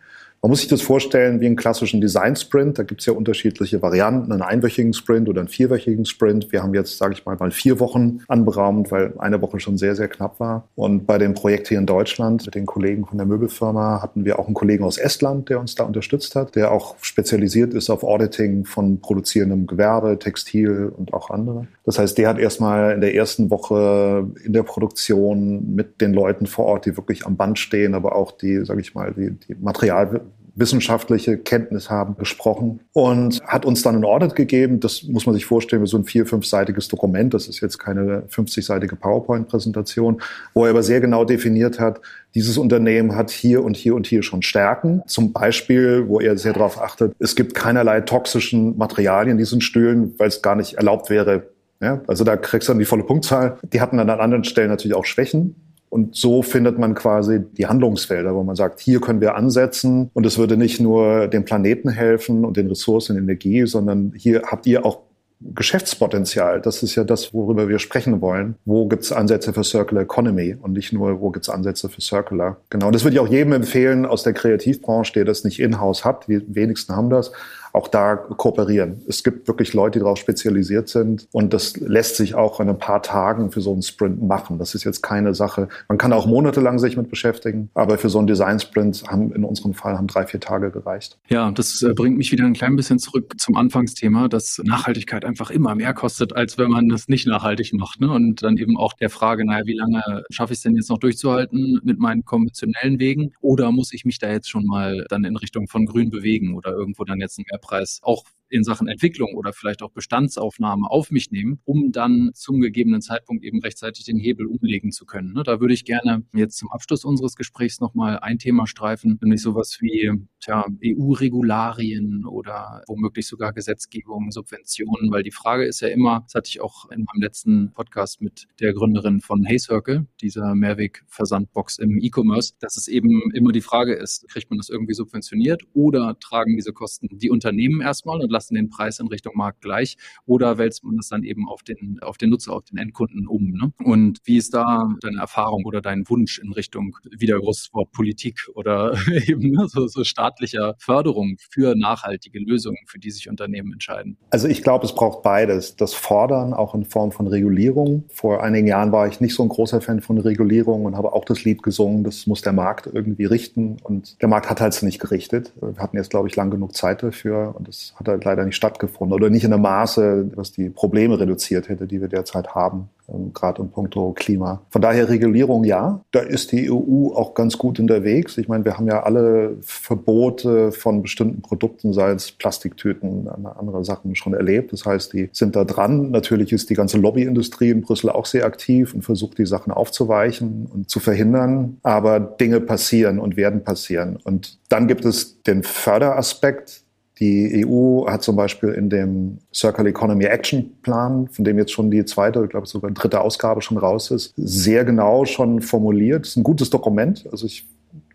man 0.41 0.51
muss 0.51 0.59
sich 0.59 0.69
das 0.69 0.81
vorstellen 0.81 1.41
wie 1.41 1.47
einen 1.47 1.57
klassischen 1.57 1.99
Design-Sprint. 1.99 2.79
Da 2.79 2.83
gibt 2.83 3.01
es 3.01 3.07
ja 3.07 3.13
unterschiedliche 3.13 3.81
Varianten, 3.81 4.31
einen 4.31 4.41
einwöchigen 4.41 4.93
Sprint 4.93 5.27
oder 5.27 5.41
einen 5.41 5.49
vierwöchigen 5.49 6.05
Sprint. 6.05 6.51
Wir 6.51 6.63
haben 6.63 6.73
jetzt, 6.73 6.97
sage 6.97 7.13
ich 7.13 7.25
mal, 7.25 7.35
mal 7.35 7.51
vier 7.51 7.79
Wochen 7.79 8.21
anberaumt, 8.27 8.89
weil 8.91 9.13
eine 9.17 9.41
Woche 9.41 9.59
schon 9.59 9.77
sehr, 9.77 9.95
sehr 9.95 10.07
knapp 10.07 10.39
war. 10.39 10.67
Und 10.75 11.05
bei 11.05 11.17
dem 11.17 11.33
Projekt 11.33 11.67
hier 11.67 11.77
in 11.77 11.85
Deutschland 11.85 12.45
mit 12.45 12.55
den 12.55 12.65
Kollegen 12.65 13.05
von 13.05 13.17
der 13.17 13.27
Möbelfirma 13.27 14.01
hatten 14.01 14.23
wir 14.23 14.39
auch 14.39 14.45
einen 14.45 14.53
Kollegen 14.53 14.85
aus 14.85 14.97
Estland, 14.97 15.49
der 15.49 15.59
uns 15.59 15.75
da 15.75 15.83
unterstützt 15.83 16.35
hat, 16.35 16.55
der 16.55 16.71
auch 16.71 16.95
spezialisiert 17.01 17.73
ist 17.73 17.89
auf 17.89 18.03
Auditing 18.03 18.63
von 18.63 19.01
produzierendem 19.01 19.67
Gewerbe, 19.67 20.19
Textil 20.19 20.91
und 20.95 21.13
auch 21.13 21.29
andere. 21.31 21.67
Das 21.89 21.97
heißt, 21.97 22.19
der 22.19 22.29
hat 22.29 22.37
erstmal 22.37 22.93
in 22.93 23.01
der 23.01 23.15
ersten 23.15 23.49
Woche 23.49 24.29
in 24.45 24.53
der 24.53 24.61
Produktion 24.61 25.73
mit 25.73 26.01
den 26.01 26.13
Leuten 26.13 26.45
vor 26.45 26.65
Ort, 26.65 26.85
die 26.85 26.95
wirklich 26.95 27.25
am 27.25 27.35
Band 27.35 27.57
stehen, 27.57 27.95
aber 27.95 28.15
auch 28.15 28.31
die, 28.31 28.63
sage 28.63 28.79
ich 28.79 28.93
mal, 28.93 29.11
die, 29.11 29.31
die 29.31 29.55
Material 29.55 30.21
wissenschaftliche 30.53 31.39
Kenntnis 31.39 31.89
haben, 31.89 32.15
gesprochen 32.15 32.81
und 32.93 33.41
hat 33.41 33.65
uns 33.65 33.81
dann 33.81 33.95
ein 33.95 34.03
Audit 34.03 34.35
gegeben. 34.35 34.79
Das 34.79 35.01
muss 35.01 35.25
man 35.25 35.33
sich 35.33 35.47
vorstellen 35.47 35.83
so 35.87 35.97
ein 35.97 36.03
vier-, 36.03 36.27
fünfseitiges 36.27 36.89
Dokument. 36.89 37.33
Das 37.33 37.47
ist 37.47 37.59
jetzt 37.59 37.79
keine 37.79 38.21
50-seitige 38.29 38.95
PowerPoint-Präsentation, 38.95 40.21
wo 40.53 40.65
er 40.65 40.69
aber 40.69 40.83
sehr 40.83 41.01
genau 41.01 41.25
definiert 41.25 41.79
hat, 41.79 42.01
dieses 42.35 42.59
Unternehmen 42.59 43.15
hat 43.15 43.31
hier 43.31 43.63
und 43.63 43.75
hier 43.75 43.95
und 43.95 44.05
hier 44.05 44.21
schon 44.21 44.43
Stärken. 44.43 45.01
Zum 45.07 45.33
Beispiel, 45.33 46.07
wo 46.07 46.19
er 46.19 46.37
sehr 46.37 46.53
darauf 46.53 46.79
achtet, 46.79 47.15
es 47.17 47.35
gibt 47.35 47.55
keinerlei 47.55 48.01
toxischen 48.01 48.77
Materialien 48.77 49.31
in 49.31 49.37
diesen 49.39 49.61
Stühlen, 49.61 50.13
weil 50.19 50.27
es 50.27 50.43
gar 50.43 50.53
nicht 50.53 50.75
erlaubt 50.75 51.09
wäre. 51.09 51.47
Ja, 51.81 52.01
also 52.07 52.23
da 52.23 52.35
kriegst 52.37 52.67
du 52.67 52.73
dann 52.73 52.79
die 52.79 52.85
volle 52.85 53.03
Punktzahl. 53.03 53.57
Die 53.63 53.81
hatten 53.81 53.97
dann 53.97 54.09
an 54.09 54.19
anderen 54.19 54.43
Stellen 54.43 54.69
natürlich 54.69 54.95
auch 54.95 55.05
Schwächen. 55.05 55.55
Und 55.89 56.15
so 56.15 56.43
findet 56.43 56.77
man 56.77 56.93
quasi 56.93 57.41
die 57.57 57.65
Handlungsfelder, 57.65 58.35
wo 58.35 58.43
man 58.43 58.55
sagt, 58.55 58.79
hier 58.79 59.01
können 59.01 59.21
wir 59.21 59.35
ansetzen 59.35 60.11
und 60.13 60.25
es 60.25 60.37
würde 60.37 60.55
nicht 60.55 60.79
nur 60.79 61.27
dem 61.27 61.45
Planeten 61.45 61.89
helfen 61.89 62.45
und 62.45 62.57
den 62.57 62.67
Ressourcen 62.67 63.15
und 63.15 63.23
Energie, 63.23 63.65
sondern 63.65 64.13
hier 64.15 64.43
habt 64.45 64.67
ihr 64.67 64.85
auch 64.85 64.99
Geschäftspotenzial. 65.41 66.61
Das 66.61 66.83
ist 66.83 66.95
ja 66.95 67.05
das, 67.05 67.33
worüber 67.33 67.69
wir 67.69 67.79
sprechen 67.79 68.19
wollen. 68.21 68.55
Wo 68.65 68.87
gibt 68.87 69.03
es 69.03 69.11
Ansätze 69.11 69.53
für 69.53 69.63
Circular 69.63 70.03
Economy 70.03 70.55
und 70.61 70.73
nicht 70.73 70.91
nur, 70.91 71.21
wo 71.21 71.31
gibt 71.31 71.45
es 71.45 71.49
Ansätze 71.49 71.87
für 71.87 72.01
Circular. 72.01 72.57
Genau, 72.69 72.91
das 72.91 73.03
würde 73.03 73.15
ich 73.15 73.19
auch 73.21 73.27
jedem 73.27 73.53
empfehlen 73.53 74.05
aus 74.05 74.23
der 74.23 74.33
Kreativbranche, 74.33 75.13
der 75.13 75.25
das 75.25 75.45
nicht 75.45 75.59
in-house 75.59 76.03
hat. 76.03 76.27
Die 76.27 76.43
wenigsten 76.53 76.95
haben 76.95 77.09
das 77.09 77.31
auch 77.73 77.87
da 77.87 78.15
kooperieren. 78.15 79.01
Es 79.07 79.23
gibt 79.23 79.47
wirklich 79.47 79.73
Leute, 79.73 79.99
die 79.99 80.03
darauf 80.03 80.17
spezialisiert 80.17 80.89
sind 80.89 81.27
und 81.31 81.53
das 81.53 81.77
lässt 81.77 82.15
sich 82.15 82.35
auch 82.35 82.59
in 82.59 82.69
ein 82.69 82.79
paar 82.79 83.01
Tagen 83.01 83.51
für 83.51 83.61
so 83.61 83.71
einen 83.71 83.81
Sprint 83.81 84.21
machen. 84.21 84.57
Das 84.57 84.75
ist 84.75 84.83
jetzt 84.83 85.01
keine 85.01 85.33
Sache. 85.33 85.67
Man 85.87 85.97
kann 85.97 86.13
auch 86.13 86.25
monatelang 86.25 86.79
sich 86.79 86.97
mit 86.97 87.09
beschäftigen, 87.09 87.69
aber 87.73 87.97
für 87.97 88.09
so 88.09 88.19
einen 88.19 88.27
Design-Sprint 88.27 89.03
haben 89.07 89.31
in 89.33 89.43
unserem 89.43 89.73
Fall 89.73 89.97
haben 89.97 90.07
drei, 90.07 90.25
vier 90.25 90.39
Tage 90.39 90.71
gereicht. 90.71 91.17
Ja, 91.27 91.51
das 91.51 91.81
äh, 91.81 91.93
bringt 91.93 92.17
mich 92.17 92.31
wieder 92.31 92.45
ein 92.45 92.53
klein 92.53 92.75
bisschen 92.75 92.99
zurück 92.99 93.33
zum 93.37 93.55
Anfangsthema, 93.55 94.27
dass 94.27 94.61
Nachhaltigkeit 94.63 95.25
einfach 95.25 95.49
immer 95.49 95.75
mehr 95.75 95.93
kostet, 95.93 96.35
als 96.35 96.57
wenn 96.57 96.71
man 96.71 96.89
das 96.89 97.07
nicht 97.07 97.27
nachhaltig 97.27 97.73
macht. 97.73 98.01
Ne? 98.01 98.09
Und 98.09 98.43
dann 98.43 98.57
eben 98.57 98.77
auch 98.77 98.93
der 98.93 99.09
Frage, 99.09 99.45
naja, 99.45 99.65
wie 99.65 99.73
lange 99.73 100.23
schaffe 100.29 100.53
ich 100.53 100.59
es 100.59 100.63
denn 100.63 100.75
jetzt 100.75 100.89
noch 100.89 100.97
durchzuhalten 100.97 101.79
mit 101.83 101.99
meinen 101.99 102.23
konventionellen 102.25 102.99
Wegen? 102.99 103.33
Oder 103.41 103.71
muss 103.71 103.93
ich 103.93 104.05
mich 104.05 104.19
da 104.19 104.31
jetzt 104.31 104.49
schon 104.49 104.65
mal 104.65 105.05
dann 105.09 105.23
in 105.23 105.35
Richtung 105.35 105.67
von 105.67 105.85
Grün 105.85 106.09
bewegen 106.09 106.55
oder 106.55 106.71
irgendwo 106.71 107.03
dann 107.03 107.19
jetzt 107.19 107.37
ein 107.39 107.45
Mehrpreis 107.59 107.99
auch 108.01 108.23
in 108.49 108.63
Sachen 108.63 108.87
Entwicklung 108.87 109.35
oder 109.35 109.53
vielleicht 109.53 109.83
auch 109.83 109.91
Bestandsaufnahme 109.91 110.89
auf 110.89 111.11
mich 111.11 111.31
nehmen, 111.31 111.59
um 111.65 111.91
dann 111.91 112.31
zum 112.33 112.59
gegebenen 112.59 113.01
Zeitpunkt 113.01 113.43
eben 113.43 113.61
rechtzeitig 113.61 114.05
den 114.05 114.17
Hebel 114.17 114.47
umlegen 114.47 114.91
zu 114.91 115.05
können. 115.05 115.33
Ne? 115.33 115.43
Da 115.43 115.59
würde 115.59 115.73
ich 115.73 115.85
gerne 115.85 116.23
jetzt 116.33 116.57
zum 116.57 116.71
Abschluss 116.71 117.05
unseres 117.05 117.35
Gesprächs 117.35 117.79
nochmal 117.79 118.19
ein 118.19 118.39
Thema 118.39 118.65
streifen, 118.65 119.19
nämlich 119.21 119.41
sowas 119.41 119.77
wie 119.81 120.11
EU-Regularien 120.49 122.25
oder 122.25 122.81
womöglich 122.87 123.27
sogar 123.27 123.53
Gesetzgebung, 123.53 124.31
Subventionen, 124.31 125.11
weil 125.11 125.21
die 125.21 125.31
Frage 125.31 125.65
ist 125.65 125.81
ja 125.81 125.89
immer, 125.89 126.21
das 126.25 126.33
hatte 126.33 126.49
ich 126.49 126.61
auch 126.61 126.89
in 126.89 127.03
meinem 127.03 127.21
letzten 127.21 127.71
Podcast 127.73 128.21
mit 128.21 128.47
der 128.59 128.73
Gründerin 128.73 129.21
von 129.21 129.43
Hey 129.43 129.59
Circle, 129.59 130.07
dieser 130.21 130.55
Mehrweg-Versandbox 130.55 131.77
im 131.77 131.99
E-Commerce, 132.01 132.53
dass 132.59 132.77
es 132.77 132.87
eben 132.87 133.31
immer 133.33 133.51
die 133.51 133.61
Frage 133.61 133.93
ist, 133.93 134.27
kriegt 134.29 134.49
man 134.49 134.57
das 134.57 134.69
irgendwie 134.69 134.93
subventioniert 134.93 135.61
oder 135.73 136.17
tragen 136.19 136.55
diese 136.55 136.73
Kosten 136.73 137.07
die 137.11 137.29
Unternehmen 137.29 137.48
erstmal 137.57 138.21
und 138.21 138.31
lassen 138.31 138.55
den 138.55 138.69
Preis 138.69 138.99
in 138.99 139.07
Richtung 139.07 139.33
Markt 139.35 139.61
gleich 139.61 139.97
oder 140.25 140.57
wälzt 140.57 140.83
man 140.83 140.97
das 140.97 141.09
dann 141.09 141.23
eben 141.23 141.47
auf 141.47 141.63
den, 141.63 141.99
auf 142.01 142.17
den 142.17 142.29
Nutzer, 142.29 142.53
auf 142.53 142.65
den 142.65 142.77
Endkunden 142.77 143.27
um. 143.27 143.51
Ne? 143.51 143.71
Und 143.83 144.19
wie 144.25 144.37
ist 144.37 144.53
da 144.53 144.89
deine 145.01 145.19
Erfahrung 145.19 145.65
oder 145.65 145.81
dein 145.81 146.07
Wunsch 146.09 146.39
in 146.39 146.51
Richtung 146.51 146.97
wieder 147.17 147.39
großes 147.39 147.73
Wort 147.73 147.91
Politik 147.91 148.47
oder 148.55 148.93
eben 149.27 149.51
ne, 149.51 149.67
so, 149.67 149.87
so 149.87 150.03
staatlicher 150.03 150.75
Förderung 150.79 151.37
für 151.49 151.75
nachhaltige 151.75 152.39
Lösungen, 152.39 152.77
für 152.87 152.99
die 152.99 153.11
sich 153.11 153.29
Unternehmen 153.29 153.73
entscheiden? 153.73 154.17
Also 154.29 154.47
ich 154.47 154.63
glaube, 154.63 154.85
es 154.85 154.93
braucht 154.93 155.23
beides. 155.23 155.75
Das 155.75 155.93
Fordern 155.93 156.53
auch 156.53 156.75
in 156.75 156.85
Form 156.85 157.11
von 157.11 157.27
Regulierung. 157.27 158.05
Vor 158.09 158.43
einigen 158.43 158.67
Jahren 158.67 158.91
war 158.91 159.07
ich 159.07 159.21
nicht 159.21 159.35
so 159.35 159.43
ein 159.43 159.49
großer 159.49 159.81
Fan 159.81 160.01
von 160.01 160.17
Regulierung 160.17 160.85
und 160.85 160.95
habe 160.95 161.13
auch 161.13 161.25
das 161.25 161.43
Lied 161.43 161.63
gesungen, 161.63 162.03
das 162.03 162.27
muss 162.27 162.41
der 162.41 162.53
Markt 162.53 162.89
irgendwie 162.91 163.25
richten. 163.25 163.77
Und 163.83 164.21
der 164.21 164.27
Markt 164.27 164.49
hat 164.49 164.61
halt 164.61 164.69
nicht 164.83 164.99
gerichtet. 164.99 165.53
Wir 165.59 165.81
hatten 165.81 165.97
jetzt, 165.97 166.09
glaube 166.09 166.27
ich, 166.27 166.35
lang 166.35 166.51
genug 166.51 166.75
Zeit 166.75 167.03
dafür 167.03 167.38
und 167.47 167.67
das 167.67 167.93
hat 167.95 168.07
halt 168.07 168.25
leider 168.25 168.45
nicht 168.45 168.55
stattgefunden 168.55 169.13
oder 169.13 169.29
nicht 169.29 169.43
in 169.43 169.53
einem 169.53 169.63
Maße, 169.63 170.31
was 170.35 170.51
die 170.51 170.69
Probleme 170.69 171.19
reduziert 171.19 171.69
hätte, 171.69 171.87
die 171.87 172.01
wir 172.01 172.07
derzeit 172.07 172.55
haben 172.55 172.89
ähm, 173.13 173.33
gerade 173.33 173.61
in 173.61 173.69
puncto 173.69 174.13
Klima. 174.13 174.61
Von 174.69 174.81
daher 174.81 175.09
Regulierung 175.09 175.63
ja. 175.63 176.01
Da 176.11 176.19
ist 176.19 176.51
die 176.51 176.71
EU 176.71 177.13
auch 177.13 177.33
ganz 177.33 177.57
gut 177.57 177.79
unterwegs. 177.79 178.37
Ich 178.37 178.47
meine, 178.47 178.65
wir 178.65 178.77
haben 178.77 178.87
ja 178.87 179.03
alle 179.03 179.57
Verbote 179.61 180.71
von 180.71 181.01
bestimmten 181.01 181.41
Produkten, 181.41 181.93
sei 181.93 182.11
es 182.11 182.31
Plastiktüten, 182.31 183.27
andere 183.27 183.83
Sachen 183.85 184.15
schon 184.15 184.33
erlebt. 184.33 184.73
Das 184.73 184.85
heißt, 184.85 185.13
die 185.13 185.29
sind 185.31 185.55
da 185.55 185.63
dran. 185.65 186.11
Natürlich 186.11 186.51
ist 186.51 186.69
die 186.69 186.75
ganze 186.75 186.97
Lobbyindustrie 186.97 187.69
in 187.69 187.81
Brüssel 187.81 188.09
auch 188.09 188.25
sehr 188.25 188.45
aktiv 188.45 188.93
und 188.93 189.03
versucht, 189.03 189.37
die 189.37 189.45
Sachen 189.45 189.71
aufzuweichen 189.71 190.67
und 190.73 190.89
zu 190.89 190.99
verhindern. 190.99 191.77
Aber 191.83 192.19
Dinge 192.19 192.59
passieren 192.59 193.19
und 193.19 193.37
werden 193.37 193.63
passieren. 193.63 194.17
Und 194.23 194.59
dann 194.69 194.87
gibt 194.87 195.05
es 195.05 195.41
den 195.43 195.63
Förderaspekt 195.63 196.83
die 197.19 197.65
EU 197.65 198.07
hat 198.07 198.23
zum 198.23 198.35
Beispiel 198.35 198.69
in 198.69 198.89
dem 198.89 199.39
Circle 199.53 199.87
Economy 199.87 200.25
Action 200.25 200.71
Plan, 200.81 201.27
von 201.27 201.43
dem 201.43 201.57
jetzt 201.57 201.71
schon 201.71 201.91
die 201.91 202.05
zweite, 202.05 202.43
ich 202.43 202.49
glaube 202.49 202.67
sogar 202.67 202.91
dritte 202.91 203.19
Ausgabe 203.19 203.61
schon 203.61 203.77
raus 203.77 204.09
ist, 204.11 204.33
sehr 204.37 204.85
genau 204.85 205.25
schon 205.25 205.61
formuliert. 205.61 206.21
Das 206.21 206.29
ist 206.29 206.37
ein 206.37 206.43
gutes 206.43 206.69
Dokument. 206.69 207.27
Also 207.31 207.45
ich 207.45 207.67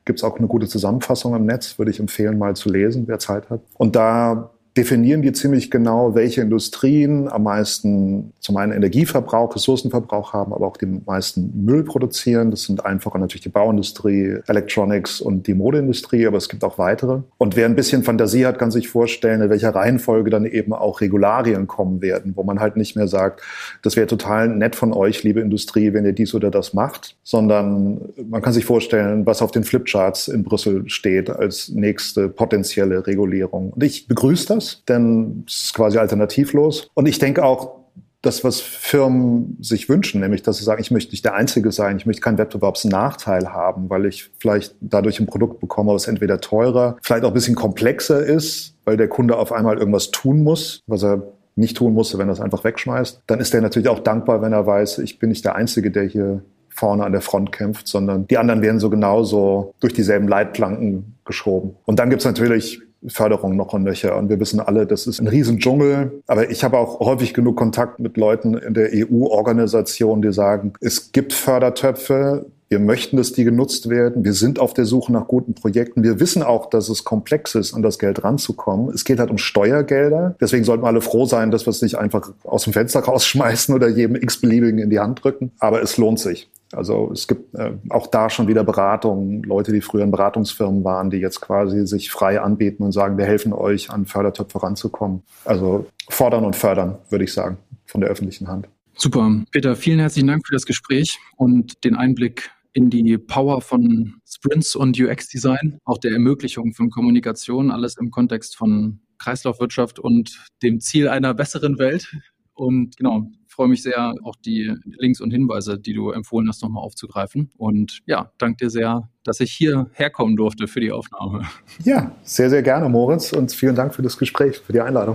gibt 0.05 0.19
es 0.19 0.25
auch 0.25 0.39
eine 0.39 0.47
gute 0.47 0.69
Zusammenfassung 0.69 1.35
im 1.35 1.47
Netz, 1.47 1.79
würde 1.79 1.91
ich 1.91 2.01
empfehlen, 2.01 2.39
mal 2.39 2.55
zu 2.57 2.69
lesen, 2.69 3.05
wer 3.07 3.19
Zeit 3.19 3.49
hat. 3.51 3.61
Und 3.75 3.97
da 3.97 4.51
definieren 4.77 5.23
die 5.23 5.33
ziemlich 5.33 5.71
genau, 5.71 6.17
welche 6.17 6.41
Industrien 6.41 7.29
am 7.29 7.45
meisten 7.45 8.33
zum 8.41 8.57
einen 8.57 8.73
Energieverbrauch, 8.73 9.55
Ressourcenverbrauch 9.55 10.33
haben, 10.33 10.53
aber 10.53 10.67
auch 10.67 10.77
den 10.77 11.03
meisten 11.07 11.65
Müll 11.65 11.85
produzieren. 11.85 12.51
Das 12.51 12.65
sind 12.65 12.85
einfacher 12.85 13.19
natürlich 13.19 13.43
die 13.43 13.51
Bauindustrie, 13.51 14.39
Electronics 14.49 15.21
und 15.21 15.47
die 15.47 15.55
Modeindustrie, 15.55 16.27
aber 16.27 16.39
es 16.39 16.49
gibt 16.49 16.65
auch 16.65 16.77
weitere. 16.77 17.21
Und 17.39 17.55
wer 17.55 17.67
ein 17.67 17.77
bisschen 17.77 18.03
Fantasie 18.03 18.47
hat, 18.47 18.59
kann 18.59 18.73
sich 18.73 18.89
vorstellen, 18.89 19.43
in 19.43 19.51
welcher 19.51 19.75
Reihenfolge 19.75 20.31
dann 20.31 20.45
eben 20.45 20.73
auch 20.73 21.01
Regularien 21.01 21.69
kommen 21.69 22.03
werden, 22.03 22.33
wo 22.35 22.43
man 22.43 22.59
halt 22.59 22.77
nicht 22.77 22.97
mehr 22.97 23.07
sagt, 23.07 23.43
das 23.83 23.95
wäre 23.95 24.09
total 24.09 24.49
nett 24.49 24.75
von 24.75 24.93
euch, 24.93 25.23
liebe 25.23 25.41
Industrie, 25.41 25.93
wenn 25.93 26.05
ihr 26.05 26.13
dies 26.13 26.35
oder 26.35 26.51
das 26.51 26.75
macht, 26.75 27.15
sondern 27.23 28.01
man 28.29 28.43
kann 28.43 28.53
sich 28.53 28.65
vorstellen, 28.65 29.25
was 29.25 29.41
auf 29.41 29.53
den 29.53 29.63
Flipcharts 29.63 30.27
in 30.27 30.43
Brüssel 30.43 30.89
steht 30.89 31.31
als 31.31 31.69
nächste 31.69 32.29
potenzielle 32.29 33.07
Regulierung. 33.07 33.71
Und 33.71 33.85
ich 33.85 34.09
begrüße 34.09 34.49
das 34.49 34.64
ist, 34.65 34.89
denn 34.89 35.45
es 35.47 35.65
ist 35.65 35.75
quasi 35.75 35.99
alternativlos. 35.99 36.89
Und 36.95 37.07
ich 37.07 37.19
denke 37.19 37.45
auch, 37.45 37.85
das, 38.23 38.43
was 38.43 38.61
Firmen 38.61 39.59
sich 39.61 39.89
wünschen, 39.89 40.21
nämlich 40.21 40.43
dass 40.43 40.57
sie 40.57 40.65
sagen, 40.65 40.81
ich 40.81 40.91
möchte 40.91 41.13
nicht 41.13 41.25
der 41.25 41.35
Einzige 41.35 41.73
sein, 41.73 41.99
ich 41.99 42.07
möchte 42.07 42.23
keinen 42.23 42.39
Wettbewerbsnachteil 42.39 43.53
haben, 43.53 43.91
weil 43.91 44.07
ich 44.07 44.31
vielleicht 44.39 44.75
dadurch 44.81 45.21
ein 45.21 45.27
Produkt 45.27 45.61
bekomme, 45.61 45.93
was 45.93 46.09
entweder 46.09 46.41
teurer, 46.41 46.97
vielleicht 47.03 47.25
auch 47.25 47.29
ein 47.29 47.35
bisschen 47.35 47.55
komplexer 47.55 48.25
ist, 48.25 48.77
weil 48.85 48.97
der 48.97 49.09
Kunde 49.09 49.37
auf 49.37 49.53
einmal 49.53 49.79
irgendwas 49.79 50.11
tun 50.11 50.43
muss, 50.43 50.81
was 50.87 51.03
er 51.05 51.23
nicht 51.57 51.77
tun 51.77 51.93
musste, 51.93 52.19
wenn 52.19 52.29
er 52.29 52.33
es 52.33 52.41
einfach 52.41 52.65
wegschmeißt. 52.65 53.23
Dann 53.27 53.41
ist 53.41 53.55
er 53.55 53.61
natürlich 53.61 53.89
auch 53.89 54.01
dankbar, 54.01 54.43
wenn 54.43 54.53
er 54.53 54.67
weiß, 54.67 54.99
ich 54.99 55.19
bin 55.19 55.29
nicht 55.29 55.45
der 55.45 55.55
Einzige, 55.55 55.91
der 55.91 56.05
hier 56.05 56.43
vorne 56.69 57.05
an 57.05 57.13
der 57.13 57.21
Front 57.21 57.53
kämpft, 57.53 57.87
sondern 57.87 58.27
die 58.27 58.39
anderen 58.39 58.61
werden 58.61 58.81
so 58.81 58.91
genauso 58.91 59.75
durch 59.79 59.93
dieselben 59.93 60.27
Leitplanken 60.27 61.15
geschoben. 61.25 61.77
Und 61.85 62.01
dann 62.01 62.11
gibt's 62.11 62.25
natürlich 62.25 62.81
Förderung 63.09 63.57
noch 63.57 63.73
und 63.73 63.83
nöcher. 63.83 64.17
Und 64.17 64.29
wir 64.29 64.41
wissen 64.41 64.61
alle, 64.61 64.87
das 64.87 65.07
ist 65.07 65.21
ein 65.21 65.29
Riesendschungel. 65.29 66.23
Aber 66.27 66.51
ich 66.51 66.65
habe 66.65 66.79
auch 66.79 67.01
häufig 67.01 67.35
genug 67.35 67.57
Kontakt 67.57 68.01
mit 68.01 68.17
Leuten 68.17 68.55
in 68.55 68.75
der 68.75 68.91
EU-Organisation, 68.93 70.23
die 70.23 70.33
sagen, 70.33 70.73
es 70.81 71.13
gibt 71.13 71.33
Fördertöpfe, 71.33 72.47
wir 72.75 72.81
möchten, 72.81 73.19
dass 73.19 73.33
die 73.33 73.45
genutzt 73.45 73.89
werden. 73.89 74.25
Wir 74.25 74.33
sind 74.33 74.59
auf 74.59 74.75
der 74.75 74.85
Suche 74.85 75.13
nach 75.13 75.29
guten 75.29 75.55
Projekten. 75.55 76.03
Wir 76.03 76.19
wissen 76.19 76.43
auch, 76.43 76.69
dass 76.71 76.89
es 76.89 77.05
komplex 77.05 77.55
ist, 77.55 77.73
an 77.75 77.83
das 77.83 78.01
Geld 78.01 78.25
ranzukommen. 78.25 78.93
Es 78.93 79.05
geht 79.05 79.21
halt 79.21 79.31
um 79.31 79.39
Steuergelder. 79.39 80.35
Deswegen 80.41 80.65
sollten 80.65 80.83
wir 80.83 80.89
alle 80.89 81.01
froh 81.01 81.27
sein, 81.27 81.51
dass 81.53 81.67
wir 81.67 81.71
es 81.71 81.83
nicht 81.83 81.97
einfach 81.99 82.33
aus 82.43 82.65
dem 82.65 82.73
Fenster 82.73 83.01
rausschmeißen 83.01 83.75
oder 83.75 83.89
jedem 83.89 84.17
x-beliebigen 84.17 84.79
in 84.79 84.91
die 84.91 84.99
Hand 84.99 85.23
drücken. 85.23 85.53
Aber 85.61 85.83
es 85.83 85.99
lohnt 85.99 86.19
sich. 86.19 86.51
Also 86.75 87.11
es 87.13 87.27
gibt 87.29 87.55
äh, 87.55 87.73
auch 87.91 88.07
da 88.07 88.31
schon 88.31 88.49
wieder 88.49 88.65
Beratungen, 88.65 89.43
Leute, 89.43 89.73
die 89.73 89.81
früher 89.81 90.05
in 90.05 90.11
Beratungsfirmen 90.11 90.85
waren, 90.85 91.11
die 91.11 91.19
jetzt 91.19 91.41
quasi 91.41 91.87
sich 91.87 92.11
frei 92.11 92.41
anbieten 92.41 92.83
und 92.83 92.93
sagen, 92.93 93.19
wir 93.19 93.25
helfen 93.25 93.53
euch, 93.53 93.91
an 93.91 94.07
Fördertöpfe 94.07 94.63
ranzukommen. 94.63 95.23
Also 95.45 95.87
fordern 96.09 96.45
und 96.45 96.57
fördern, 96.57 96.99
würde 97.11 97.25
ich 97.25 97.33
sagen, 97.33 97.59
von 97.87 98.01
der 98.01 98.11
öffentlichen 98.11 98.49
Hand. 98.49 98.69
Super. 98.97 99.43
Peter, 99.51 99.75
vielen 99.75 99.99
herzlichen 99.99 100.29
Dank 100.29 100.47
für 100.47 100.53
das 100.53 100.67
Gespräch 100.67 101.19
und 101.37 101.85
den 101.85 101.97
Einblick 101.97 102.51
in 102.75 102.91
die 102.91 103.19
Power 103.19 103.61
von 103.61 104.15
Sprints 104.27 104.75
und 104.75 104.99
UX-Design, 105.01 105.79
auch 105.85 105.99
der 105.99 106.13
Ermöglichung 106.13 106.75
von 106.75 106.91
Kommunikation, 106.91 107.71
alles 107.71 107.97
im 107.97 108.11
Kontext 108.11 108.57
von 108.57 109.01
Kreislaufwirtschaft 109.19 109.99
und 109.99 110.45
dem 110.63 110.81
Ziel 110.81 111.09
einer 111.09 111.35
besseren 111.35 111.79
Welt. 111.79 112.13
Und 112.53 112.97
genau, 112.97 113.29
freue 113.55 113.69
mich 113.69 113.83
sehr, 113.83 114.15
auch 114.25 114.37
die 114.45 114.75
Links 114.85 115.21
und 115.21 115.31
Hinweise, 115.31 115.79
die 115.79 115.95
du 115.95 116.11
empfohlen 116.11 116.49
hast, 116.49 116.63
nochmal 116.63 116.83
aufzugreifen. 116.83 117.51
Und 117.57 118.01
ja, 118.07 118.31
danke 118.39 118.65
dir 118.65 118.71
sehr, 118.71 119.09
dass 119.23 119.41
ich 119.41 119.53
hier 119.53 119.91
herkommen 119.93 120.37
durfte 120.37 120.67
für 120.67 120.81
die 120.81 120.93
Aufnahme. 120.93 121.43
Ja, 121.83 122.13
sehr, 122.23 122.51
sehr 122.51 122.63
gerne, 122.63 122.89
Moritz. 122.89 123.33
Und 123.33 123.53
vielen 123.53 123.75
Dank 123.75 123.95
für 123.95 124.03
das 124.03 124.19
Gespräch, 124.19 124.59
für 124.59 124.73
die 124.73 124.81
Einladung. 124.81 125.15